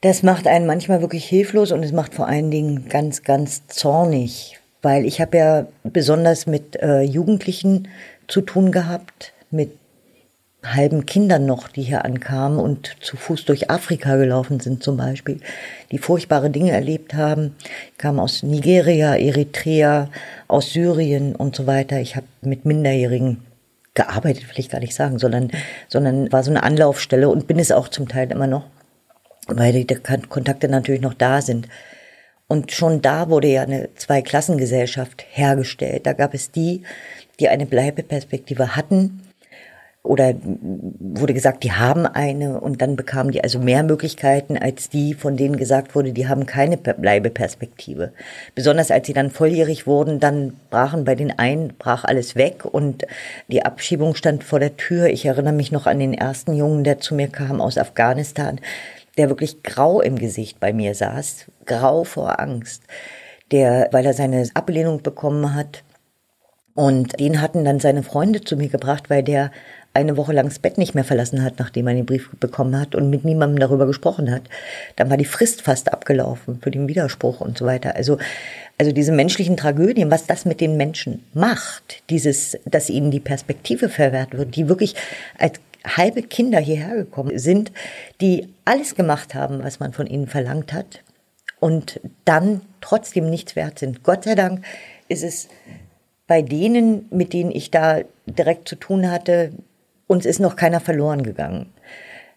Das 0.00 0.22
macht 0.22 0.46
einen 0.46 0.66
manchmal 0.66 1.02
wirklich 1.02 1.26
hilflos 1.26 1.72
und 1.72 1.82
es 1.82 1.92
macht 1.92 2.14
vor 2.14 2.26
allen 2.26 2.50
Dingen 2.50 2.88
ganz, 2.88 3.22
ganz 3.22 3.66
zornig, 3.66 4.58
weil 4.80 5.04
ich 5.04 5.20
habe 5.20 5.36
ja 5.36 5.66
besonders 5.84 6.46
mit 6.46 6.76
äh, 6.76 7.02
Jugendlichen 7.02 7.88
zu 8.26 8.40
tun 8.40 8.72
gehabt, 8.72 9.34
mit 9.50 9.72
halben 10.62 11.06
Kindern 11.06 11.46
noch, 11.46 11.68
die 11.68 11.82
hier 11.82 12.04
ankamen 12.04 12.58
und 12.58 12.96
zu 13.00 13.16
Fuß 13.16 13.46
durch 13.46 13.70
Afrika 13.70 14.16
gelaufen 14.16 14.60
sind 14.60 14.82
zum 14.82 14.96
Beispiel, 14.96 15.40
die 15.90 15.98
furchtbare 15.98 16.50
Dinge 16.50 16.72
erlebt 16.72 17.14
haben, 17.14 17.56
kamen 17.96 18.20
aus 18.20 18.42
Nigeria, 18.42 19.16
Eritrea, 19.16 20.10
aus 20.48 20.72
Syrien 20.72 21.34
und 21.34 21.56
so 21.56 21.66
weiter. 21.66 22.00
Ich 22.00 22.16
habe 22.16 22.26
mit 22.42 22.66
Minderjährigen 22.66 23.38
gearbeitet, 23.94 24.48
will 24.48 24.58
ich 24.58 24.68
gar 24.68 24.80
nicht 24.80 24.94
sagen, 24.94 25.18
sondern, 25.18 25.50
sondern 25.88 26.30
war 26.30 26.42
so 26.42 26.50
eine 26.50 26.62
Anlaufstelle 26.62 27.28
und 27.28 27.46
bin 27.46 27.58
es 27.58 27.72
auch 27.72 27.88
zum 27.88 28.08
Teil 28.08 28.30
immer 28.30 28.46
noch, 28.46 28.64
weil 29.46 29.72
die 29.72 29.86
Kontakte 29.86 30.68
natürlich 30.68 31.00
noch 31.00 31.14
da 31.14 31.40
sind. 31.40 31.68
Und 32.48 32.72
schon 32.72 33.00
da 33.00 33.30
wurde 33.30 33.48
ja 33.48 33.62
eine 33.62 33.94
Zweiklassengesellschaft 33.94 35.24
hergestellt. 35.30 36.06
Da 36.06 36.12
gab 36.12 36.34
es 36.34 36.50
die, 36.50 36.82
die 37.38 37.48
eine 37.48 37.64
Bleibeperspektive 37.64 38.76
hatten 38.76 39.22
oder 40.02 40.34
wurde 40.42 41.34
gesagt, 41.34 41.62
die 41.62 41.72
haben 41.72 42.06
eine 42.06 42.60
und 42.60 42.80
dann 42.80 42.96
bekamen 42.96 43.32
die 43.32 43.44
also 43.44 43.58
mehr 43.58 43.82
Möglichkeiten 43.82 44.56
als 44.56 44.88
die, 44.88 45.12
von 45.12 45.36
denen 45.36 45.58
gesagt 45.58 45.94
wurde, 45.94 46.12
die 46.12 46.26
haben 46.26 46.46
keine 46.46 46.78
Bleibeperspektive. 46.78 48.12
Besonders 48.54 48.90
als 48.90 49.06
sie 49.06 49.12
dann 49.12 49.30
volljährig 49.30 49.86
wurden, 49.86 50.18
dann 50.18 50.54
brachen 50.70 51.04
bei 51.04 51.14
den 51.14 51.38
einen, 51.38 51.74
brach 51.78 52.04
alles 52.04 52.34
weg 52.34 52.64
und 52.64 53.06
die 53.48 53.62
Abschiebung 53.62 54.14
stand 54.14 54.42
vor 54.42 54.58
der 54.58 54.78
Tür. 54.78 55.08
Ich 55.08 55.26
erinnere 55.26 55.52
mich 55.52 55.70
noch 55.70 55.86
an 55.86 55.98
den 55.98 56.14
ersten 56.14 56.54
Jungen, 56.54 56.82
der 56.82 56.98
zu 57.00 57.14
mir 57.14 57.28
kam 57.28 57.60
aus 57.60 57.76
Afghanistan, 57.76 58.58
der 59.18 59.28
wirklich 59.28 59.62
grau 59.62 60.00
im 60.00 60.16
Gesicht 60.16 60.60
bei 60.60 60.72
mir 60.72 60.94
saß, 60.94 61.44
grau 61.66 62.04
vor 62.04 62.40
Angst, 62.40 62.84
der, 63.52 63.88
weil 63.92 64.06
er 64.06 64.14
seine 64.14 64.48
Ablehnung 64.54 65.02
bekommen 65.02 65.54
hat, 65.54 65.82
und 66.74 67.18
den 67.18 67.42
hatten 67.42 67.64
dann 67.64 67.80
seine 67.80 68.02
Freunde 68.02 68.42
zu 68.42 68.56
mir 68.56 68.68
gebracht, 68.68 69.10
weil 69.10 69.22
der 69.22 69.50
eine 69.92 70.16
Woche 70.16 70.32
lang 70.32 70.46
das 70.46 70.60
Bett 70.60 70.78
nicht 70.78 70.94
mehr 70.94 71.04
verlassen 71.04 71.42
hat, 71.42 71.58
nachdem 71.58 71.88
er 71.88 71.94
den 71.94 72.06
Brief 72.06 72.30
bekommen 72.38 72.78
hat 72.78 72.94
und 72.94 73.10
mit 73.10 73.24
niemandem 73.24 73.58
darüber 73.58 73.86
gesprochen 73.86 74.30
hat. 74.30 74.42
Dann 74.96 75.10
war 75.10 75.16
die 75.16 75.24
Frist 75.24 75.62
fast 75.62 75.92
abgelaufen 75.92 76.60
für 76.62 76.70
den 76.70 76.86
Widerspruch 76.86 77.40
und 77.40 77.58
so 77.58 77.66
weiter. 77.66 77.96
Also, 77.96 78.18
also 78.78 78.92
diese 78.92 79.12
menschlichen 79.12 79.56
Tragödien, 79.56 80.10
was 80.10 80.26
das 80.26 80.44
mit 80.44 80.60
den 80.60 80.76
Menschen 80.76 81.24
macht, 81.34 82.02
dieses, 82.08 82.56
dass 82.64 82.88
ihnen 82.88 83.10
die 83.10 83.20
Perspektive 83.20 83.88
verwehrt 83.88 84.36
wird, 84.36 84.54
die 84.54 84.68
wirklich 84.68 84.94
als 85.38 85.60
halbe 85.84 86.22
Kinder 86.22 86.60
hierher 86.60 86.94
gekommen 86.94 87.38
sind, 87.38 87.72
die 88.20 88.48
alles 88.64 88.94
gemacht 88.94 89.34
haben, 89.34 89.62
was 89.64 89.80
man 89.80 89.92
von 89.92 90.06
ihnen 90.06 90.26
verlangt 90.28 90.72
hat 90.72 91.02
und 91.58 92.00
dann 92.24 92.60
trotzdem 92.80 93.28
nichts 93.28 93.56
wert 93.56 93.78
sind. 93.78 94.02
Gott 94.02 94.24
sei 94.24 94.34
Dank 94.34 94.64
ist 95.08 95.24
es 95.24 95.48
bei 96.26 96.42
denen, 96.42 97.06
mit 97.10 97.32
denen 97.32 97.50
ich 97.50 97.70
da 97.70 98.00
direkt 98.26 98.68
zu 98.68 98.76
tun 98.76 99.10
hatte, 99.10 99.52
uns 100.10 100.26
ist 100.26 100.40
noch 100.40 100.56
keiner 100.56 100.80
verloren 100.80 101.22
gegangen. 101.22 101.72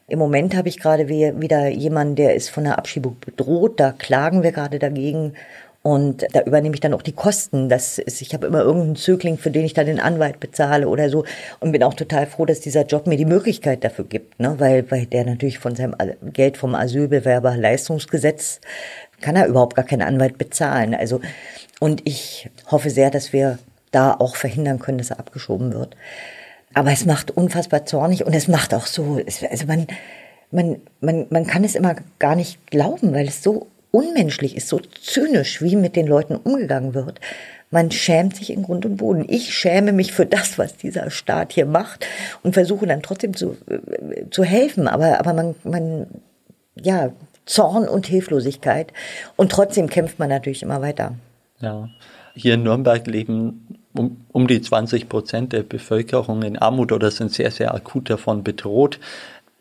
Im 0.08 0.20
Moment 0.20 0.56
habe 0.56 0.70
ich 0.70 0.80
gerade 0.80 1.08
wieder 1.08 1.70
jemanden, 1.70 2.16
der 2.16 2.36
ist 2.36 2.50
von 2.50 2.66
der 2.66 2.78
Abschiebung 2.78 3.18
bedroht. 3.20 3.80
Da 3.80 3.94
klagen 3.94 4.44
wir 4.44 4.52
gerade 4.52 4.78
dagegen. 4.78 5.34
Und 5.82 6.24
da 6.34 6.42
übernehme 6.42 6.76
ich 6.76 6.82
dann 6.82 6.94
auch 6.94 7.02
die 7.02 7.14
Kosten. 7.14 7.70
Das 7.70 7.98
ist, 7.98 8.22
ich 8.22 8.36
habe 8.36 8.46
immer 8.46 8.62
irgendeinen 8.62 8.96
Zögling, 8.96 9.40
für 9.40 9.50
den 9.50 9.66
ich 9.66 9.74
dann 9.74 9.88
den 9.88 10.00
Anwalt 10.00 10.40
bezahle 10.40 10.88
oder 10.88 11.10
so. 11.10 11.26
Und 11.62 11.72
bin 11.72 11.82
auch 11.82 11.96
total 11.96 12.28
froh, 12.28 12.46
dass 12.46 12.60
dieser 12.60 12.86
Job 12.86 13.08
mir 13.08 13.18
die 13.18 13.26
Möglichkeit 13.26 13.84
dafür 13.84 14.06
gibt. 14.06 14.40
Ne? 14.40 14.54
Weil, 14.60 14.90
weil 14.92 15.08
der 15.08 15.26
natürlich 15.26 15.58
von 15.58 15.76
seinem 15.76 15.96
Geld 16.32 16.58
vom 16.58 16.76
Asylbewerber 16.76 17.58
Leistungsgesetz 17.58 18.62
kann 19.20 19.36
er 19.36 19.48
überhaupt 19.48 19.76
gar 19.76 19.86
keinen 19.86 20.04
Anwalt 20.04 20.38
bezahlen. 20.38 20.94
Also, 20.94 21.22
und 21.80 22.04
ich 22.06 22.52
hoffe 22.70 22.92
sehr, 22.92 23.10
dass 23.10 23.34
wir 23.34 23.58
da 23.90 24.14
auch 24.14 24.36
verhindern 24.36 24.78
können, 24.78 25.00
dass 25.00 25.10
er 25.10 25.20
abgeschoben 25.20 25.74
wird. 25.74 25.96
Aber 26.74 26.92
es 26.92 27.06
macht 27.06 27.32
unfassbar 27.32 27.86
zornig 27.86 28.26
und 28.26 28.34
es 28.34 28.48
macht 28.48 28.74
auch 28.74 28.86
so, 28.86 29.22
also 29.50 29.66
man, 29.68 29.88
man, 30.52 30.78
man, 31.02 31.28
man 31.30 31.46
kann 31.46 31.64
es 31.64 31.76
immer 31.76 31.96
gar 32.20 32.36
nicht 32.36 32.68
glauben, 32.68 33.14
weil 33.14 33.28
es 33.28 33.44
so 33.44 33.68
unmenschlich 33.92 34.58
ist, 34.58 34.70
so 34.70 34.80
zynisch, 34.80 35.62
wie 35.62 35.76
mit 35.76 35.96
den 35.96 36.08
Leuten 36.08 36.36
umgegangen 36.36 36.94
wird. 36.94 37.20
Man 37.70 37.92
schämt 37.92 38.36
sich 38.36 38.52
in 38.52 38.64
Grund 38.64 38.86
und 38.86 38.98
Boden. 38.98 39.26
Ich 39.28 39.54
schäme 39.54 39.94
mich 39.94 40.14
für 40.14 40.26
das, 40.26 40.58
was 40.58 40.78
dieser 40.78 41.10
Staat 41.10 41.54
hier 41.54 41.66
macht 41.66 42.06
und 42.44 42.54
versuche 42.54 42.86
dann 42.86 43.02
trotzdem 43.02 43.36
zu, 43.36 43.58
äh, 43.68 44.30
zu 44.30 44.44
helfen. 44.44 44.88
Aber, 44.88 45.20
aber 45.20 45.34
man, 45.34 45.56
man, 45.64 46.08
ja, 46.76 47.12
Zorn 47.46 47.88
und 47.88 48.08
Hilflosigkeit. 48.08 48.94
Und 49.36 49.52
trotzdem 49.52 49.90
kämpft 49.90 50.20
man 50.20 50.30
natürlich 50.30 50.64
immer 50.64 50.82
weiter. 50.82 51.16
Ja. 51.60 51.90
Hier 52.36 52.56
in 52.56 52.64
Nürnberg 52.64 53.06
leben 53.06 53.73
um, 53.94 54.18
um 54.32 54.48
die 54.48 54.62
20 54.62 55.10
Prozent 55.10 55.54
der 55.54 55.64
Bevölkerung 55.64 56.44
in 56.44 56.58
Armut 56.58 56.92
oder 56.92 57.12
sind 57.12 57.32
sehr, 57.32 57.52
sehr 57.52 57.74
akut 57.74 58.10
davon 58.10 58.44
bedroht. 58.44 59.00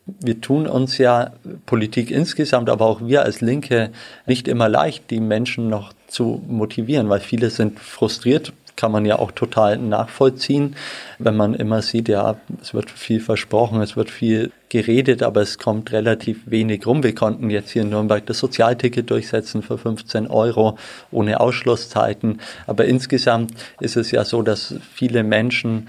Wir 0.04 0.40
tun 0.40 0.66
uns 0.66 0.98
ja 0.98 1.32
Politik 1.66 2.10
insgesamt, 2.10 2.68
aber 2.68 2.86
auch 2.86 3.00
wir 3.02 3.22
als 3.22 3.40
Linke 3.40 3.90
nicht 4.26 4.48
immer 4.48 4.68
leicht, 4.68 5.10
die 5.10 5.20
Menschen 5.20 5.68
noch 5.68 5.92
zu 6.08 6.42
motivieren, 6.48 7.08
weil 7.08 7.20
viele 7.20 7.50
sind 7.50 7.78
frustriert 7.78 8.52
kann 8.82 8.90
man 8.90 9.04
ja 9.04 9.20
auch 9.20 9.30
total 9.30 9.78
nachvollziehen, 9.78 10.74
wenn 11.20 11.36
man 11.36 11.54
immer 11.54 11.82
sieht, 11.82 12.08
ja, 12.08 12.34
es 12.60 12.74
wird 12.74 12.90
viel 12.90 13.20
versprochen, 13.20 13.80
es 13.80 13.96
wird 13.96 14.10
viel 14.10 14.50
geredet, 14.70 15.22
aber 15.22 15.40
es 15.40 15.58
kommt 15.58 15.92
relativ 15.92 16.40
wenig 16.46 16.84
rum. 16.84 17.04
Wir 17.04 17.14
konnten 17.14 17.48
jetzt 17.48 17.70
hier 17.70 17.82
in 17.82 17.90
Nürnberg 17.90 18.26
das 18.26 18.40
Sozialticket 18.40 19.08
durchsetzen 19.08 19.62
für 19.62 19.78
15 19.78 20.26
Euro 20.26 20.78
ohne 21.12 21.38
Ausschlusszeiten. 21.38 22.40
Aber 22.66 22.86
insgesamt 22.86 23.52
ist 23.78 23.96
es 23.96 24.10
ja 24.10 24.24
so, 24.24 24.42
dass 24.42 24.74
viele 24.92 25.22
Menschen 25.22 25.88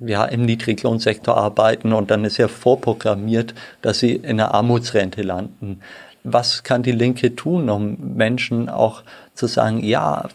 ja, 0.00 0.24
im 0.24 0.44
Niedriglohnsektor 0.44 1.36
arbeiten 1.36 1.92
und 1.92 2.10
dann 2.10 2.24
ist 2.24 2.38
ja 2.38 2.48
vorprogrammiert, 2.48 3.54
dass 3.82 4.00
sie 4.00 4.16
in 4.16 4.40
einer 4.40 4.52
Armutsrente 4.52 5.22
landen. 5.22 5.80
Was 6.24 6.64
kann 6.64 6.82
die 6.82 6.90
Linke 6.90 7.36
tun, 7.36 7.70
um 7.70 8.16
Menschen 8.16 8.68
auch 8.68 9.04
zu 9.32 9.46
sagen, 9.46 9.78
ja, 9.84 10.28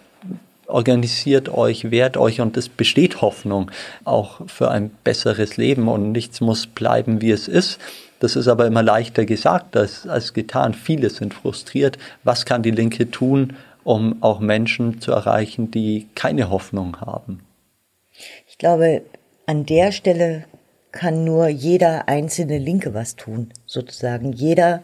organisiert 0.68 1.50
euch, 1.50 1.92
wehrt 1.92 2.18
euch 2.18 2.42
und 2.42 2.58
es 2.58 2.70
besteht 2.70 3.22
Hoffnung 3.22 3.72
auch 4.04 4.42
für 4.48 4.70
ein 4.70 4.92
besseres 5.04 5.58
Leben 5.58 5.88
und 5.88 6.12
nichts 6.12 6.42
muss 6.42 6.68
bleiben, 6.68 7.22
wie 7.22 7.32
es 7.32 7.48
ist. 7.48 7.80
Das 8.20 8.36
ist 8.36 8.48
aber 8.48 8.66
immer 8.66 8.84
leichter 8.84 9.26
gesagt 9.26 9.76
als, 9.78 10.08
als 10.08 10.34
getan. 10.34 10.74
Viele 10.74 11.10
sind 11.10 11.34
frustriert. 11.34 11.98
Was 12.24 12.46
kann 12.46 12.64
die 12.64 12.72
Linke 12.72 13.12
tun, 13.12 13.56
um 13.84 14.22
auch 14.22 14.40
Menschen 14.40 15.00
zu 15.02 15.12
erreichen, 15.12 15.72
die 15.72 16.08
keine 16.16 16.50
Hoffnung 16.50 17.00
haben? 17.00 17.42
Ich 18.48 18.58
glaube, 18.58 19.04
an 19.46 19.66
der 19.66 19.92
Stelle 19.92 20.46
kann 20.92 21.24
nur 21.24 21.48
jeder 21.48 22.10
einzelne 22.10 22.58
Linke 22.58 22.94
was 22.94 23.16
tun, 23.16 23.52
sozusagen. 23.66 24.34
Jeder 24.34 24.84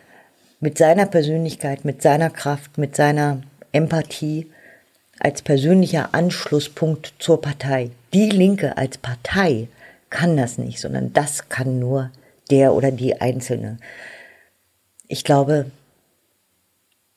mit 0.59 0.77
seiner 0.77 1.07
Persönlichkeit, 1.07 1.85
mit 1.85 2.01
seiner 2.03 2.29
Kraft, 2.29 2.77
mit 2.77 2.95
seiner 2.95 3.41
Empathie 3.71 4.47
als 5.23 5.41
persönlicher 5.41 6.09
Anschlusspunkt 6.13 7.13
zur 7.17 7.41
Partei. 7.41 7.91
Die 8.13 8.29
Linke 8.29 8.77
als 8.77 8.97
Partei 8.97 9.67
kann 10.09 10.37
das 10.37 10.57
nicht, 10.57 10.79
sondern 10.79 11.13
das 11.13 11.49
kann 11.49 11.79
nur 11.79 12.11
der 12.51 12.73
oder 12.73 12.91
die 12.91 13.19
Einzelne. 13.19 13.77
Ich 15.07 15.23
glaube, 15.23 15.71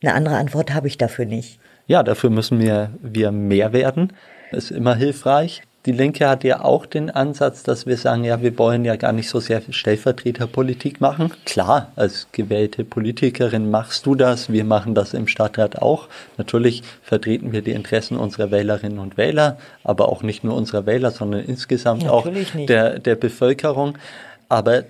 eine 0.03 0.15
andere 0.15 0.37
Antwort 0.37 0.73
habe 0.73 0.87
ich 0.89 0.97
dafür 0.97 1.27
nicht. 1.27 1.59
Ja, 1.89 2.03
dafür 2.03 2.31
müssen 2.31 2.61
wir, 2.61 2.91
wir 3.03 3.33
mehr 3.33 3.73
werden. 3.73 4.13
Ist 4.53 4.71
immer 4.71 4.95
hilfreich. 4.95 5.63
Die 5.87 5.93
Linke 5.93 6.29
hat 6.29 6.43
ja 6.43 6.65
auch 6.65 6.85
den 6.85 7.11
Ansatz, 7.11 7.63
dass 7.63 7.87
wir 7.87 7.97
sagen, 7.97 8.25
ja, 8.25 8.43
wir 8.43 8.59
wollen 8.59 8.85
ja 8.85 8.97
gar 8.97 9.13
nicht 9.13 9.29
so 9.29 9.39
sehr 9.39 9.63
Stellvertreterpolitik 9.71 11.01
machen. 11.01 11.33
Klar, 11.45 11.93
als 11.95 12.27
gewählte 12.33 12.85
Politikerin 12.85 13.71
machst 13.71 14.05
du 14.05 14.17
das. 14.17 14.51
Wir 14.51 14.65
machen 14.65 14.97
das 14.97 15.15
im 15.15 15.29
Stadtrat 15.29 15.81
auch. 15.81 16.09
Natürlich 16.39 16.83
vertreten 17.03 17.53
wir 17.53 17.63
die 17.63 17.71
Interessen 17.71 18.17
unserer 18.17 18.51
Wählerinnen 18.51 18.99
und 18.99 19.17
Wähler, 19.17 19.59
aber 19.85 20.09
auch 20.09 20.25
nicht 20.25 20.43
nur 20.43 20.57
unserer 20.57 20.87
Wähler, 20.87 21.13
sondern 21.13 21.45
insgesamt 21.45 22.03
Natürlich 22.03 22.53
auch 22.53 22.67
der, 22.67 22.99
der 22.99 23.15
Bevölkerung. 23.15 23.97
Aber 24.49 24.83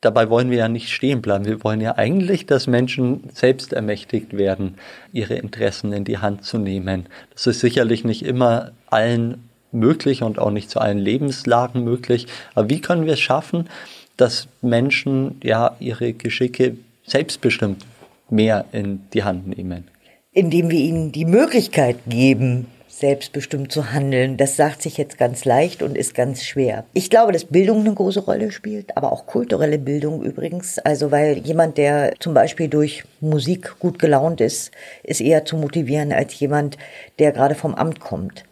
dabei 0.00 0.30
wollen 0.30 0.52
wir 0.52 0.58
ja 0.58 0.68
nicht 0.68 0.90
stehen 0.90 1.22
bleiben. 1.22 1.44
Wir 1.44 1.64
wollen 1.64 1.80
ja 1.80 1.98
eigentlich, 1.98 2.46
dass 2.46 2.68
Menschen 2.68 3.30
selbst 3.34 3.72
ermächtigt 3.72 4.38
werden, 4.38 4.76
ihre 5.12 5.34
Interessen 5.34 5.92
in 5.92 6.04
die 6.04 6.18
Hand 6.18 6.44
zu 6.44 6.58
nehmen. 6.58 7.06
Das 7.32 7.48
ist 7.48 7.58
sicherlich 7.58 8.04
nicht 8.04 8.24
immer 8.24 8.70
allen 8.86 9.49
möglich 9.72 10.22
und 10.22 10.38
auch 10.38 10.50
nicht 10.50 10.70
zu 10.70 10.80
allen 10.80 10.98
Lebenslagen 10.98 11.84
möglich. 11.84 12.26
Aber 12.54 12.68
wie 12.70 12.80
können 12.80 13.06
wir 13.06 13.14
es 13.14 13.20
schaffen, 13.20 13.68
dass 14.16 14.48
Menschen 14.62 15.40
ja 15.42 15.76
ihre 15.80 16.12
Geschicke 16.12 16.76
selbstbestimmt 17.04 17.84
mehr 18.28 18.64
in 18.72 19.02
die 19.12 19.24
Hand 19.24 19.48
nehmen? 19.48 19.88
Indem 20.32 20.70
wir 20.70 20.78
ihnen 20.78 21.12
die 21.12 21.24
Möglichkeit 21.24 21.96
geben, 22.06 22.66
selbstbestimmt 23.00 23.72
zu 23.72 23.92
handeln. 23.92 24.36
Das 24.36 24.56
sagt 24.56 24.82
sich 24.82 24.98
jetzt 24.98 25.16
ganz 25.18 25.44
leicht 25.44 25.82
und 25.82 25.96
ist 25.96 26.14
ganz 26.14 26.44
schwer. 26.44 26.84
Ich 26.92 27.08
glaube, 27.08 27.32
dass 27.32 27.46
Bildung 27.46 27.80
eine 27.80 27.94
große 27.94 28.20
Rolle 28.20 28.52
spielt, 28.52 28.96
aber 28.96 29.10
auch 29.10 29.26
kulturelle 29.26 29.78
Bildung 29.78 30.22
übrigens. 30.22 30.78
Also 30.78 31.10
weil 31.10 31.38
jemand, 31.38 31.78
der 31.78 32.14
zum 32.20 32.34
Beispiel 32.34 32.68
durch 32.68 33.04
Musik 33.20 33.78
gut 33.78 33.98
gelaunt 33.98 34.40
ist, 34.40 34.70
ist 35.02 35.20
eher 35.20 35.44
zu 35.44 35.56
motivieren 35.56 36.12
als 36.12 36.38
jemand, 36.38 36.76
der 37.18 37.32
gerade 37.32 37.54
vom 37.54 37.74
Amt 37.74 38.00
kommt. 38.00 38.44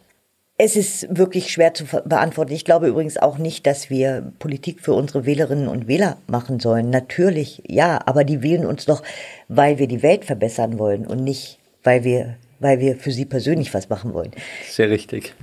Es 0.61 0.75
ist 0.75 1.07
wirklich 1.09 1.51
schwer 1.51 1.73
zu 1.73 1.85
beantworten. 1.85 2.51
Ich 2.51 2.65
glaube 2.65 2.87
übrigens 2.87 3.17
auch 3.17 3.37
nicht, 3.37 3.65
dass 3.65 3.89
wir 3.89 4.31
Politik 4.39 4.81
für 4.81 4.93
unsere 4.93 5.25
Wählerinnen 5.25 5.69
und 5.69 5.87
Wähler 5.87 6.17
machen 6.27 6.59
sollen. 6.59 6.89
Natürlich, 6.89 7.63
ja, 7.65 8.01
aber 8.05 8.25
die 8.25 8.43
wählen 8.43 8.65
uns 8.65 8.85
doch, 8.85 9.01
weil 9.47 9.79
wir 9.79 9.87
die 9.87 10.03
Welt 10.03 10.25
verbessern 10.25 10.77
wollen 10.77 11.07
und 11.07 11.23
nicht, 11.23 11.59
weil 11.83 12.03
wir 12.03 12.35
weil 12.59 12.79
wir 12.79 12.95
für 12.95 13.11
sie 13.11 13.25
persönlich 13.25 13.73
was 13.73 13.89
machen 13.89 14.13
wollen. 14.13 14.31
Sehr 14.67 14.89
richtig. 14.89 15.33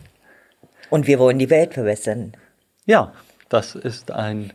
Und 0.90 1.06
wir 1.06 1.18
wollen 1.18 1.38
die 1.38 1.50
Welt 1.50 1.74
verbessern. 1.74 2.32
Ja, 2.84 3.12
das 3.48 3.74
ist 3.74 4.10
ein 4.10 4.52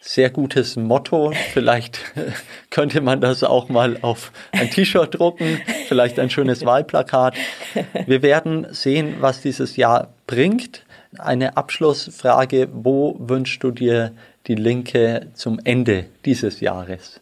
sehr 0.00 0.30
gutes 0.30 0.76
Motto. 0.76 1.32
Vielleicht 1.52 2.00
könnte 2.70 3.00
man 3.00 3.20
das 3.20 3.42
auch 3.42 3.68
mal 3.68 3.98
auf 4.02 4.32
ein 4.52 4.70
T-Shirt 4.70 5.18
drucken, 5.18 5.60
vielleicht 5.86 6.18
ein 6.18 6.30
schönes 6.30 6.64
Wahlplakat. 6.64 7.34
Wir 8.06 8.22
werden 8.22 8.66
sehen, 8.70 9.16
was 9.20 9.40
dieses 9.40 9.76
Jahr 9.76 10.08
bringt. 10.26 10.84
Eine 11.18 11.56
Abschlussfrage, 11.56 12.68
wo 12.72 13.16
wünschst 13.18 13.62
du 13.62 13.70
dir 13.70 14.12
die 14.46 14.54
Linke 14.54 15.28
zum 15.34 15.60
Ende 15.64 16.06
dieses 16.24 16.60
Jahres? 16.60 17.20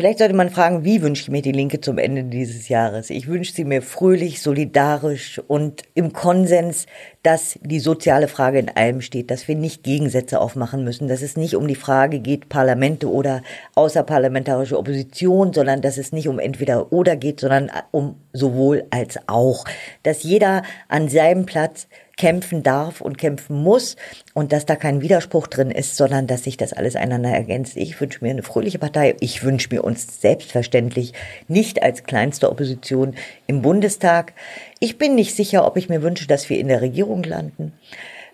Vielleicht 0.00 0.20
sollte 0.20 0.32
man 0.32 0.48
fragen, 0.48 0.82
wie 0.82 1.02
wünsche 1.02 1.24
ich 1.24 1.28
mir 1.28 1.42
die 1.42 1.52
Linke 1.52 1.82
zum 1.82 1.98
Ende 1.98 2.24
dieses 2.24 2.70
Jahres? 2.70 3.10
Ich 3.10 3.26
wünsche 3.26 3.52
sie 3.52 3.66
mir 3.66 3.82
fröhlich, 3.82 4.40
solidarisch 4.40 5.42
und 5.46 5.82
im 5.92 6.14
Konsens, 6.14 6.86
dass 7.22 7.58
die 7.60 7.80
soziale 7.80 8.26
Frage 8.26 8.60
in 8.60 8.70
allem 8.70 9.02
steht, 9.02 9.30
dass 9.30 9.46
wir 9.46 9.56
nicht 9.56 9.82
Gegensätze 9.82 10.40
aufmachen 10.40 10.84
müssen, 10.84 11.06
dass 11.06 11.20
es 11.20 11.36
nicht 11.36 11.54
um 11.54 11.68
die 11.68 11.74
Frage 11.74 12.20
geht, 12.20 12.48
Parlamente 12.48 13.10
oder 13.10 13.42
außerparlamentarische 13.74 14.78
Opposition, 14.78 15.52
sondern 15.52 15.82
dass 15.82 15.98
es 15.98 16.12
nicht 16.12 16.28
um 16.28 16.38
entweder 16.38 16.90
oder 16.94 17.14
geht, 17.16 17.40
sondern 17.40 17.70
um 17.90 18.14
sowohl 18.32 18.84
als 18.88 19.18
auch. 19.26 19.66
Dass 20.02 20.22
jeder 20.22 20.62
an 20.88 21.10
seinem 21.10 21.44
Platz 21.44 21.88
kämpfen 22.20 22.62
darf 22.62 23.00
und 23.00 23.16
kämpfen 23.16 23.62
muss 23.62 23.96
und 24.34 24.52
dass 24.52 24.66
da 24.66 24.76
kein 24.76 25.00
Widerspruch 25.00 25.46
drin 25.46 25.70
ist, 25.70 25.96
sondern 25.96 26.26
dass 26.26 26.44
sich 26.44 26.58
das 26.58 26.74
alles 26.74 26.94
einander 26.94 27.30
ergänzt. 27.30 27.78
Ich 27.78 27.98
wünsche 27.98 28.22
mir 28.22 28.28
eine 28.28 28.42
fröhliche 28.42 28.78
Partei. 28.78 29.16
Ich 29.20 29.42
wünsche 29.42 29.70
mir 29.70 29.82
uns 29.82 30.20
selbstverständlich 30.20 31.14
nicht 31.48 31.82
als 31.82 32.04
kleinste 32.04 32.50
Opposition 32.50 33.14
im 33.46 33.62
Bundestag. 33.62 34.34
Ich 34.80 34.98
bin 34.98 35.14
nicht 35.14 35.34
sicher, 35.34 35.66
ob 35.66 35.78
ich 35.78 35.88
mir 35.88 36.02
wünsche, 36.02 36.26
dass 36.26 36.50
wir 36.50 36.58
in 36.58 36.68
der 36.68 36.82
Regierung 36.82 37.22
landen. 37.22 37.72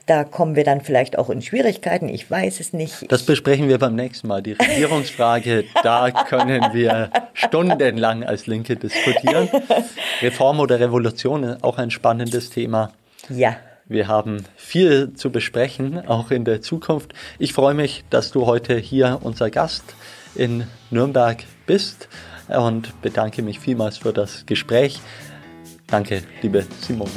Da 0.07 0.25
kommen 0.25 0.57
wir 0.57 0.65
dann 0.65 0.81
vielleicht 0.81 1.17
auch 1.17 1.31
in 1.31 1.41
Schwierigkeiten. 1.41 2.09
Ich 2.09 2.29
weiß 2.29 2.59
es 2.59 2.73
nicht. 2.73 3.13
Das 3.13 3.23
besprechen 3.23 3.69
wir 3.69 3.79
beim 3.79 3.95
nächsten 3.95 4.27
Mal. 4.27 4.43
Die 4.43 4.55
Regierungsfrage, 4.55 5.63
da 5.85 6.11
können 6.11 6.73
wir 6.73 7.11
stundenlang 7.35 8.25
als 8.25 8.49
Linke 8.49 8.75
diskutieren. 8.75 9.49
Reform 10.23 10.59
oder 10.59 10.81
Revolution, 10.81 11.63
auch 11.63 11.79
ein 11.79 11.93
spannendes 11.93 12.51
Thema. 12.51 12.93
Ja. 13.29 13.57
Wir 13.89 14.09
haben 14.09 14.45
viel 14.57 15.13
zu 15.13 15.31
besprechen, 15.31 16.09
auch 16.09 16.33
in 16.33 16.45
der 16.45 16.61
Zukunft. 16.61 17.13
Ich 17.39 17.53
freue 17.53 17.75
mich, 17.75 18.05
dass 18.11 18.33
du 18.33 18.45
heute 18.45 18.77
hier 18.77 19.21
unser 19.23 19.49
Gast 19.49 19.85
in 20.35 20.67
Nürnberg 20.91 21.45
bist 21.67 22.09
und 22.49 23.01
bedanke 23.01 23.43
mich 23.43 23.61
vielmals 23.61 23.99
für 23.99 24.13
das 24.13 24.45
Gespräch. 24.45 25.01
Danke, 25.87 26.25
liebe 26.43 26.67
Simone. 26.81 27.11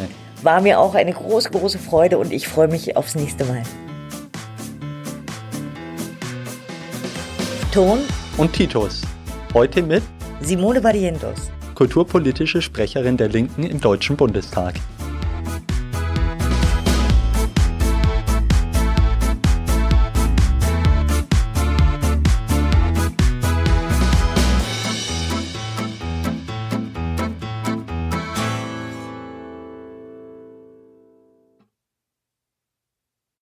War 0.43 0.61
mir 0.61 0.79
auch 0.79 0.93
eine 0.93 1.11
große, 1.11 1.49
große 1.49 1.79
Freude 1.79 2.19
und 2.19 2.31
ich 2.31 2.47
freue 2.47 2.67
mich 2.67 2.95
aufs 2.95 3.15
nächste 3.15 3.45
Mal. 3.45 3.63
Ton 7.73 7.99
und 8.37 8.53
Titus. 8.53 9.01
Heute 9.55 9.81
mit 9.81 10.03
Simone 10.41 10.81
Barrientos, 10.81 11.49
kulturpolitische 11.73 12.61
Sprecherin 12.61 13.17
der 13.17 13.29
Linken 13.29 13.63
im 13.63 13.81
Deutschen 13.81 14.15
Bundestag. 14.15 14.75